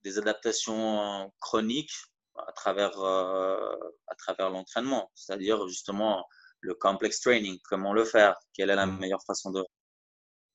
des 0.02 0.18
adaptations 0.18 1.32
chroniques 1.40 1.94
à 2.36 2.52
travers, 2.52 2.98
à 3.00 4.14
travers 4.16 4.50
l'entraînement, 4.50 5.10
c'est-à-dire 5.14 5.66
justement 5.68 6.24
le 6.60 6.74
complex 6.74 7.20
training, 7.20 7.58
comment 7.68 7.92
le 7.92 8.04
faire, 8.04 8.36
quelle 8.54 8.70
est 8.70 8.76
la 8.76 8.86
mmh. 8.86 8.98
meilleure 8.98 9.22
façon 9.26 9.50
de 9.50 9.64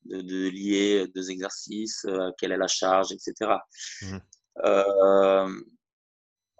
de, 0.05 0.49
lier 0.49 1.07
deux 1.13 1.29
exercices, 1.31 2.05
euh, 2.05 2.31
quelle 2.37 2.51
est 2.51 2.57
la 2.57 2.67
charge, 2.67 3.11
etc. 3.11 3.33
Mmh. 4.01 4.17
Euh, 4.63 5.61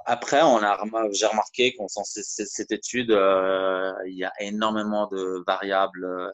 après, 0.06 0.42
on 0.44 0.58
a, 0.58 0.78
j'ai 1.14 1.26
remarqué 1.26 1.74
qu'en 1.76 1.88
cette 1.88 2.72
étude, 2.72 3.12
euh, 3.12 3.92
il 4.08 4.18
y 4.18 4.24
a 4.24 4.32
énormément 4.40 5.08
de 5.08 5.44
variables 5.48 6.34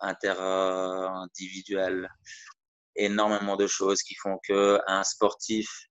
inter-individuelles, 0.00 2.08
énormément 2.96 3.56
de 3.56 3.66
choses 3.66 4.02
qui 4.02 4.14
font 4.14 4.38
qu'un 4.38 5.04
sportif 5.04 5.88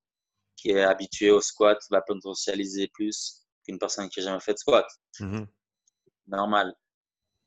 qui 0.55 0.71
est 0.71 0.83
habitué 0.83 1.31
au 1.31 1.41
squat 1.41 1.79
va 1.89 2.01
potentialiser 2.01 2.87
plus 2.93 3.47
qu'une 3.65 3.79
personne 3.79 4.09
qui 4.09 4.19
n'a 4.19 4.27
jamais 4.27 4.39
fait 4.39 4.53
de 4.53 4.59
squat. 4.59 4.85
Mmh 5.19 5.45
Normal. 6.27 6.75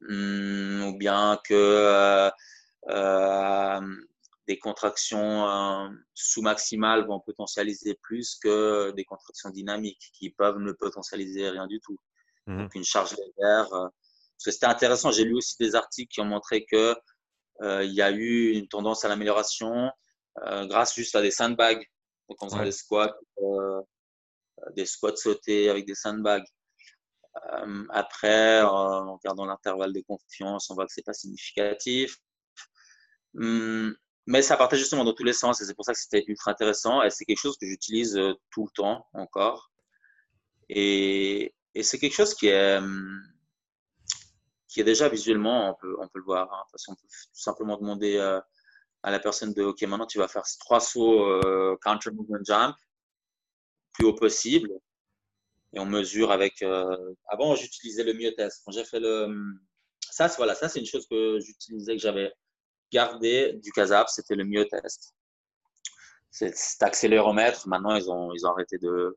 Mmh, 0.01 0.89
ou 0.89 0.99
bien 0.99 1.41
que 1.45 2.29
des 4.47 4.59
contractions 4.59 5.49
euh, 5.49 5.89
sous-maximales 6.15 7.07
vont 7.07 7.21
potentialiser 7.21 7.95
plus 8.03 8.37
que 8.37 8.91
des 8.93 9.05
contractions 9.05 9.51
dynamiques 9.51 10.11
qui 10.13 10.31
peuvent 10.31 10.59
ne 10.59 10.73
potentialiser 10.73 11.49
rien 11.51 11.67
du 11.67 11.81
tout. 11.81 11.99
Mmh. 12.47 12.59
Donc 12.59 12.75
une 12.75 12.85
charge 12.85 13.13
légère. 13.13 13.73
Euh, 13.73 13.89
parce 14.37 14.45
que 14.45 14.51
c'était 14.51 14.67
intéressant, 14.67 15.11
j'ai 15.11 15.25
lu 15.25 15.37
aussi 15.37 15.57
des 15.59 15.75
articles 15.75 16.13
qui 16.13 16.21
ont 16.21 16.27
montré 16.27 16.65
que 16.67 16.95
il 17.63 17.93
y 17.93 18.03
a 18.03 18.11
eu 18.11 18.51
une 18.51 18.67
tendance 18.67 19.05
à 19.05 19.09
l'amélioration 19.09 19.89
grâce 20.65 20.93
juste 20.97 21.15
à 21.15 21.23
des 21.23 21.31
sandbags. 21.31 21.87
Donc 22.29 22.43
en 22.43 22.49
faisant 22.49 22.65
des 22.65 22.73
squats, 22.73 23.17
des 24.73 24.87
squats 24.87 25.15
sautés 25.15 25.71
avec 25.71 25.87
des 25.87 25.95
sandbags. 25.95 26.45
après, 27.91 28.61
en 28.63 29.15
regardant 29.15 29.47
l'intervalle 29.47 29.93
de 29.93 30.01
confiance, 30.01 30.69
on 30.69 30.75
voit 30.75 30.85
que 30.85 30.93
c'est 30.93 31.07
pas 31.07 31.13
significatif. 31.13 32.19
Hum, 33.37 33.95
mais 34.27 34.43
ça 34.43 34.57
partait 34.57 34.77
justement 34.77 35.05
dans 35.05 35.13
tous 35.13 35.25
les 35.25 35.33
sens 35.33 35.61
et 35.61 35.65
c'est 35.67 35.75
pour 35.75 35.85
ça 35.85 35.93
que 35.93 35.99
c'était 35.99 36.25
ultra 36.29 36.53
intéressant 36.53 37.03
et 37.03 37.11
c'est 37.11 37.25
quelque 37.25 37.41
chose 37.41 37.59
que 37.59 37.67
j'utilise 37.67 38.17
euh, 38.17 38.35
tout 38.51 38.65
le 38.65 38.71
temps 38.75 39.07
encore. 39.13 39.71
Et, 40.69 41.55
c'est 41.83 41.99
quelque 41.99 42.15
chose 42.15 42.35
qui 42.35 42.47
est, 42.49 42.77
hum, 42.79 43.23
qui 44.69 44.81
est 44.81 44.85
déjà 44.85 45.09
visuellement, 45.09 45.71
on 45.71 45.75
peut, 45.75 45.97
on 46.01 46.09
peut 46.09 46.19
le 46.19 46.25
voir. 46.25 46.53
Hein. 46.53 46.79
on 46.89 46.95
peut 46.95 47.01
tout 47.03 47.41
simplement 47.41 47.77
demander 47.77 48.17
euh, 48.17 48.41
à 49.05 49.11
la 49.11 49.21
personne 49.21 49.53
de 49.53 49.63
OK, 49.63 49.83
maintenant 49.83 50.07
tu 50.07 50.19
vas 50.19 50.29
faire 50.29 50.45
trois 50.61 50.81
sauts 50.81 51.25
euh, 51.25 51.77
counter 51.83 52.11
movement 52.11 52.43
jump, 52.45 52.75
plus 53.93 54.07
haut 54.07 54.15
possible. 54.15 54.71
Et 55.75 55.81
on 55.81 55.87
mesure 55.87 56.31
avec. 56.31 56.63
Euh, 56.63 57.15
avant, 57.29 57.55
j'utilisais 57.57 58.05
le 58.05 58.15
myotest. 58.15 58.63
Quand 58.65 58.73
j'ai 58.73 58.85
fait 58.85 59.01
le. 59.01 59.29
Ça, 60.11 60.29
voilà, 60.39 60.55
ça, 60.55 60.69
c'est 60.69 60.81
une 60.81 60.87
chose 60.87 61.07
que 61.09 61.39
j'utilisais, 61.41 61.97
que 61.97 62.03
j'avais 62.03 62.33
gardé 62.93 63.55
du 63.63 63.73
CASAP, 63.73 64.09
c'était 64.09 64.35
le 64.35 64.45
myotest. 64.45 65.15
C'est 66.31 66.83
accéléromètre. 66.83 67.69
Maintenant, 67.69 67.95
ils 67.95 68.11
ont, 68.11 68.33
ils 68.35 68.47
ont 68.47 68.51
arrêté 68.51 68.79
de, 68.79 69.17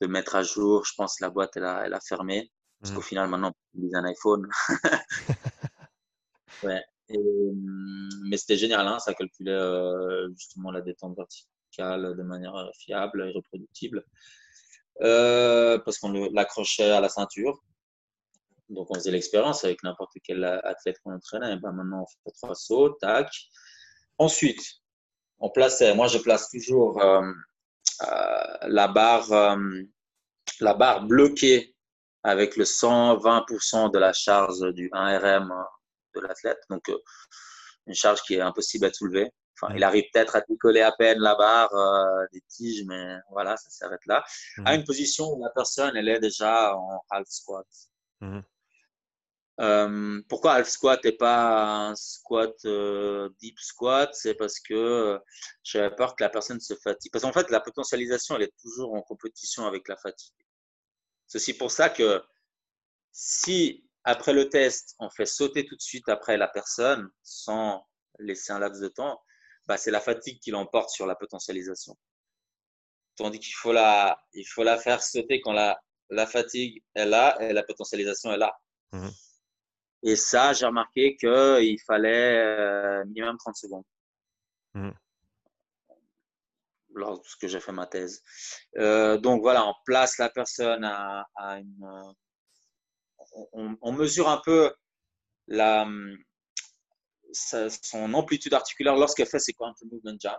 de 0.00 0.06
mettre 0.06 0.36
à 0.36 0.42
jour. 0.42 0.84
Je 0.84 0.92
pense 0.94 1.16
que 1.16 1.24
la 1.24 1.30
boîte, 1.30 1.56
elle 1.56 1.64
a, 1.64 1.86
elle 1.86 1.94
a 1.94 2.00
fermé. 2.00 2.50
Parce 2.80 2.92
mmh. 2.92 2.96
qu'au 2.96 3.02
final, 3.02 3.28
maintenant, 3.28 3.48
on 3.48 3.78
utilise 3.78 3.94
un 3.94 4.04
iPhone. 4.04 4.48
ouais. 6.62 6.82
Hum, 7.10 8.08
mais 8.28 8.36
c'était 8.36 8.56
génial, 8.56 8.86
hein, 8.86 8.98
ça 9.00 9.14
calculait 9.14 9.50
euh, 9.50 10.28
justement 10.36 10.70
la 10.70 10.80
détente 10.80 11.16
verticale 11.16 12.16
de 12.16 12.22
manière 12.22 12.54
euh, 12.54 12.70
fiable 12.78 13.28
et 13.28 13.32
reproductible. 13.32 14.04
Euh, 15.02 15.78
parce 15.78 15.98
qu'on 15.98 16.12
l'accrochait 16.32 16.90
à 16.90 17.00
la 17.00 17.08
ceinture. 17.08 17.62
Donc 18.70 18.86
on 18.90 18.94
faisait 18.94 19.10
l'expérience 19.10 19.64
avec 19.64 19.82
n'importe 19.82 20.12
quel 20.24 20.44
athlète 20.44 20.96
qu'on 21.04 21.14
entraînait. 21.14 21.56
Ben 21.56 21.72
maintenant 21.72 22.02
on 22.02 22.06
fait 22.06 22.32
trois 22.36 22.54
sauts, 22.54 22.96
tac. 23.00 23.30
Ensuite, 24.18 24.62
on 25.38 25.50
plaçait, 25.50 25.94
moi 25.94 26.06
je 26.06 26.18
place 26.18 26.48
toujours 26.50 27.02
la, 28.62 28.88
barre, 28.88 29.56
la 30.60 30.74
barre 30.74 31.06
bloquée 31.06 31.74
avec 32.22 32.56
le 32.56 32.64
120% 32.64 33.92
de 33.92 33.98
la 33.98 34.12
charge 34.12 34.60
du 34.74 34.88
1RM 34.90 35.48
de 36.14 36.20
l'athlète. 36.20 36.60
Donc, 36.68 36.88
euh, 36.88 36.98
une 37.86 37.94
charge 37.94 38.22
qui 38.22 38.34
est 38.34 38.40
impossible 38.40 38.86
à 38.86 38.92
soulever. 38.92 39.30
Enfin, 39.60 39.74
il 39.76 39.84
arrive 39.84 40.04
peut-être 40.12 40.36
à 40.36 40.40
décoller 40.48 40.80
à 40.80 40.92
peine 40.92 41.18
la 41.18 41.34
barre 41.34 41.74
euh, 41.74 42.26
des 42.32 42.42
tiges, 42.48 42.84
mais 42.86 43.16
voilà, 43.30 43.56
ça 43.56 43.68
s'arrête 43.68 44.04
là. 44.06 44.24
À 44.64 44.74
une 44.74 44.84
position 44.84 45.26
où 45.34 45.42
la 45.42 45.50
personne, 45.50 45.94
elle 45.96 46.08
est 46.08 46.20
déjà 46.20 46.74
en 46.74 47.02
half 47.10 47.28
squat. 47.28 47.66
Mhm. 48.20 48.42
Euh, 49.60 50.22
pourquoi 50.28 50.54
half 50.54 50.68
squat 50.68 51.04
et 51.04 51.12
pas 51.12 51.88
un 51.90 51.94
squat 51.94 52.54
deep 53.40 53.58
squat? 53.58 54.14
C'est 54.14 54.34
parce 54.34 54.58
que 54.58 55.20
j'avais 55.62 55.94
peur 55.94 56.16
que 56.16 56.24
la 56.24 56.30
personne 56.30 56.60
se 56.60 56.74
fatigue. 56.74 57.12
Parce 57.12 57.24
qu'en 57.24 57.32
fait, 57.32 57.50
la 57.50 57.60
potentialisation, 57.60 58.36
elle 58.36 58.42
est 58.42 58.56
toujours 58.60 58.94
en 58.94 59.02
compétition 59.02 59.66
avec 59.66 59.86
la 59.88 59.96
fatigue. 59.96 60.34
Aussi 61.34 61.54
pour 61.54 61.70
ça 61.70 61.90
que 61.90 62.22
si 63.12 63.84
après 64.04 64.32
le 64.32 64.48
test, 64.48 64.94
on 64.98 65.10
fait 65.10 65.26
sauter 65.26 65.66
tout 65.66 65.76
de 65.76 65.82
suite 65.82 66.08
après 66.08 66.36
la 66.36 66.48
personne 66.48 67.10
sans 67.22 67.86
laisser 68.18 68.52
un 68.52 68.58
laps 68.58 68.80
de 68.80 68.88
temps, 68.88 69.20
bah, 69.66 69.76
c'est 69.76 69.90
la 69.90 70.00
fatigue 70.00 70.40
qui 70.40 70.50
l'emporte 70.50 70.90
sur 70.90 71.06
la 71.06 71.14
potentialisation. 71.14 71.96
Tandis 73.16 73.38
qu'il 73.38 73.54
faut 73.54 73.72
la, 73.72 74.18
faire 74.78 75.02
sauter 75.02 75.40
quand 75.40 75.52
la, 75.52 75.78
la 76.08 76.26
fatigue 76.26 76.82
est 76.94 77.04
là 77.04 77.36
et 77.40 77.52
la 77.52 77.62
potentialisation 77.62 78.32
est 78.32 78.38
là. 78.38 78.58
Mmh. 78.92 79.08
Et 80.02 80.16
ça, 80.16 80.52
j'ai 80.52 80.66
remarqué 80.66 81.16
qu'il 81.16 81.80
fallait 81.86 82.38
euh, 82.38 83.04
minimum 83.06 83.36
30 83.38 83.56
secondes. 83.56 83.84
Mmh. 84.74 84.90
Lorsque 86.94 87.46
j'ai 87.46 87.60
fait 87.60 87.72
ma 87.72 87.86
thèse. 87.86 88.22
Euh, 88.78 89.18
donc 89.18 89.42
voilà, 89.42 89.66
on 89.66 89.74
place 89.84 90.18
la 90.18 90.28
personne 90.28 90.84
à, 90.84 91.26
à 91.36 91.58
une 91.58 92.14
on, 93.52 93.92
mesure 93.92 94.28
un 94.28 94.40
peu 94.44 94.72
la, 95.46 95.86
son 97.32 98.14
amplitude 98.14 98.54
articulaire 98.54 98.96
lorsqu'elle 98.96 99.26
fait 99.26 99.38
ses 99.38 99.52
quantum 99.52 99.88
movement 99.90 100.18
jump 100.20 100.38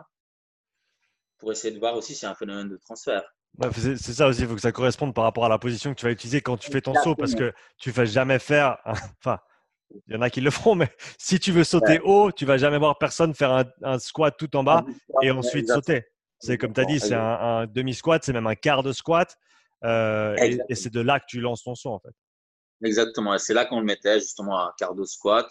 pour 1.37 1.51
essayer 1.51 1.73
de 1.73 1.79
voir 1.79 1.95
aussi 1.95 2.13
si 2.13 2.23
y 2.23 2.27
a 2.27 2.31
un 2.31 2.35
phénomène 2.35 2.69
de 2.69 2.77
transfert. 2.77 3.23
c'est 3.73 3.97
ça 3.97 4.27
aussi, 4.27 4.41
il 4.41 4.47
faut 4.47 4.55
que 4.55 4.61
ça 4.61 4.71
corresponde 4.71 5.15
par 5.15 5.23
rapport 5.23 5.45
à 5.45 5.49
la 5.49 5.57
position 5.57 5.93
que 5.93 5.99
tu 5.99 6.05
vas 6.05 6.11
utiliser 6.11 6.41
quand 6.41 6.57
tu 6.57 6.71
fais 6.71 6.81
ton 6.81 6.93
saut 6.95 7.15
parce 7.15 7.33
que 7.33 7.51
tu 7.77 7.89
ne 7.89 7.93
vas 7.93 8.05
jamais 8.05 8.39
faire. 8.39 8.77
Enfin, 9.19 9.39
il 10.07 10.13
y 10.13 10.17
en 10.17 10.21
a 10.21 10.29
qui 10.29 10.41
le 10.41 10.51
feront, 10.51 10.75
mais 10.75 10.89
si 11.17 11.39
tu 11.39 11.51
veux 11.51 11.63
sauter 11.63 11.99
haut, 12.03 12.31
tu 12.31 12.45
vas 12.45 12.57
jamais 12.57 12.77
voir 12.77 12.97
personne 12.97 13.33
faire 13.33 13.65
un, 13.83 13.99
squat 13.99 14.35
tout 14.37 14.55
en 14.55 14.63
bas 14.63 14.85
et 15.21 15.31
ensuite 15.31 15.67
sauter. 15.67 16.05
C'est 16.39 16.57
comme 16.57 16.73
tu 16.73 16.81
as 16.81 16.85
dit, 16.85 16.99
c'est 16.99 17.13
un, 17.13 17.67
demi-squat, 17.67 18.23
c'est 18.23 18.33
même 18.33 18.47
un 18.47 18.55
quart 18.55 18.83
de 18.83 18.93
squat. 18.93 19.35
Euh, 19.83 20.35
et 20.69 20.75
c'est 20.75 20.93
de 20.93 21.01
là 21.01 21.19
que 21.19 21.25
tu 21.27 21.39
lances 21.41 21.63
ton 21.63 21.73
saut 21.73 21.91
en 21.91 21.99
fait. 21.99 22.13
Exactement. 22.83 23.37
C'est 23.37 23.53
là 23.53 23.65
qu'on 23.65 23.79
le 23.79 23.85
mettait 23.85 24.19
justement 24.19 24.57
à 24.57 24.73
quart 24.77 24.95
de 24.95 25.03
squat. 25.03 25.47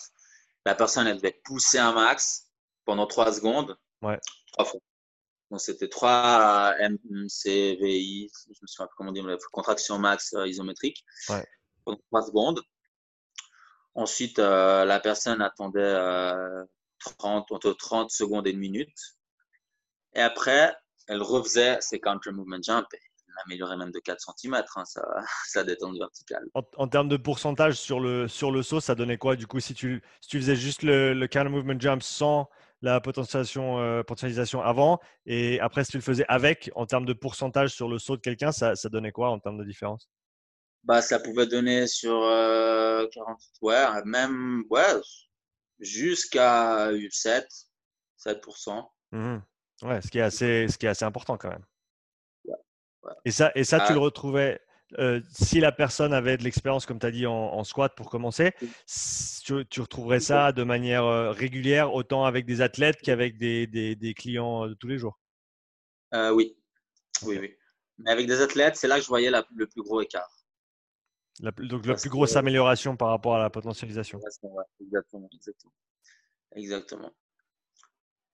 La 0.67 0.75
personne, 0.75 1.07
elle 1.07 1.17
devait 1.17 1.41
pousser 1.45 1.79
un 1.79 1.93
max 1.93 2.49
pendant 2.85 3.07
trois 3.07 3.33
secondes. 3.33 3.77
Ouais. 4.03 4.19
Trois 4.53 4.65
fois. 4.65 4.81
Donc, 5.51 5.61
c'était 5.61 5.89
3 5.89 6.75
MCVI, 6.79 8.31
je 8.47 8.61
me 8.63 8.67
souviens 8.67 8.87
pas 8.87 8.93
comment 8.97 9.11
dire, 9.11 9.27
contraction 9.51 9.99
max 9.99 10.33
euh, 10.35 10.47
isométrique. 10.47 11.05
Ouais. 11.29 11.45
Pendant 11.85 12.01
trois 12.09 12.23
secondes. 12.23 12.61
Ensuite, 13.95 14.39
euh, 14.39 14.85
la 14.85 15.01
personne 15.01 15.43
attendait 15.43 15.81
euh, 15.81 16.65
30, 17.01 17.53
entre 17.53 17.73
30 17.73 18.11
secondes 18.11 18.47
et 18.47 18.51
une 18.51 18.59
minute. 18.59 19.17
Et 20.15 20.21
après, 20.21 20.75
elle 21.09 21.23
refaisait 21.23 21.81
ses 21.81 22.01
counter 22.01 22.31
movement 22.31 22.63
jump 22.63 22.87
améliorer 23.47 23.77
même 23.77 23.91
de 23.91 23.99
4 24.01 24.21
cm, 24.21 24.63
hein, 24.77 24.85
ça, 24.85 25.03
ça 25.47 25.65
détente 25.65 25.97
verticale. 25.99 26.45
En, 26.77 26.89
termes 26.89 27.09
de 27.09 27.17
pourcentage 27.17 27.75
sur 27.75 28.01
le, 28.01 28.29
sur 28.29 28.51
le 28.51 28.63
saut, 28.63 28.81
ça 28.81 28.95
donnait 28.95 29.19
quoi 29.19 29.37
du 29.37 29.47
coup 29.47 29.61
si 29.61 29.75
tu, 29.75 30.03
si 30.21 30.29
tu 30.29 30.39
faisais 30.39 30.57
juste 30.57 30.83
le, 30.83 31.15
le 31.15 31.25
of 31.25 31.49
movement 31.49 31.79
jump 31.79 32.03
sans 32.03 32.49
la 32.83 33.01
potentialisation, 33.01 33.79
euh, 33.79 34.03
potentialisation 34.03 34.63
avant? 34.63 35.01
Et 35.27 35.61
après 35.61 35.85
si 35.85 35.93
tu 35.93 35.99
le 35.99 36.03
faisais 36.03 36.25
avec, 36.29 36.71
en 36.75 36.87
termes 36.87 37.07
de 37.07 37.13
pourcentage 37.13 37.71
sur 37.71 37.89
le 37.89 37.99
saut 37.99 38.17
de 38.17 38.23
quelqu'un, 38.23 38.53
ça 38.53 38.75
donnait 38.91 39.13
quoi 39.13 39.31
en 39.31 39.39
termes 39.39 39.59
de 39.59 39.65
différence? 39.65 40.09
Bah, 40.85 41.03
Ça 41.03 41.19
pouvait 41.19 41.47
donner 41.47 41.87
sur 41.87 42.21
40, 42.21 42.21
euh, 42.21 43.07
ouais, 43.63 44.05
même 44.05 44.65
ouais, 44.71 45.01
jusqu'à 45.79 46.91
7, 47.11 47.49
7%. 48.19 48.89
Mmh 49.13 49.39
ouais, 49.83 50.01
ce 50.03 50.09
qui, 50.09 50.19
est 50.19 50.23
assez, 50.23 50.69
ce 50.69 50.79
qui 50.79 50.87
est 50.87 50.91
assez 50.91 51.05
important 51.05 51.37
quand 51.37 51.51
même. 51.51 51.65
Et 53.25 53.31
ça, 53.31 53.51
et 53.55 53.65
ça 53.65 53.81
tu 53.87 53.95
le 53.95 53.99
ah. 53.99 54.03
retrouvais 54.03 54.61
euh, 54.99 55.21
si 55.31 55.61
la 55.61 55.73
personne 55.73 56.13
avait 56.13 56.37
de 56.37 56.43
l'expérience, 56.43 56.87
comme 56.87 56.99
tu 56.99 57.07
as 57.07 57.11
dit, 57.11 57.27
en, 57.27 57.63
squat 57.65 57.95
pour 57.95 58.11
commencer, 58.11 58.53
tu, 59.45 59.81
retrouverais 59.81 60.21
ça 60.21 60.53
de 60.53 60.63
manière 60.63 61.05
euh, 61.05 61.31
régulière, 61.31 61.95
autant 61.95 62.25
avec 62.25 62.47
des 62.47 62.61
athlètes 62.61 63.01
qu'avec 63.01 63.39
des, 63.39 63.67
des, 63.67 64.15
clients 64.15 64.67
de 64.67 64.75
tous 64.75 64.89
les 64.89 64.99
jours? 64.99 65.19
Euh, 66.15 66.33
Oui, 66.33 66.57
oui, 67.23 67.39
oui. 67.39 67.57
Mais 67.99 68.11
avec 68.11 68.27
des 68.27 68.41
athlètes, 68.41 68.77
c'est 68.77 68.89
là 68.89 68.97
que 68.97 69.03
je 69.03 69.09
voyais 69.09 69.31
le 69.31 69.67
plus 69.67 69.83
gros 69.83 70.01
écart. 70.01 70.31
Donc 71.41 71.87
la 71.87 71.95
plus 71.95 72.11
grosse 72.11 72.37
amélioration 72.37 72.97
par 72.97 73.09
rapport 73.09 73.37
à 73.37 73.39
la 73.39 73.51
potentialisation. 73.51 74.21
exactement, 74.81 75.29
exactement. 75.33 75.73
Exactement. 76.55 77.13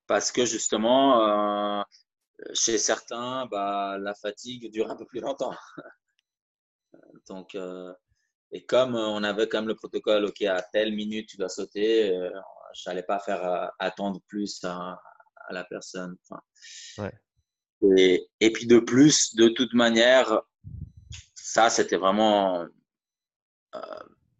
Parce 0.07 0.33
que 0.33 0.45
justement, 0.45 1.85
chez 2.53 2.79
certains, 2.79 3.47
bah, 3.47 3.99
la 3.99 4.15
fatigue 4.15 4.71
dure 4.71 4.91
un 4.91 4.97
peu 4.97 5.07
plus 5.07 5.21
longtemps. 5.21 5.55
Donc, 7.29 7.55
euh, 7.55 7.93
et 8.53 8.65
comme 8.65 8.95
on 8.95 9.23
avait 9.25 9.49
quand 9.49 9.59
même 9.59 9.69
le 9.69 9.75
protocole, 9.75 10.27
OK, 10.27 10.43
à 10.43 10.63
telle 10.63 10.95
minute, 10.95 11.29
tu 11.29 11.37
dois 11.37 11.49
sauter, 11.49 12.17
euh, 12.17 12.31
je 12.75 12.89
n'allais 12.89 13.03
pas 13.03 13.19
faire 13.19 13.45
euh, 13.45 13.67
attendre 13.79 14.21
plus 14.29 14.63
à, 14.65 14.99
la 15.51 15.65
personne. 15.65 16.17
et, 17.97 18.29
et, 18.41 18.53
puis 18.53 18.67
de 18.67 18.81
plus, 18.81 19.35
de 19.35 19.49
toute 19.49 19.75
manière, 19.75 20.43
ça, 21.35 21.71
c'était 21.71 21.97
vraiment 21.97 22.67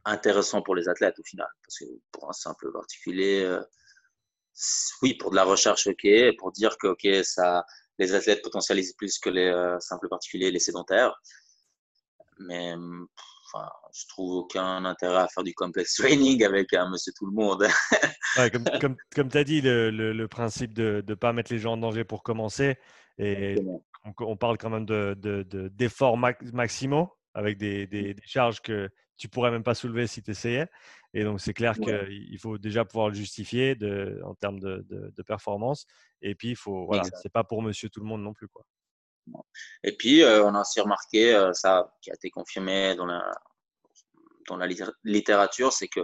intéressant 0.05 0.63
pour 0.63 0.75
les 0.75 0.89
athlètes 0.89 1.19
au 1.19 1.25
final. 1.25 1.49
Parce 1.63 1.79
que 1.79 1.85
pour 2.13 2.29
un 2.29 2.33
simple 2.33 2.73
particulier, 2.73 3.59
oui, 5.03 5.15
pour 5.15 5.31
de 5.31 5.37
la 5.37 5.45
recherche, 5.45 5.87
OK, 5.87 6.07
pour 6.39 6.53
dire 6.53 6.77
que, 6.79 6.89
OK, 6.89 7.07
ça 7.25 7.65
les 7.99 8.15
athlètes 8.15 8.43
potentialisent 8.43 8.95
plus 8.95 9.19
que 9.19 9.31
les 9.31 9.47
euh, 9.47 9.79
simples 9.81 10.09
particuliers, 10.09 10.51
les 10.51 10.59
sédentaires. 10.59 11.15
Mais 12.39 12.75
enfin, 12.75 13.69
je 13.95 14.07
trouve 14.09 14.33
aucun 14.33 14.85
intérêt 14.85 15.21
à 15.21 15.29
faire 15.29 15.45
du 15.45 15.55
complex 15.55 15.95
training 15.97 16.45
avec 16.45 16.73
un 16.75 16.91
monsieur 16.91 17.13
tout 17.17 17.27
le 17.27 17.33
monde. 17.33 17.67
comme 18.53 18.65
comme, 18.81 18.97
comme 19.15 19.29
tu 19.31 19.39
as 19.39 19.45
dit, 19.45 19.61
le, 19.61 19.91
le, 19.91 20.29
principe 20.29 20.75
de 20.75 21.03
ne 21.07 21.15
pas 21.15 21.33
mettre 21.33 21.53
les 21.53 21.59
gens 21.59 21.73
en 21.73 21.79
danger 21.79 22.05
pour 22.05 22.23
commencer. 22.23 22.77
Et 23.19 23.57
on, 24.19 24.37
parle 24.37 24.59
quand 24.59 24.69
même 24.69 24.85
d'efforts 24.85 26.19
de, 26.19 26.45
de, 26.45 26.55
maximaux 26.55 27.17
avec 27.33 27.57
des, 27.57 27.87
des, 27.87 28.13
des, 28.13 28.27
charges 28.27 28.61
que 28.61 28.91
tu 29.17 29.29
pourrais 29.29 29.51
même 29.51 29.63
pas 29.63 29.75
soulever 29.75 30.07
si 30.07 30.23
tu 30.23 30.31
essayais. 30.31 30.69
Et 31.15 31.25
donc, 31.25 31.41
c'est 31.41 31.55
clair 31.55 31.75
qu'il 31.79 32.39
faut 32.39 32.59
déjà 32.59 32.85
pouvoir 32.85 33.09
le 33.09 33.15
justifier 33.15 33.75
de, 33.75 34.21
en 34.25 34.35
termes 34.35 34.61
de, 34.61 34.85
de, 34.89 35.23
performance. 35.23 35.87
Et 36.21 36.35
puis, 36.35 36.51
il 36.51 36.57
faut, 36.57 36.87
voilà, 36.87 37.05
c'est 37.23 37.33
pas 37.33 37.45
pour 37.45 37.63
monsieur 37.63 37.89
tout 37.89 38.01
le 38.01 38.07
monde 38.07 38.23
non 38.23 38.35
plus. 38.35 38.49
Quoi. 38.49 38.65
Et 39.83 39.97
puis, 39.97 40.23
euh, 40.23 40.45
on 40.45 40.55
a 40.55 40.61
aussi 40.61 40.81
remarqué, 40.81 41.35
euh, 41.35 41.53
ça 41.53 41.93
qui 42.03 42.11
a 42.11 42.15
été 42.15 42.31
confirmé 42.31 42.95
dans 42.97 43.07
la, 43.07 43.31
dans 44.49 44.57
la 44.57 44.69
littérature, 45.05 45.73
c'est 45.73 45.89
que 45.89 46.01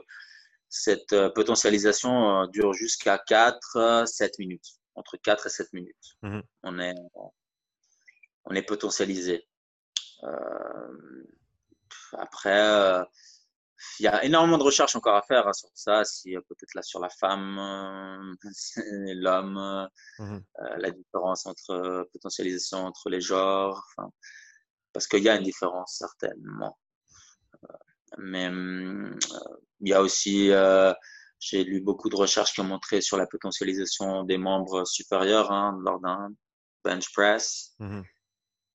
cette 0.68 1.14
potentialisation 1.34 2.46
dure 2.46 2.72
jusqu'à 2.72 3.18
4-7 3.28 4.32
minutes, 4.38 4.78
entre 4.94 5.18
4 5.18 5.46
et 5.46 5.50
7 5.50 5.72
minutes. 5.74 6.16
Mmh 6.22 6.40
on, 6.62 6.78
est, 6.78 6.94
on 8.46 8.54
est 8.54 8.62
potentialisé. 8.62 9.46
Après, 12.18 13.04
il 13.98 14.04
y 14.04 14.06
a 14.06 14.24
énormément 14.24 14.58
de 14.58 14.62
recherches 14.62 14.96
encore 14.96 15.16
à 15.16 15.22
faire 15.22 15.46
hein, 15.46 15.52
sur 15.52 15.68
ça, 15.74 16.04
si 16.04 16.34
peut-être 16.48 16.74
là 16.74 16.82
sur 16.82 17.00
la 17.00 17.08
femme, 17.08 17.56
l'homme, 19.14 19.88
mmh 20.18 20.38
la 20.78 20.90
différence 20.90 21.46
entre 21.46 22.08
potentialisation 22.12 22.86
entre 22.86 23.10
les 23.10 23.20
genres, 23.20 23.86
parce 24.92 25.06
qu'il 25.06 25.22
y 25.22 25.28
a 25.28 25.36
une 25.36 25.44
différence 25.44 25.96
certainement. 25.98 26.78
Mais 28.18 28.48
hum, 28.48 29.18
il 29.80 29.88
y 29.88 29.94
a 29.94 30.02
aussi, 30.02 30.50
euh, 30.50 30.92
j'ai 31.38 31.64
lu 31.64 31.80
beaucoup 31.80 32.08
de 32.08 32.16
recherches 32.16 32.52
qui 32.52 32.60
ont 32.60 32.64
montré 32.64 33.00
sur 33.00 33.16
la 33.16 33.26
potentialisation 33.26 34.24
des 34.24 34.38
membres 34.38 34.84
supérieurs 34.84 35.50
hein, 35.50 35.78
lors 35.82 36.00
d'un 36.00 36.30
bench 36.84 37.12
press. 37.12 37.74
Mmh 37.78 38.02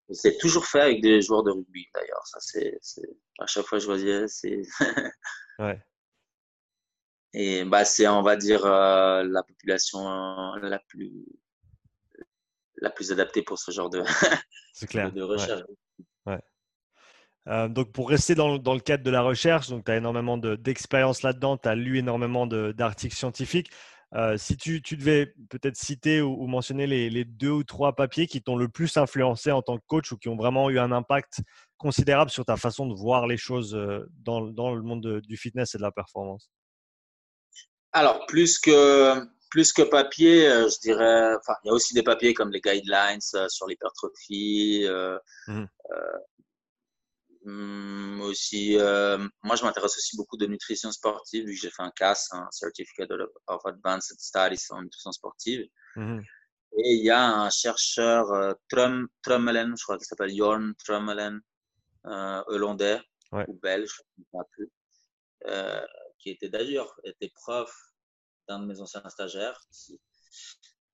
c'est 0.10 0.38
toujours 0.38 0.66
fait 0.66 0.82
avec 0.82 1.01
des 1.01 1.22
joueurs 1.22 1.43
de 1.43 1.51
rugby 1.51 1.86
d'ailleurs. 1.93 2.26
Ça, 2.26 2.39
c'est, 2.39 2.80
à 3.39 3.45
chaque 3.45 3.66
fois 3.66 3.78
que 3.78 3.84
je 3.84 3.88
voyais, 3.88 4.28
c'est. 4.28 4.62
ouais. 5.60 5.80
Et 7.34 7.66
bah, 7.66 7.86
c'est, 7.86 8.08
on 8.08 8.22
va 8.22 8.36
dire, 8.36 8.66
euh, 8.66 9.24
la 9.24 9.43
population 9.43 9.99
la 10.55 10.80
plus 10.88 11.26
la 12.80 12.89
plus 12.89 13.12
adaptée 13.12 13.41
pour 13.41 13.58
ce 13.58 13.72
genre 13.72 13.89
de, 13.89 14.03
clair. 14.88 15.12
de 15.14 15.22
recherche. 15.22 15.64
Ouais. 16.26 16.39
Euh, 17.47 17.68
donc, 17.68 17.91
pour 17.91 18.10
rester 18.10 18.36
dans, 18.36 18.49
le 18.55 18.80
cadre 18.80 19.03
de 19.03 19.12
la 19.12 19.22
recherche, 19.22 19.68
tu 19.68 19.91
as 19.91 19.97
énormément 19.97 20.38
d'expérience 20.38 21.24
là-dedans, 21.24 21.58
tu 21.58 21.70
as 21.70 21.76
lu 21.76 21.97
énormément 21.97 22.45
d'articles 22.45 23.16
scientifiques. 23.16 23.72
Euh, 24.16 24.38
si 24.38 24.55
tu, 24.55 24.80
devais 24.80 25.34
peut-être 25.49 25.76
citer 25.76 26.22
ou, 26.22 26.47
mentionner 26.47 26.88
les, 26.88 27.26
deux 27.26 27.51
ou 27.51 27.64
trois 27.64 27.93
papiers 27.93 28.28
qui 28.28 28.41
t'ont 28.41 28.55
le 28.55 28.70
plus 28.70 28.95
influencé 28.95 29.51
en 29.51 29.62
tant 29.62 29.78
que 29.78 29.84
coach 29.86 30.12
ou 30.12 30.18
qui 30.18 30.30
ont 30.30 30.38
vraiment 30.38 30.70
eu 30.70 30.80
un 30.80 30.91
impact 30.91 31.41
considérable 31.78 32.32
sur 32.32 32.45
ta 32.45 32.55
façon 32.55 32.88
de 32.88 32.95
voir 32.95 33.28
les 33.28 33.38
choses 33.38 33.76
euh, 33.76 34.10
dans, 34.20 34.39
le 34.41 34.82
monde 34.82 35.22
du 35.22 35.38
fitness 35.38 35.76
et 35.76 35.78
de 35.78 35.84
la 35.84 35.91
performance? 35.91 36.49
Alors, 37.91 38.26
plus 38.28 38.60
que, 38.60 39.26
plus 39.49 39.74
que 39.74 39.82
papier, 39.82 40.43
je 40.43 40.80
dirais, 40.80 41.34
il 41.64 41.68
y 41.68 41.70
a 41.70 41.74
aussi 41.74 41.93
des 41.93 42.03
papiers 42.03 42.34
comme 42.34 42.51
les 42.51 42.62
guidelines 42.62 43.22
sur 43.22 43.68
l'hypertrophie, 43.68 44.86
mmh 45.47 45.66
Hum, 47.48 48.20
aussi, 48.24 48.78
euh, 48.78 49.18
moi, 49.41 49.56
je 49.56 49.64
m'intéresse 49.64 49.95
aussi 49.98 50.18
beaucoup 50.18 50.36
de 50.36 50.48
nutrition 50.48 50.91
sportive, 50.91 51.45
vu 51.45 51.54
que 51.56 51.62
j'ai 51.62 51.70
fait 51.70 51.82
un 51.82 51.91
CAS, 51.91 52.28
un 52.34 52.45
Certificate 52.52 53.10
of 53.48 53.66
Advanced 53.66 54.20
Studies 54.20 54.66
en 54.72 54.82
nutrition 54.82 55.14
sportive. 55.14 55.66
Mmh 55.95 56.20
Et 56.78 56.91
il 56.95 57.06
y 57.06 57.10
a 57.10 57.26
un 57.26 57.50
chercheur, 57.50 58.30
euh, 58.34 58.54
Trum, 58.70 59.08
Trummelen, 59.22 59.78
je 59.78 59.84
crois 59.84 59.98
qu'il 59.98 60.06
s'appelle 60.06 60.36
Jorn 60.36 60.74
Trummelen, 60.76 61.39
euh, 62.06 62.43
hollandais 62.48 63.00
ou 63.32 63.54
belge, 63.62 63.93
je 64.18 64.22
ne 64.22 64.26
sais 64.26 64.50
plus, 64.52 64.72
euh, 65.48 65.86
qui 66.20 66.32
était 66.32 66.50
d'ailleurs 66.50 67.00
était 67.06 67.32
prof 67.34 67.74
d'un 68.50 68.60
de 68.60 68.66
mes 68.66 68.82
anciens 68.82 69.08
stagiaires, 69.08 69.62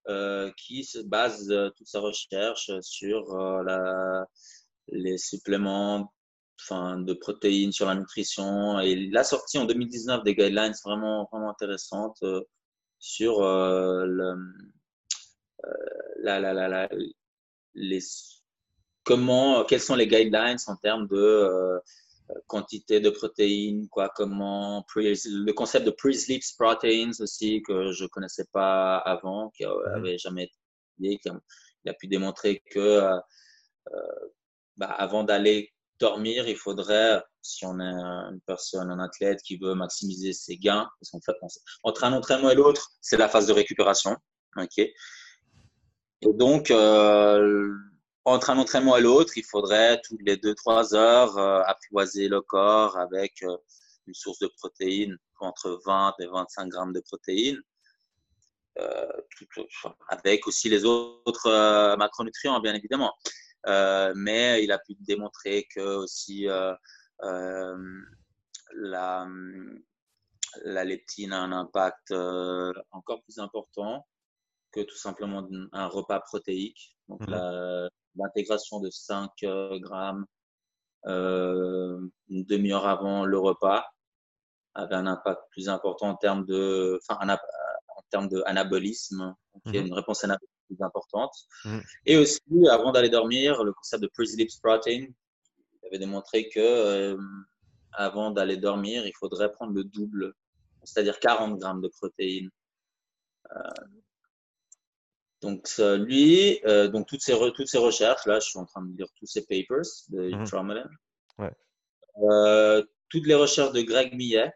euh, 0.07 0.51
qui 0.57 0.83
se 0.83 0.99
base 0.99 1.47
toute 1.77 1.87
sa 1.87 1.99
recherche 1.99 2.69
sur 2.81 3.35
la, 3.63 4.27
les 4.87 5.17
suppléments 5.17 6.13
enfin, 6.61 6.97
de 6.99 7.13
protéines 7.13 7.71
sur 7.71 7.85
la 7.85 7.95
nutrition. 7.95 8.79
Et 8.79 8.91
il 8.91 9.17
a 9.17 9.23
sorti 9.23 9.57
en 9.57 9.65
2019 9.65 10.23
des 10.23 10.35
guidelines 10.35 10.73
vraiment, 10.83 11.27
vraiment 11.31 11.49
intéressantes 11.49 12.17
euh, 12.23 12.41
sur 12.99 13.41
euh, 13.41 14.05
le, 14.05 14.35
euh, 15.65 15.69
la, 16.21 16.39
la, 16.39 16.53
la, 16.53 16.89
les, 17.73 17.99
comment, 19.03 19.65
quels 19.65 19.81
sont 19.81 19.95
les 19.95 20.07
guidelines 20.07 20.57
en 20.67 20.75
termes 20.77 21.07
de 21.07 21.79
quantité 22.47 23.01
de 23.01 23.09
protéines, 23.09 23.89
quoi, 23.89 24.09
comment, 24.15 24.85
le 24.95 25.51
concept 25.51 25.85
de 25.85 25.91
pre-sleep 25.91 26.41
proteins 26.57 27.11
aussi 27.19 27.61
que 27.61 27.91
je 27.91 28.05
connaissais 28.05 28.45
pas 28.51 28.97
avant, 28.97 29.49
qui 29.49 29.65
mm-hmm. 29.65 29.95
avait 29.95 30.17
jamais 30.17 30.43
été 30.45 30.55
il 31.85 31.89
a 31.89 31.93
pu 31.93 32.07
démontrer 32.07 32.63
que 32.71 33.01
bah, 34.77 34.87
avant 34.87 35.23
d'aller 35.23 35.73
dormir, 35.99 36.47
il 36.47 36.57
faudrait, 36.57 37.23
si 37.41 37.65
on 37.65 37.79
est 37.79 37.83
une 37.83 38.41
personne, 38.45 38.91
un 38.91 38.99
athlète 38.99 39.41
qui 39.41 39.57
veut 39.57 39.75
maximiser 39.75 40.33
ses 40.33 40.57
gains, 40.57 40.89
entre 41.83 42.03
un 42.03 42.13
entraînement 42.13 42.49
et 42.49 42.55
l'autre, 42.55 42.91
c'est 43.01 43.17
la 43.17 43.29
phase 43.29 43.47
de 43.47 43.53
récupération. 43.53 44.15
et 44.77 44.93
donc, 46.23 46.71
euh, 46.71 47.69
entre 48.25 48.49
un 48.49 48.57
entraînement 48.57 48.97
et 48.97 49.01
l'autre, 49.01 49.33
il 49.37 49.43
faudrait 49.43 50.01
toutes 50.01 50.21
les 50.21 50.37
2-3 50.37 50.95
heures 50.95 51.37
euh, 51.37 51.61
apprivoiser 51.65 52.27
le 52.29 52.41
corps 52.41 52.97
avec 52.97 53.43
euh, 53.43 53.57
une 54.07 54.13
source 54.13 54.39
de 54.39 54.47
protéines 54.47 55.17
entre 55.39 55.81
20 55.85 56.13
et 56.19 56.27
25 56.27 56.69
grammes 56.69 56.93
de 56.93 57.01
protéines. 57.01 57.61
avec 60.07 60.47
aussi 60.47 60.69
les 60.69 60.85
autres 60.85 61.95
macronutriments, 61.97 62.61
bien 62.61 62.73
évidemment. 62.73 63.13
Euh, 63.67 64.13
mais 64.15 64.63
il 64.63 64.71
a 64.71 64.79
pu 64.79 64.95
démontrer 64.99 65.67
que 65.73 65.79
aussi 65.79 66.49
euh, 66.49 66.73
euh, 67.23 68.01
la, 68.75 69.27
la 70.65 70.83
leptine 70.83 71.31
a 71.31 71.39
un 71.39 71.51
impact 71.51 72.11
encore 72.91 73.23
plus 73.23 73.39
important 73.39 74.05
que 74.71 74.81
tout 74.81 74.97
simplement 74.97 75.47
un 75.71 75.87
repas 75.87 76.19
protéique. 76.19 76.97
Donc 77.07 77.21
mmh. 77.27 77.89
l'intégration 78.15 78.79
de 78.79 78.89
5 78.89 79.31
grammes 79.81 80.25
une 81.05 82.11
demi-heure 82.29 82.87
avant 82.87 83.25
le 83.25 83.37
repas 83.37 83.85
avait 84.73 84.95
un 84.95 85.05
impact 85.05 85.41
plus 85.51 85.69
important 85.69 86.09
en 86.09 86.15
termes 86.15 86.45
de, 86.45 86.99
enfin, 87.07 87.19
en 87.29 88.01
termes 88.09 88.27
d'anabolisme, 88.29 89.35
donc 89.53 89.65
mmh. 89.65 89.75
une 89.75 89.93
réponse 89.93 90.23
anabolique 90.23 90.52
importante. 90.81 91.33
Mm. 91.65 91.79
Et 92.05 92.17
aussi, 92.17 92.41
avant 92.69 92.91
d'aller 92.91 93.09
dormir, 93.09 93.63
le 93.63 93.73
concept 93.73 94.03
de 94.03 94.07
pre-sleep 94.07 94.49
protein 94.61 95.05
avait 95.85 95.99
démontré 95.99 96.49
que 96.49 96.59
euh, 96.59 97.17
avant 97.91 98.31
d'aller 98.31 98.57
dormir, 98.57 99.05
il 99.05 99.13
faudrait 99.13 99.51
prendre 99.51 99.73
le 99.73 99.83
double, 99.83 100.33
c'est-à-dire 100.83 101.19
40 101.19 101.59
grammes 101.59 101.81
de 101.81 101.89
protéines. 101.89 102.49
Euh, 103.51 103.85
donc 105.41 105.69
lui, 105.77 106.61
euh, 106.65 106.87
donc 106.87 107.07
toutes 107.07 107.21
ces, 107.21 107.37
toutes 107.53 107.67
ces 107.67 107.77
recherches, 107.77 108.25
là 108.25 108.39
je 108.39 108.47
suis 108.47 108.59
en 108.59 108.65
train 108.65 108.81
de 108.81 108.95
lire 108.97 109.07
tous 109.17 109.25
ces 109.25 109.41
papers 109.41 109.83
de 110.09 110.29
mm 110.29 110.45
toutes 113.09 113.27
les 113.27 113.35
recherches 113.35 113.73
de 113.73 113.81
Greg 113.83 114.15
Millet, 114.15 114.51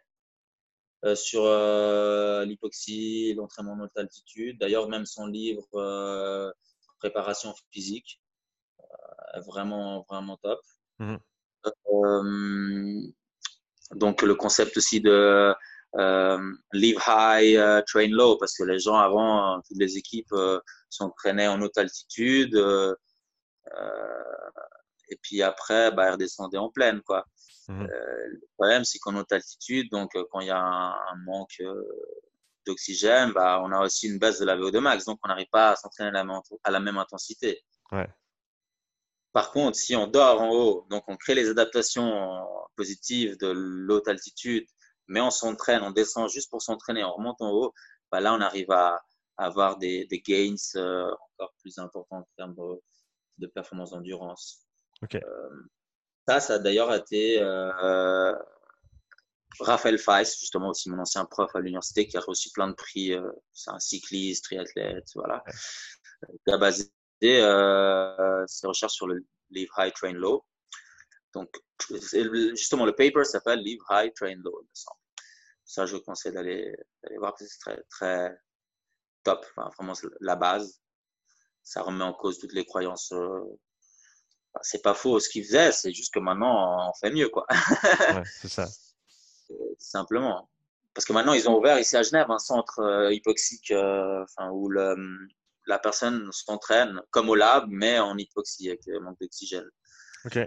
euh, 1.05 1.15
sur 1.15 1.43
euh, 1.45 2.43
l'hypoxie, 2.45 3.33
l'entraînement 3.35 3.73
en 3.73 3.81
haute 3.81 3.95
altitude. 3.97 4.57
D'ailleurs, 4.59 4.89
même 4.89 5.05
son 5.05 5.27
livre 5.27 5.67
euh, 5.75 6.51
Préparation 6.99 7.53
physique, 7.71 8.19
vraiment, 9.45 10.03
vraiment 10.09 10.37
top. 10.37 10.59
Mmh. 10.97 11.17
donc, 13.91 14.23
le 14.23 14.33
concept 14.33 14.75
aussi 14.77 14.99
de 14.99 15.53
live 16.73 16.97
high, 17.05 17.83
train 17.85 18.07
low, 18.07 18.37
parce 18.39 18.57
que 18.57 18.63
les 18.63 18.79
gens 18.79 18.95
avant, 18.95 19.61
toutes 19.61 19.77
les 19.77 19.95
équipes 19.95 20.33
s'entraînaient 20.89 21.47
en 21.47 21.61
haute 21.61 21.77
altitude. 21.77 22.57
Et 25.09 25.17
puis 25.21 25.41
après, 25.41 25.91
bah, 25.91 26.11
redescendaient 26.11 26.57
en 26.57 26.69
pleine, 26.69 27.01
quoi. 27.01 27.25
Mmh 27.67 27.81
euh, 27.81 28.27
le 28.29 28.47
problème, 28.57 28.85
c'est 28.85 28.97
qu'en 28.99 29.15
haute 29.17 29.31
altitude, 29.31 29.91
donc 29.91 30.15
euh, 30.15 30.23
quand 30.31 30.39
il 30.39 30.47
y 30.47 30.51
a 30.51 30.59
un, 30.59 31.15
manque 31.25 31.59
euh, 31.59 31.83
d'oxygène, 32.65 33.33
bah, 33.33 33.61
on 33.61 33.71
a 33.71 33.81
aussi 33.83 34.07
une 34.07 34.19
baisse 34.19 34.39
de 34.39 34.45
la 34.45 34.55
VO2 34.55 34.79
max, 34.79 35.05
donc 35.05 35.19
on 35.23 35.27
n'arrive 35.27 35.49
pas 35.51 35.71
à 35.71 35.75
s'entraîner 35.75 36.17
à, 36.63 36.71
la 36.71 36.79
même 36.79 36.97
intensité. 36.97 37.61
Ouais. 37.91 38.07
Par 39.33 39.51
contre, 39.51 39.77
si 39.77 39.95
on 39.95 40.07
dort 40.07 40.41
en 40.41 40.49
haut, 40.49 40.87
donc 40.89 41.03
on 41.07 41.17
crée 41.17 41.35
les 41.35 41.49
adaptations 41.49 42.45
positives 42.75 43.37
de 43.37 43.47
l'haute 43.47 44.07
altitude, 44.07 44.65
mais 45.07 45.21
on 45.21 45.29
s'entraîne, 45.29 45.83
on 45.83 45.91
descend 45.91 46.29
juste 46.29 46.49
pour 46.49 46.61
s'entraîner, 46.61 47.03
on 47.03 47.13
remonte 47.13 47.41
en 47.41 47.51
haut, 47.51 47.73
bah 48.11 48.19
là 48.19 48.33
on 48.33 48.41
arrive 48.41 48.71
à, 48.71 48.99
avoir 49.37 49.77
des, 49.77 50.05
des 50.05 50.19
gains 50.21 50.55
encore 50.75 51.53
plus 51.59 51.77
importants 51.77 52.17
en 52.17 52.27
termes 52.35 52.55
de, 53.37 53.47
performance 53.47 53.91
d'endurance. 53.91 54.66
Okay. 55.03 55.21
Ça, 56.27 56.39
ça 56.39 56.53
a 56.55 56.59
d'ailleurs 56.59 56.93
été 56.93 57.39
euh, 57.41 58.33
Raphaël 59.59 59.97
Feiss, 59.97 60.37
justement 60.39 60.69
aussi 60.69 60.89
mon 60.89 60.99
ancien 60.99 61.25
prof 61.25 61.55
à 61.55 61.59
l'université, 61.59 62.07
qui 62.07 62.17
a 62.17 62.21
reçu 62.21 62.49
plein 62.51 62.67
de 62.67 62.73
prix. 62.73 63.13
Euh, 63.13 63.31
c'est 63.53 63.71
un 63.71 63.79
cycliste, 63.79 64.45
triathlète, 64.45 65.07
voilà. 65.15 65.43
Il 66.45 66.53
a 66.53 66.57
basé 66.57 66.89
euh, 67.23 68.45
ses 68.47 68.67
recherches 68.67 68.93
sur 68.93 69.07
le 69.07 69.25
Live 69.51 69.69
High, 69.77 69.93
Train 69.93 70.13
Low. 70.13 70.45
Donc, 71.33 71.49
justement, 71.89 72.85
le 72.85 72.93
paper 72.93 73.23
s'appelle 73.23 73.59
Live 73.59 73.81
High, 73.89 74.13
Train 74.13 74.35
Low, 74.35 74.59
il 74.61 74.65
me 74.65 74.73
semble. 74.73 74.99
ça, 75.63 75.85
je 75.85 75.97
conseille 75.97 76.33
d'aller 76.33 76.75
voir 77.17 77.33
parce 77.33 77.43
que 77.43 77.47
c'est 77.47 77.59
très, 77.59 77.83
très 77.89 78.37
top. 79.23 79.45
vraiment, 79.77 79.93
la 80.21 80.35
base. 80.35 80.81
Ça 81.63 81.81
remet 81.81 82.03
en 82.03 82.13
cause 82.13 82.39
toutes 82.39 82.53
les 82.53 82.65
croyances. 82.65 83.11
Euh, 83.11 83.43
c'est 84.61 84.81
pas 84.81 84.93
faux 84.93 85.19
ce 85.19 85.29
qu'il 85.29 85.43
faisait, 85.43 85.71
c'est 85.71 85.93
juste 85.93 86.13
que 86.13 86.19
maintenant, 86.19 86.89
on 86.89 86.93
fait 86.99 87.11
mieux, 87.11 87.29
quoi. 87.29 87.45
c'est 88.41 88.49
ça. 88.49 88.67
Simplement. 89.77 90.49
Parce 90.93 91.05
que 91.05 91.13
maintenant, 91.13 91.33
ils 91.33 91.47
ont 91.47 91.57
ouvert 91.57 91.79
ici 91.79 91.95
à 91.95 92.03
Genève 92.03 92.31
un 92.31 92.39
centre 92.39 92.79
euh, 92.79 93.13
hypoxique 93.13 93.71
euh, 93.71 94.25
où 94.51 94.69
le, 94.69 94.95
la 95.67 95.77
personne 95.77 96.27
s'entraîne 96.31 96.99
comme 97.11 97.29
au 97.29 97.35
lab, 97.35 97.65
mais 97.69 97.99
en 97.99 98.17
hypoxie 98.17 98.69
avec 98.69 98.87
manque 99.01 99.19
d'oxygène. 99.19 99.69
Ok 100.25 100.39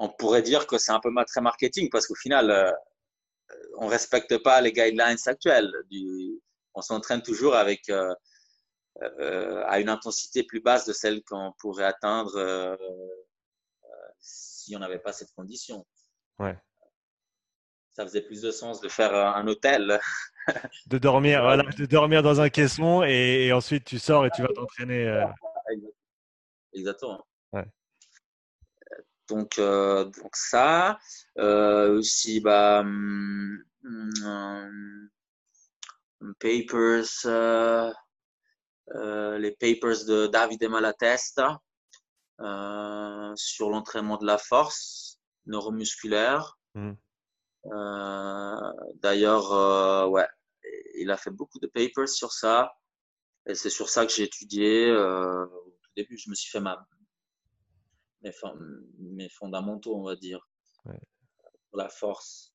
on 0.00 0.08
pourrait 0.08 0.42
dire 0.42 0.66
que 0.66 0.78
c'est 0.78 0.92
un 0.92 0.98
peu 0.98 1.10
très 1.26 1.42
marketing 1.42 1.90
parce 1.90 2.06
qu'au 2.06 2.14
final, 2.14 2.50
euh, 2.50 2.72
on 3.76 3.84
ne 3.84 3.90
respecte 3.90 4.38
pas 4.38 4.60
les 4.62 4.72
guidelines 4.72 5.18
actuelles. 5.26 5.70
on 6.74 6.80
s'entraîne 6.80 7.22
toujours 7.22 7.54
avec, 7.54 7.92
euh, 9.02 9.08
euh, 9.20 9.64
à 9.66 9.80
une 9.80 9.88
intensité 9.88 10.42
plus 10.42 10.60
basse 10.60 10.86
de 10.86 10.92
celle 10.92 11.22
qu'on 11.22 11.52
pourrait 11.58 11.84
atteindre 11.84 12.78
si 14.18 14.76
on 14.76 14.78
n'avait 14.78 14.98
pas 14.98 15.12
cette 15.12 15.32
condition. 15.32 15.86
Ouais. 16.38 16.56
Ça 17.92 18.04
faisait 18.04 18.22
plus 18.22 18.42
de 18.42 18.50
sens 18.50 18.80
de 18.80 18.88
faire 18.88 19.14
un 19.14 19.46
hôtel. 19.46 19.98
de 20.86 20.98
dormir, 20.98 21.40
voilà, 21.42 21.64
de 21.64 21.86
dormir 21.86 22.22
dans 22.22 22.40
un 22.40 22.48
caisson 22.48 23.02
et, 23.02 23.46
et, 23.46 23.52
ensuite 23.52 23.84
tu 23.84 23.98
sors 23.98 24.26
et 24.26 24.30
tu 24.30 24.42
vas 24.42 24.48
t'entraîner. 24.48 25.24
Exactement. 26.72 27.26
Ouais. 27.52 27.66
Donc, 29.30 29.58
euh, 29.58 30.04
donc 30.04 30.34
ça. 30.34 30.98
Euh, 31.38 31.98
aussi, 31.98 32.40
bah, 32.40 32.80
hum, 32.80 33.64
hum, 33.84 35.08
papers, 36.40 37.26
euh, 37.26 37.92
les 38.94 39.52
papers 39.52 40.04
de 40.06 40.26
David 40.26 40.64
Malatesta 40.68 41.60
sur 43.36 43.70
l'entraînement 43.70 44.16
de 44.16 44.26
la 44.26 44.38
force 44.38 45.20
neuromusculaire. 45.46 46.58
Mmh. 46.74 46.92
D'ailleurs, 48.96 50.10
ouais, 50.10 50.26
il 50.96 51.10
a 51.10 51.16
fait 51.16 51.30
beaucoup 51.30 51.58
de 51.58 51.66
papers 51.66 52.08
sur 52.08 52.32
ça. 52.32 52.72
Et 53.46 53.54
c'est 53.54 53.70
sur 53.70 53.88
ça 53.88 54.06
que 54.06 54.12
j'ai 54.12 54.24
étudié. 54.24 54.90
au 54.92 55.78
tout 55.82 55.90
début, 55.96 56.16
je 56.16 56.30
me 56.30 56.34
suis 56.34 56.50
fait 56.50 56.60
ma, 56.60 56.86
mes, 58.22 59.28
fondamentaux, 59.28 59.96
on 59.96 60.04
va 60.04 60.16
dire. 60.16 60.46
la 61.72 61.88
force. 61.88 62.52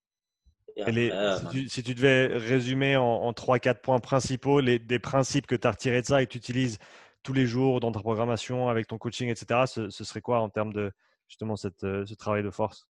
Si, 0.78 1.84
tu, 1.84 1.96
devais 1.96 2.28
résumer 2.28 2.98
en, 2.98 3.32
3-4 3.32 3.82
points 3.82 4.00
principaux 4.00 4.60
les, 4.60 4.78
des 4.78 5.00
principes 5.00 5.48
que 5.48 5.56
tu 5.56 5.66
as 5.68 5.72
retirés 5.72 6.02
de 6.02 6.06
ça 6.06 6.22
et 6.22 6.28
que 6.28 6.34
tu 6.34 6.38
utilises 6.38 6.80
tous 7.24 7.34
les 7.34 7.46
jours 7.46 7.80
dans 7.80 7.92
ta 7.92 8.02
programmation, 8.02 8.68
avec 8.68 8.88
ton 8.88 8.98
coaching, 8.98 9.30
etc., 9.30 9.62
ce, 9.66 10.04
serait 10.04 10.22
quoi 10.22 10.40
en 10.42 10.50
termes 10.50 10.74
de 10.74 10.92
justement 11.28 11.56
cette, 11.56 11.84
euh, 11.84 12.06
ce 12.06 12.14
travail 12.14 12.44
de 12.44 12.52
force? 12.52 12.88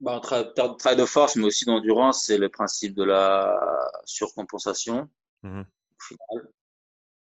Bah, 0.00 0.20
travail 0.20 0.96
de 0.96 1.04
force, 1.06 1.36
mais 1.36 1.44
aussi 1.44 1.64
d'endurance, 1.64 2.24
c'est 2.26 2.36
le 2.36 2.48
principe 2.48 2.94
de 2.94 3.04
la 3.04 3.56
surcompensation, 4.04 5.08
mmh 5.42 5.60
au 5.60 6.04
final, 6.04 6.48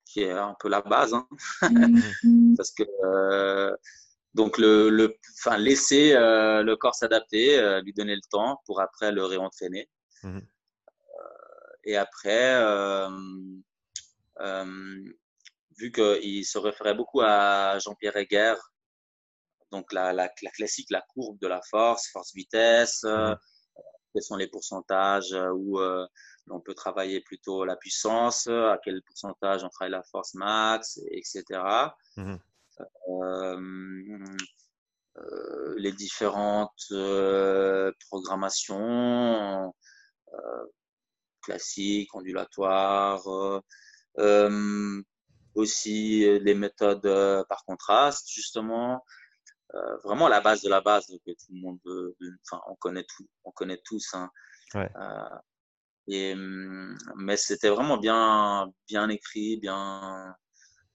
qui 0.06 0.22
est 0.22 0.30
un 0.30 0.56
peu 0.58 0.68
la 0.68 0.80
base. 0.80 1.12
Hein. 1.12 1.28
Mmh 1.70 2.54
Parce 2.56 2.70
que 2.70 2.82
euh, 3.04 3.76
donc, 4.34 4.58
le, 4.58 4.90
le, 4.90 5.18
enfin, 5.38 5.56
laisser 5.56 6.12
euh, 6.14 6.62
le 6.62 6.76
corps 6.76 6.94
s'adapter, 6.94 7.58
euh, 7.58 7.80
lui 7.82 7.92
donner 7.92 8.14
le 8.14 8.22
temps 8.30 8.60
pour 8.64 8.80
après 8.80 9.12
le 9.12 9.24
réentraîner. 9.24 9.88
Mmh 10.22 10.38
euh, 10.38 10.42
et 11.84 11.96
après, 11.96 12.62
vu 15.78 15.90
qu'il 15.92 16.44
se 16.44 16.58
référait 16.58 16.94
beaucoup 16.94 17.22
à 17.22 17.78
Jean-Pierre 17.78 18.16
Heger, 18.16 18.54
donc 19.72 19.92
la, 19.92 20.12
la, 20.12 20.30
la, 20.42 20.50
classique, 20.50 20.88
la 20.90 21.00
courbe 21.00 21.38
de 21.40 21.46
la 21.46 21.60
force, 21.62 22.08
force-vitesse, 22.08 23.02
mmh 23.04 23.34
quels 24.12 24.24
sont 24.24 24.36
les 24.36 24.48
pourcentages 24.48 25.36
où 25.54 25.80
on 26.48 26.60
peut 26.60 26.74
travailler 26.74 27.20
plutôt 27.20 27.64
la 27.64 27.76
puissance, 27.76 28.48
à 28.48 28.78
quel 28.82 29.00
pourcentage 29.02 29.62
on 29.62 29.68
travaille 29.68 29.92
la 29.92 30.02
force 30.02 30.34
max, 30.34 30.98
etc. 31.12 31.44
les 35.76 35.92
différentes 35.92 36.86
euh, 36.92 37.92
programmations 38.08 39.74
classiques, 41.42 42.14
ondulatoires, 42.14 43.26
aussi 45.54 46.20
les 46.40 46.54
méthodes 46.54 47.44
par 47.48 47.64
contraste, 47.64 48.28
justement. 48.30 49.04
vraiment 50.04 50.28
la 50.28 50.40
base 50.40 50.62
de 50.62 50.68
la 50.68 50.80
base 50.80 51.06
que 51.26 51.32
tout 51.32 51.52
le 51.52 51.60
monde, 51.60 51.80
enfin, 52.44 52.62
on 52.68 52.76
connaît 52.76 53.04
tout, 53.04 53.28
on 53.44 53.50
connaît 53.50 53.80
tous. 53.84 54.14
Hein. 54.14 54.30
et, 56.06 56.34
mais 57.16 57.36
c'était 57.36 57.70
vraiment 57.70 57.98
bien, 57.98 58.72
bien 58.86 59.08
écrit, 59.08 59.56
bien, 59.56 60.36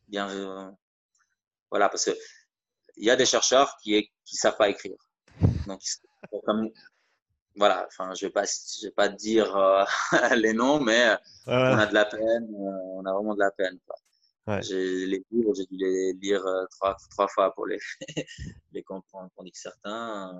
bien, 0.07 0.77
voilà, 1.69 1.89
parce 1.89 2.05
qu'il 2.05 3.03
y 3.03 3.09
a 3.09 3.15
des 3.15 3.25
chercheurs 3.25 3.77
qui 3.81 3.95
ne 3.95 4.01
qui 4.25 4.35
savent 4.35 4.57
pas 4.57 4.69
écrire. 4.69 4.97
Donc, 5.67 5.81
voilà, 7.55 7.85
enfin, 7.87 8.13
je 8.13 8.25
ne 8.25 8.29
vais, 8.29 8.33
pas, 8.33 8.43
je 8.43 8.87
vais 8.87 8.91
pas 8.91 9.09
dire 9.09 9.55
euh, 9.55 9.85
les 10.35 10.53
noms, 10.53 10.79
mais 10.79 11.09
euh, 11.09 11.17
on 11.47 11.77
a 11.77 11.85
de 11.85 11.93
la 11.93 12.05
peine, 12.05 12.47
euh, 12.53 12.79
on 12.95 13.05
a 13.05 13.13
vraiment 13.13 13.33
de 13.33 13.39
la 13.39 13.51
peine. 13.51 13.79
J'ai 14.61 15.07
les 15.07 15.25
livres, 15.31 15.53
j'ai 15.55 15.65
dû 15.65 15.77
les 15.77 16.13
lire 16.13 16.43
trois, 16.71 16.95
trois 17.09 17.27
fois 17.27 17.53
pour 17.53 17.65
les, 17.65 17.79
les 18.73 18.83
comprendre. 18.83 19.31
Tandis 19.35 19.51
que 19.51 19.57
certains, 19.57 20.39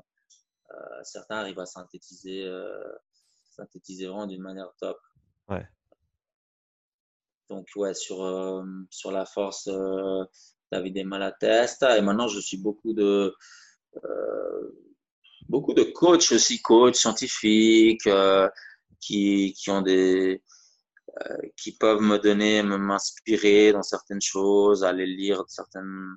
certains 1.02 1.38
arrivent 1.38 1.60
à 1.60 1.66
synthétiser, 1.66 2.48
synthétiser 3.50 4.06
vraiment 4.06 4.28
d'une 4.28 4.44
manière 4.44 4.72
top. 4.80 5.00
Ouais. 5.50 5.68
Donc, 7.50 7.68
ouais, 7.76 7.96
sur, 7.96 8.64
sur 8.92 9.12
la 9.12 9.26
force, 9.26 9.70
David 10.72 10.94
des 10.94 11.04
mal 11.04 11.24
à 11.24 11.32
test. 11.32 11.84
Et 11.84 12.02
maintenant, 12.02 12.28
je 12.28 12.40
suis 12.40 12.58
beaucoup 12.58 12.94
de, 12.94 13.36
euh, 14.04 14.72
beaucoup 15.48 15.74
de 15.74 15.84
coachs 15.84 16.32
aussi, 16.32 16.62
coachs 16.62 16.96
scientifiques, 16.96 18.08
euh, 18.08 18.50
qui, 19.00 19.54
qui 19.54 19.70
ont 19.70 19.82
des, 19.82 20.42
euh, 21.22 21.38
qui 21.58 21.78
peuvent 21.78 22.02
me 22.02 22.18
donner, 22.18 22.64
m'inspirer 22.64 23.72
dans 23.72 23.84
certaines 23.84 24.22
choses, 24.22 24.84
aller 24.84 25.06
lire 25.06 25.44
certaines, 25.48 26.16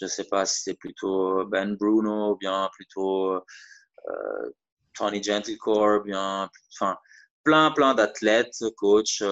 je 0.00 0.06
sais 0.06 0.24
pas 0.24 0.46
si 0.46 0.62
c'est 0.62 0.74
plutôt 0.74 1.44
Ben 1.46 1.74
Bruno, 1.76 2.32
ou 2.32 2.36
bien 2.36 2.68
plutôt 2.72 3.40
Tony 4.94 5.22
Gentlecore, 5.22 6.02
bien, 6.02 6.50
enfin, 6.72 6.96
plein, 7.44 7.70
plein 7.72 7.94
d'athlètes, 7.94 8.64
coachs, 8.76 9.22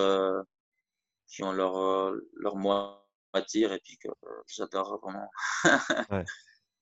qui 1.29 1.43
ont 1.43 1.53
leur, 1.53 2.15
leur 2.37 2.57
moyen 2.57 2.97
attire 3.37 3.73
et 3.73 3.81
puis 3.81 3.97
que 3.99 4.09
j'adore 4.49 5.01
vraiment 5.03 5.31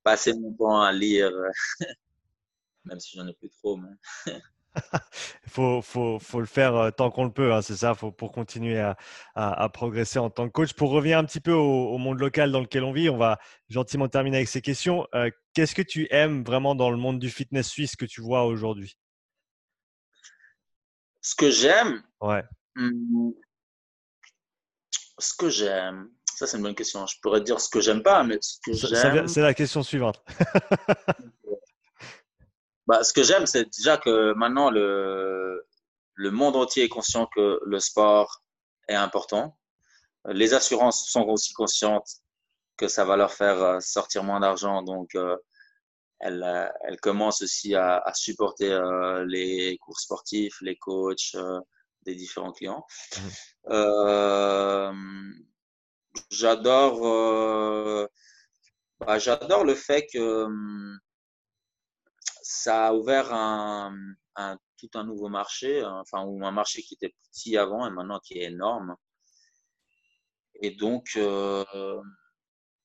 passer 0.03 0.35
mon 0.35 0.53
temps 0.55 0.81
à 0.81 0.93
lire, 0.93 1.31
même 2.85 3.01
si 3.01 3.17
j'en 3.17 3.27
ai 3.27 3.35
plus 3.35 3.51
trop. 3.51 3.79
Il 4.27 4.33
faut, 5.49 5.83
faut, 5.83 6.19
faut, 6.19 6.41
le 6.41 6.47
faire 6.47 6.75
euh, 6.75 6.91
tant 6.91 7.11
qu'on 7.11 7.25
le 7.25 7.33
peut, 7.33 7.53
hein, 7.53 7.63
c'est 7.63 7.77
ça, 7.77 7.95
faut, 7.95 8.11
pour 8.11 8.33
continuer 8.33 8.79
à, 8.79 8.97
à, 9.35 9.69
progresser 9.69 10.19
en 10.19 10.31
tant 10.31 10.47
que 10.47 10.53
coach. 10.53 10.73
Pour 10.73 10.91
revenir 10.91 11.19
un 11.19 11.25
petit 11.25 11.41
peu 11.41 11.53
au, 11.53 11.97
monde 11.99 12.19
local 12.19 12.51
dans 12.51 12.61
lequel 12.61 12.85
on 12.85 12.93
vit, 12.93 13.09
on 13.09 13.17
va 13.17 13.39
gentiment 13.69 14.09
terminer 14.09 14.39
avec 14.39 14.49
ces 14.49 14.63
questions. 14.63 15.07
Euh, 15.15 15.31
qu'est-ce 15.55 15.75
que 15.75 15.83
tu 15.83 16.09
aimes 16.11 16.43
vraiment 16.43 16.75
dans 16.75 16.91
le 16.91 16.97
monde 16.97 17.19
du 17.19 17.31
fitness 17.31 17.69
suisse 17.69 17.97
que 17.97 18.05
tu 18.05 18.21
vois 18.21 18.45
aujourd'hui? 18.45 18.97
Ce 21.21 21.35
que 21.35 21.51
j'aime? 21.51 22.03
Ouais. 22.21 22.43
Ce 25.19 25.35
que 25.35 25.49
j'aime, 25.49 26.11
ça, 26.35 26.47
c'est 26.47 26.57
une 26.57 26.63
bonne 26.63 26.75
question. 26.75 27.07
Je 27.07 27.17
pourrais 27.21 27.41
dire 27.41 27.61
ce 27.61 27.69
que 27.69 27.81
j'aime 27.81 28.03
pas, 28.03 28.25
mais 28.25 28.39
ce 28.41 28.59
que 28.65 28.73
j'aime. 28.73 29.29
C'est 29.29 29.43
la 29.43 29.55
question 29.55 29.83
suivante. 29.83 30.23
bah, 32.87 33.05
ce 33.05 33.13
que 33.13 33.23
j'aime, 33.23 33.47
c'est 33.47 33.65
déjà 33.77 33.97
que 33.97 34.33
maintenant, 34.35 34.71
le, 34.71 35.67
le 36.15 36.31
monde 36.31 36.57
entier 36.57 36.85
est 36.85 36.89
conscient 36.89 37.29
que 37.35 37.61
le 37.65 37.81
sport 37.81 38.43
est 38.89 38.95
important. 38.95 39.59
Les 40.27 40.55
assurances 40.55 41.09
sont 41.09 41.27
aussi 41.29 41.53
conscientes 41.53 42.09
que 42.77 42.89
ça 42.89 43.05
va 43.05 43.17
leur 43.17 43.33
faire 43.33 43.63
euh, 43.63 43.81
sortir 43.81 44.25
moins 44.25 44.41
d'argent. 44.41 44.83
Donc, 44.83 45.15
euh, 45.15 45.37
elles, 46.21 46.43
euh, 46.43 46.69
elles, 46.85 47.01
commencent 47.01 47.43
aussi 47.43 47.75
à, 47.75 47.99
à 47.99 48.15
supporter 48.15 48.71
euh, 48.71 49.25
les 49.27 49.77
cours 49.79 50.01
sportifs, 50.01 50.57
les 50.63 50.77
coachs 50.77 51.35
euh, 51.35 51.61
des 52.05 52.15
différents 52.15 52.53
clients. 52.53 52.87
Mmh. 53.17 53.21
Euh, 53.71 54.93
j'adore 56.31 57.07
euh, 57.07 58.07
bah, 59.01 59.19
j'adore 59.19 59.65
le 59.65 59.75
fait 59.75 60.07
que 60.07 60.45
hum, 60.45 60.99
ça 62.43 62.89
a 62.89 62.95
ouvert 62.95 63.33
un, 63.33 63.95
tout 64.77 64.91
un 64.95 65.05
nouveau 65.05 65.29
marché, 65.29 65.83
enfin, 65.85 66.25
ou 66.25 66.45
un 66.45 66.53
marché 66.53 66.83
qui 66.83 66.95
était 66.95 67.15
petit 67.31 67.57
avant 67.57 67.87
et 67.87 67.91
maintenant 67.91 68.21
qui 68.21 68.39
est 68.39 68.45
énorme. 68.45 68.97
Et 70.63 70.71
donc, 70.71 71.13
euh, 71.17 72.03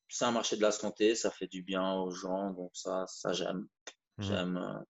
c'est 0.08 0.24
un 0.24 0.32
marché 0.32 0.56
de 0.56 0.62
la 0.62 0.72
santé, 0.72 1.14
ça 1.14 1.30
fait 1.30 1.46
du 1.46 1.62
bien 1.62 1.94
aux 1.94 2.10
gens, 2.10 2.50
donc 2.50 2.70
ça, 2.74 3.06
ça 3.06 3.32
j'aime. 3.32 3.68
Mmh. 4.18 4.22
J'aime. 4.22 4.84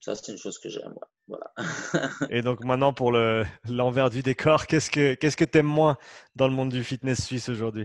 Ça, 0.00 0.14
c'est 0.14 0.32
une 0.32 0.38
chose 0.38 0.58
que 0.58 0.68
j'aime. 0.68 0.94
Voilà. 1.28 1.52
et 2.30 2.42
donc 2.42 2.64
maintenant, 2.64 2.92
pour 2.92 3.10
l'envers 3.10 4.10
du 4.10 4.22
décor, 4.22 4.66
qu'est-ce 4.66 4.90
que 4.90 5.14
qu'est-ce 5.14 5.36
que 5.36 5.44
tu 5.44 5.58
aimes 5.58 5.66
moins 5.66 5.96
dans 6.36 6.46
le 6.46 6.54
monde 6.54 6.70
du 6.70 6.84
fitness 6.84 7.24
suisse 7.24 7.48
aujourd'hui? 7.48 7.84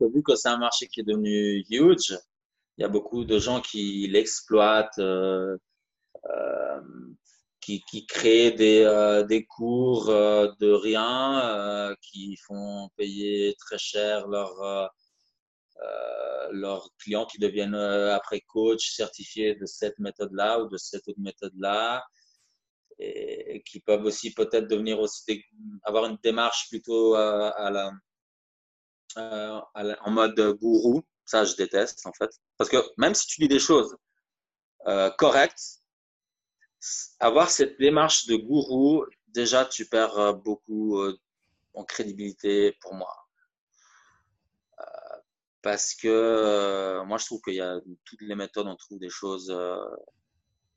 Vu 0.00 0.22
que 0.22 0.34
c'est 0.34 0.48
un 0.48 0.58
marché 0.58 0.86
qui 0.86 1.00
est 1.00 1.04
devenu 1.04 1.64
huge, 1.68 2.16
il 2.78 2.82
y 2.82 2.84
a 2.84 2.88
beaucoup 2.88 3.24
de 3.24 3.38
gens 3.38 3.60
qui 3.60 4.08
l'exploitent, 4.08 4.98
euh, 4.98 5.58
euh, 6.30 6.80
qui, 7.60 7.82
qui, 7.82 8.06
créent 8.06 8.52
des, 8.52 8.82
euh, 8.82 9.24
des 9.24 9.44
cours 9.44 10.06
de 10.06 10.70
rien, 10.70 11.94
qui 12.00 12.36
font 12.46 12.88
payer 12.96 13.54
très 13.58 13.78
cher 13.78 14.26
leurs 14.26 14.90
leurs 16.50 16.88
clients 16.98 17.26
qui 17.26 17.38
deviennent 17.38 17.74
après 17.74 18.40
coach 18.40 18.94
certifiés 18.94 19.54
de 19.54 19.66
cette 19.66 19.98
méthode-là 19.98 20.60
ou 20.60 20.68
de 20.68 20.76
cette 20.76 21.08
autre 21.08 21.20
méthode-là 21.20 22.04
et, 22.98 23.62
qui 23.66 23.80
peuvent 23.80 24.04
aussi 24.04 24.34
peut-être 24.34 24.68
devenir 24.68 25.00
aussi 25.00 25.44
avoir 25.84 26.06
une 26.06 26.18
démarche 26.22 26.68
plutôt 26.68 27.14
à 27.14 27.70
la, 27.70 27.92
en 29.16 30.10
mode 30.10 30.40
gourou 30.60 31.02
ça, 31.24 31.44
je 31.44 31.56
déteste, 31.56 32.06
en 32.06 32.12
fait. 32.12 32.30
Parce 32.58 32.70
que 32.70 32.76
même 32.98 33.14
si 33.14 33.26
tu 33.26 33.40
dis 33.40 33.48
des 33.48 33.58
choses 33.58 33.96
euh, 34.86 35.10
correctes, 35.12 35.80
avoir 37.18 37.50
cette 37.50 37.78
démarche 37.78 38.26
de 38.26 38.36
gourou, 38.36 39.04
déjà, 39.28 39.64
tu 39.64 39.86
perds 39.86 40.18
euh, 40.18 40.32
beaucoup 40.32 41.00
euh, 41.00 41.18
en 41.74 41.84
crédibilité 41.84 42.76
pour 42.80 42.94
moi. 42.94 43.10
parce 45.62 45.94
que 45.94 47.02
moi, 47.06 47.16
je 47.16 47.24
trouve 47.24 47.40
qu'il 47.40 47.54
y 47.54 47.60
a 47.60 47.80
toutes 48.04 48.20
les 48.20 48.34
méthodes, 48.34 48.66
on 48.66 48.76
trouve 48.76 48.98
des 48.98 49.08
choses 49.08 49.50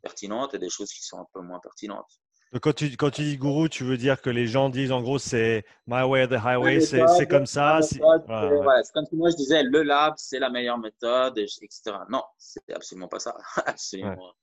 pertinentes 0.08 0.54
et 0.54 0.60
des 0.60 0.70
choses 0.70 0.92
qui 0.92 1.04
sont 1.04 1.20
un 1.20 1.28
peu 1.34 1.42
moins 1.42 1.60
pertinentes. 1.60 2.14
Quand 2.62 2.74
tu, 2.74 2.96
quand 2.96 3.10
tu 3.10 3.24
dis 3.24 3.38
gourou, 3.38 3.68
tu 3.68 3.84
veux 3.84 3.98
dire 3.98 4.22
que 4.22 4.30
les 4.30 4.48
gens 4.48 4.70
disent 4.70 4.94
en 4.94 5.02
gros 5.02 5.20
c'est 5.20 5.66
my 5.86 6.04
way 6.04 6.28
the 6.30 6.40
highway, 6.42 6.80
c'est 6.80 7.28
comme 7.28 7.46
ça. 7.46 7.82
C'est 7.82 8.00
comme 8.00 9.06
si 9.06 9.16
moi 9.16 9.30
je 9.32 9.36
disais 9.36 9.64
le 9.64 9.84
lab 9.84 10.14
c'est 10.16 10.40
la 10.40 10.50
meilleure 10.50 10.78
méthode, 10.78 11.38
etc. 11.38 11.98
Non, 12.10 12.24
c'est 12.38 12.62
absolument 12.74 13.10
pas 13.10 13.20
ça. 13.20 13.36
absolument. 13.66 14.34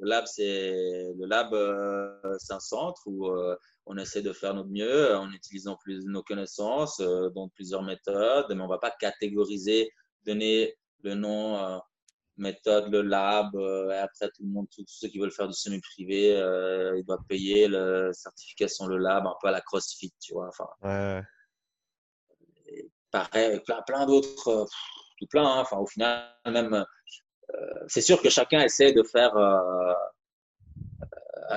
Le 0.00 0.08
lab 0.08 0.24
c'est 0.26 1.12
le 1.18 1.26
lab 1.26 1.54
euh, 1.54 2.36
c'est 2.38 2.52
un 2.52 2.60
centre 2.60 3.00
où 3.06 3.28
euh, 3.28 3.56
on 3.86 3.96
essaie 3.96 4.22
de 4.22 4.34
faire 4.34 4.52
notre 4.52 4.68
mieux 4.68 5.16
en 5.16 5.30
utilisant 5.32 5.76
plus 5.76 6.04
nos 6.04 6.22
connaissances, 6.22 7.00
euh, 7.00 7.30
dans 7.30 7.48
plusieurs 7.48 7.82
méthodes, 7.82 8.52
mais 8.54 8.62
on 8.62 8.68
va 8.68 8.78
pas 8.78 8.92
catégoriser, 9.00 9.90
donner 10.26 10.74
le 11.02 11.14
nom 11.14 11.80
méthode, 12.36 12.90
le 12.90 13.02
lab. 13.02 13.54
Euh, 13.54 13.90
et 13.90 13.98
après, 13.98 14.28
tout 14.28 14.42
le 14.42 14.48
monde, 14.48 14.66
tous 14.70 14.84
ceux 14.86 15.08
qui 15.08 15.18
veulent 15.18 15.32
faire 15.32 15.48
du 15.48 15.54
semi-privé, 15.54 16.36
euh, 16.36 16.98
ils 16.98 17.04
doivent 17.04 17.24
payer 17.28 17.68
la 17.68 18.12
certification, 18.12 18.86
le 18.86 18.98
lab, 18.98 19.26
un 19.26 19.34
peu 19.40 19.48
à 19.48 19.50
la 19.50 19.60
CrossFit, 19.60 20.12
tu 20.20 20.34
vois. 20.34 20.48
Enfin, 20.48 20.68
ouais. 20.82 21.22
pareil, 23.10 23.60
plein, 23.60 23.82
plein 23.82 24.06
d'autres, 24.06 24.48
euh, 24.48 24.64
tout 25.18 25.26
plein. 25.28 25.46
Hein. 25.46 25.60
Enfin, 25.60 25.78
au 25.78 25.86
final, 25.86 26.34
même, 26.46 26.84
c'est 27.88 28.02
sûr 28.02 28.22
que 28.22 28.30
chacun 28.30 28.60
essaie 28.60 28.92
de 28.92 29.02
faire, 29.02 29.34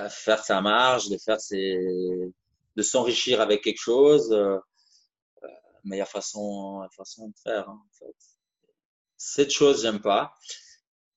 faire 0.10 0.44
sa 0.44 0.60
marge, 0.60 1.10
de 1.10 1.18
faire 1.18 1.40
ses, 1.40 2.34
de 2.76 2.82
s'enrichir 2.82 3.42
avec 3.42 3.64
quelque 3.64 3.80
chose. 3.80 4.32
mais 5.84 5.98
il 5.98 6.00
y 6.00 6.02
a 6.02 6.06
façon, 6.06 6.88
façon 6.98 7.28
de 7.28 7.36
faire. 7.44 7.70
Hein, 7.70 7.80
en 7.80 7.94
fait 7.94 8.16
cette 9.24 9.52
chose, 9.52 9.82
j'aime 9.82 10.02
pas. 10.02 10.36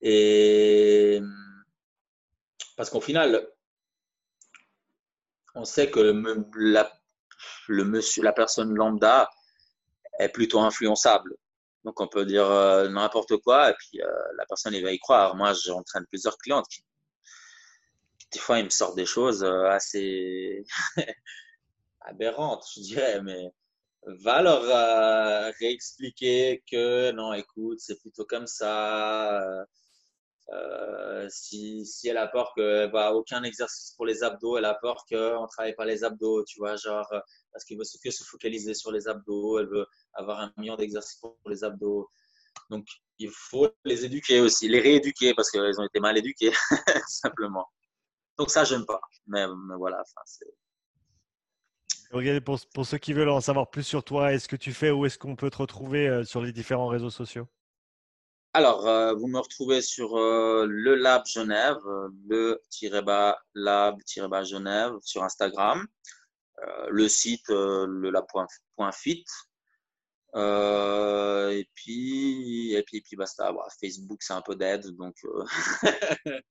Et 0.08 1.20
parce 2.76 2.90
qu'au 2.90 3.00
final, 3.00 3.44
on 5.56 5.64
sait 5.64 5.90
que 5.90 5.98
le, 5.98 6.46
la, 6.54 6.92
monsieur, 7.68 8.22
la 8.22 8.32
personne 8.32 8.72
lambda 8.72 9.28
est 10.20 10.28
plutôt 10.28 10.60
influençable. 10.60 11.34
Donc 11.84 12.00
on 12.00 12.06
peut 12.06 12.24
dire 12.24 12.48
euh, 12.48 12.88
n'importe 12.88 13.36
quoi 13.38 13.70
et 13.70 13.74
puis 13.74 14.00
euh, 14.00 14.06
la 14.36 14.46
personne 14.46 14.74
il 14.74 14.84
va 14.84 14.92
y 14.92 14.98
croire. 15.00 15.34
Moi 15.34 15.52
j'entraîne 15.54 16.06
plusieurs 16.06 16.38
clientes 16.38 16.66
qui, 16.68 16.84
des 18.32 18.38
fois 18.38 18.60
ils 18.60 18.64
me 18.64 18.70
sortent 18.70 18.96
des 18.96 19.06
choses 19.06 19.42
euh, 19.42 19.64
assez 19.70 20.64
aberrantes, 22.02 22.64
je 22.76 22.80
dirais, 22.80 23.22
mais 23.22 23.52
va 24.22 24.40
leur 24.40 25.52
réexpliquer 25.58 26.62
que 26.70 27.10
non, 27.10 27.32
écoute, 27.32 27.80
c'est 27.80 27.98
plutôt 27.98 28.24
comme 28.24 28.46
ça. 28.46 29.66
Euh, 30.52 31.26
si, 31.28 31.84
elle 32.04 32.18
a 32.18 32.28
peur 32.28 32.52
qu'elle 32.54 32.90
va 32.90 33.14
aucun 33.14 33.42
exercice 33.42 33.92
pour 33.96 34.06
les 34.06 34.22
abdos, 34.22 34.58
elle 34.58 34.64
a 34.64 34.74
peur 34.74 35.04
qu'on 35.08 35.42
ne 35.42 35.48
travaille 35.48 35.74
pas 35.74 35.84
les 35.84 36.04
abdos, 36.04 36.44
tu 36.44 36.60
vois, 36.60 36.76
genre, 36.76 37.06
euh, 37.12 37.20
parce 37.52 37.64
qu'elle 37.64 37.78
veut 37.78 37.84
que 38.02 38.10
se 38.10 38.22
focaliser 38.24 38.74
sur 38.74 38.92
les 38.92 39.08
abdos, 39.08 39.58
elle 39.58 39.66
veut 39.66 39.86
avoir 40.14 40.40
un 40.40 40.52
million 40.56 40.76
d'exercices 40.76 41.18
pour 41.18 41.36
les 41.46 41.64
abdos. 41.64 42.08
Donc, 42.70 42.86
il 43.18 43.30
faut 43.30 43.68
les 43.84 44.04
éduquer 44.04 44.40
aussi, 44.40 44.68
les 44.68 44.80
rééduquer 44.80 45.34
parce 45.34 45.50
qu'ils 45.50 45.80
ont 45.80 45.84
été 45.84 46.00
mal 46.00 46.16
éduqués, 46.16 46.52
simplement. 47.08 47.66
Donc, 48.38 48.50
ça, 48.50 48.64
j'aime 48.64 48.86
pas. 48.86 49.00
Mais, 49.26 49.46
voilà. 49.78 50.02
Regardez, 52.12 52.40
pour, 52.40 52.60
pour, 52.72 52.86
ceux 52.86 52.98
qui 52.98 53.12
veulent 53.12 53.30
en 53.30 53.40
savoir 53.40 53.68
plus 53.68 53.82
sur 53.82 54.04
toi 54.04 54.32
et 54.32 54.38
ce 54.38 54.46
que 54.46 54.56
tu 54.56 54.72
fais, 54.72 54.90
où 54.90 55.06
est-ce 55.06 55.18
qu'on 55.18 55.34
peut 55.34 55.50
te 55.50 55.58
retrouver 55.58 56.08
euh, 56.08 56.24
sur 56.24 56.40
les 56.40 56.52
différents 56.52 56.86
réseaux 56.86 57.10
sociaux? 57.10 57.48
Alors, 58.56 58.88
euh, 58.88 59.12
vous 59.12 59.26
me 59.26 59.38
retrouvez 59.38 59.82
sur 59.82 60.16
euh, 60.16 60.64
le 60.66 60.94
Lab 60.94 61.26
Genève, 61.26 61.76
euh, 61.84 62.08
le-lab 63.54 64.00
Genève 64.46 64.94
sur 65.02 65.22
Instagram, 65.22 65.86
le 66.88 67.06
site 67.06 67.50
le 67.50 68.08
lab.fit. 68.08 69.26
et 70.34 71.68
puis, 71.74 72.72
et 72.72 72.82
puis, 72.82 72.96
et 72.96 73.00
puis 73.02 73.16
basta. 73.16 73.52
Facebook, 73.78 74.22
c'est 74.22 74.32
un 74.32 74.40
peu 74.40 74.56
d'aide, 74.56 74.86
donc, 74.96 75.16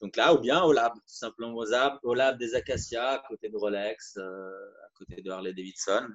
donc 0.00 0.16
là, 0.16 0.34
ou 0.34 0.40
bien 0.40 0.64
au 0.64 0.72
lab, 0.72 0.94
tout 0.94 1.00
simplement 1.06 1.54
au 1.54 1.64
lab, 1.64 1.96
au 2.02 2.14
lab 2.14 2.36
des 2.38 2.56
Acacias, 2.56 3.12
à 3.12 3.22
côté 3.28 3.50
de 3.50 3.56
Rolex, 3.56 4.16
à 4.16 4.88
côté 4.98 5.22
de 5.22 5.30
Harley 5.30 5.52
Davidson. 5.52 6.08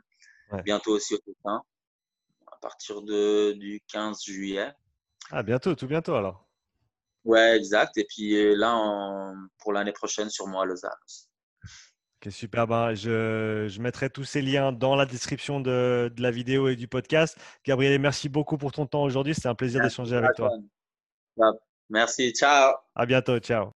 Bientôt 0.65 0.91
aussi 0.91 1.13
au 1.13 1.19
Pékin, 1.19 1.61
à 2.47 2.57
partir 2.57 3.01
de, 3.01 3.53
du 3.53 3.81
15 3.87 4.25
juillet. 4.25 4.73
Ah, 5.31 5.43
bientôt, 5.43 5.75
tout 5.75 5.87
bientôt 5.87 6.15
alors. 6.15 6.47
Ouais, 7.25 7.55
exact. 7.57 7.97
Et 7.97 8.05
puis 8.05 8.35
euh, 8.35 8.55
là, 8.55 9.33
pour 9.59 9.73
l'année 9.73 9.91
prochaine, 9.91 10.29
moi 10.47 10.63
à 10.63 10.65
Lausanne 10.65 10.91
Ok, 12.25 12.31
super. 12.31 12.67
Ben, 12.67 12.93
je, 12.95 13.67
je, 13.69 13.81
mettrai 13.81 14.09
tous 14.09 14.25
ces 14.25 14.41
liens 14.41 14.71
dans 14.73 14.95
la 14.95 15.05
description 15.05 15.61
de, 15.61 16.11
de, 16.13 16.21
la 16.21 16.31
vidéo 16.31 16.67
et 16.67 16.75
du 16.75 16.87
podcast. 16.87 17.37
Gabriel, 17.65 17.99
merci 17.99 18.27
beaucoup 18.27 18.57
pour 18.57 18.71
ton 18.71 18.85
temps 18.85 19.03
aujourd'hui. 19.03 19.33
C'était 19.33 19.47
un 19.47 19.55
plaisir 19.55 19.81
d'échanger 19.81 20.17
avec 20.17 20.35
toi. 20.35 20.51
Merci. 21.89 22.31
Ciao. 22.33 22.75
À 22.95 23.05
bientôt. 23.05 23.39
Ciao. 23.39 23.71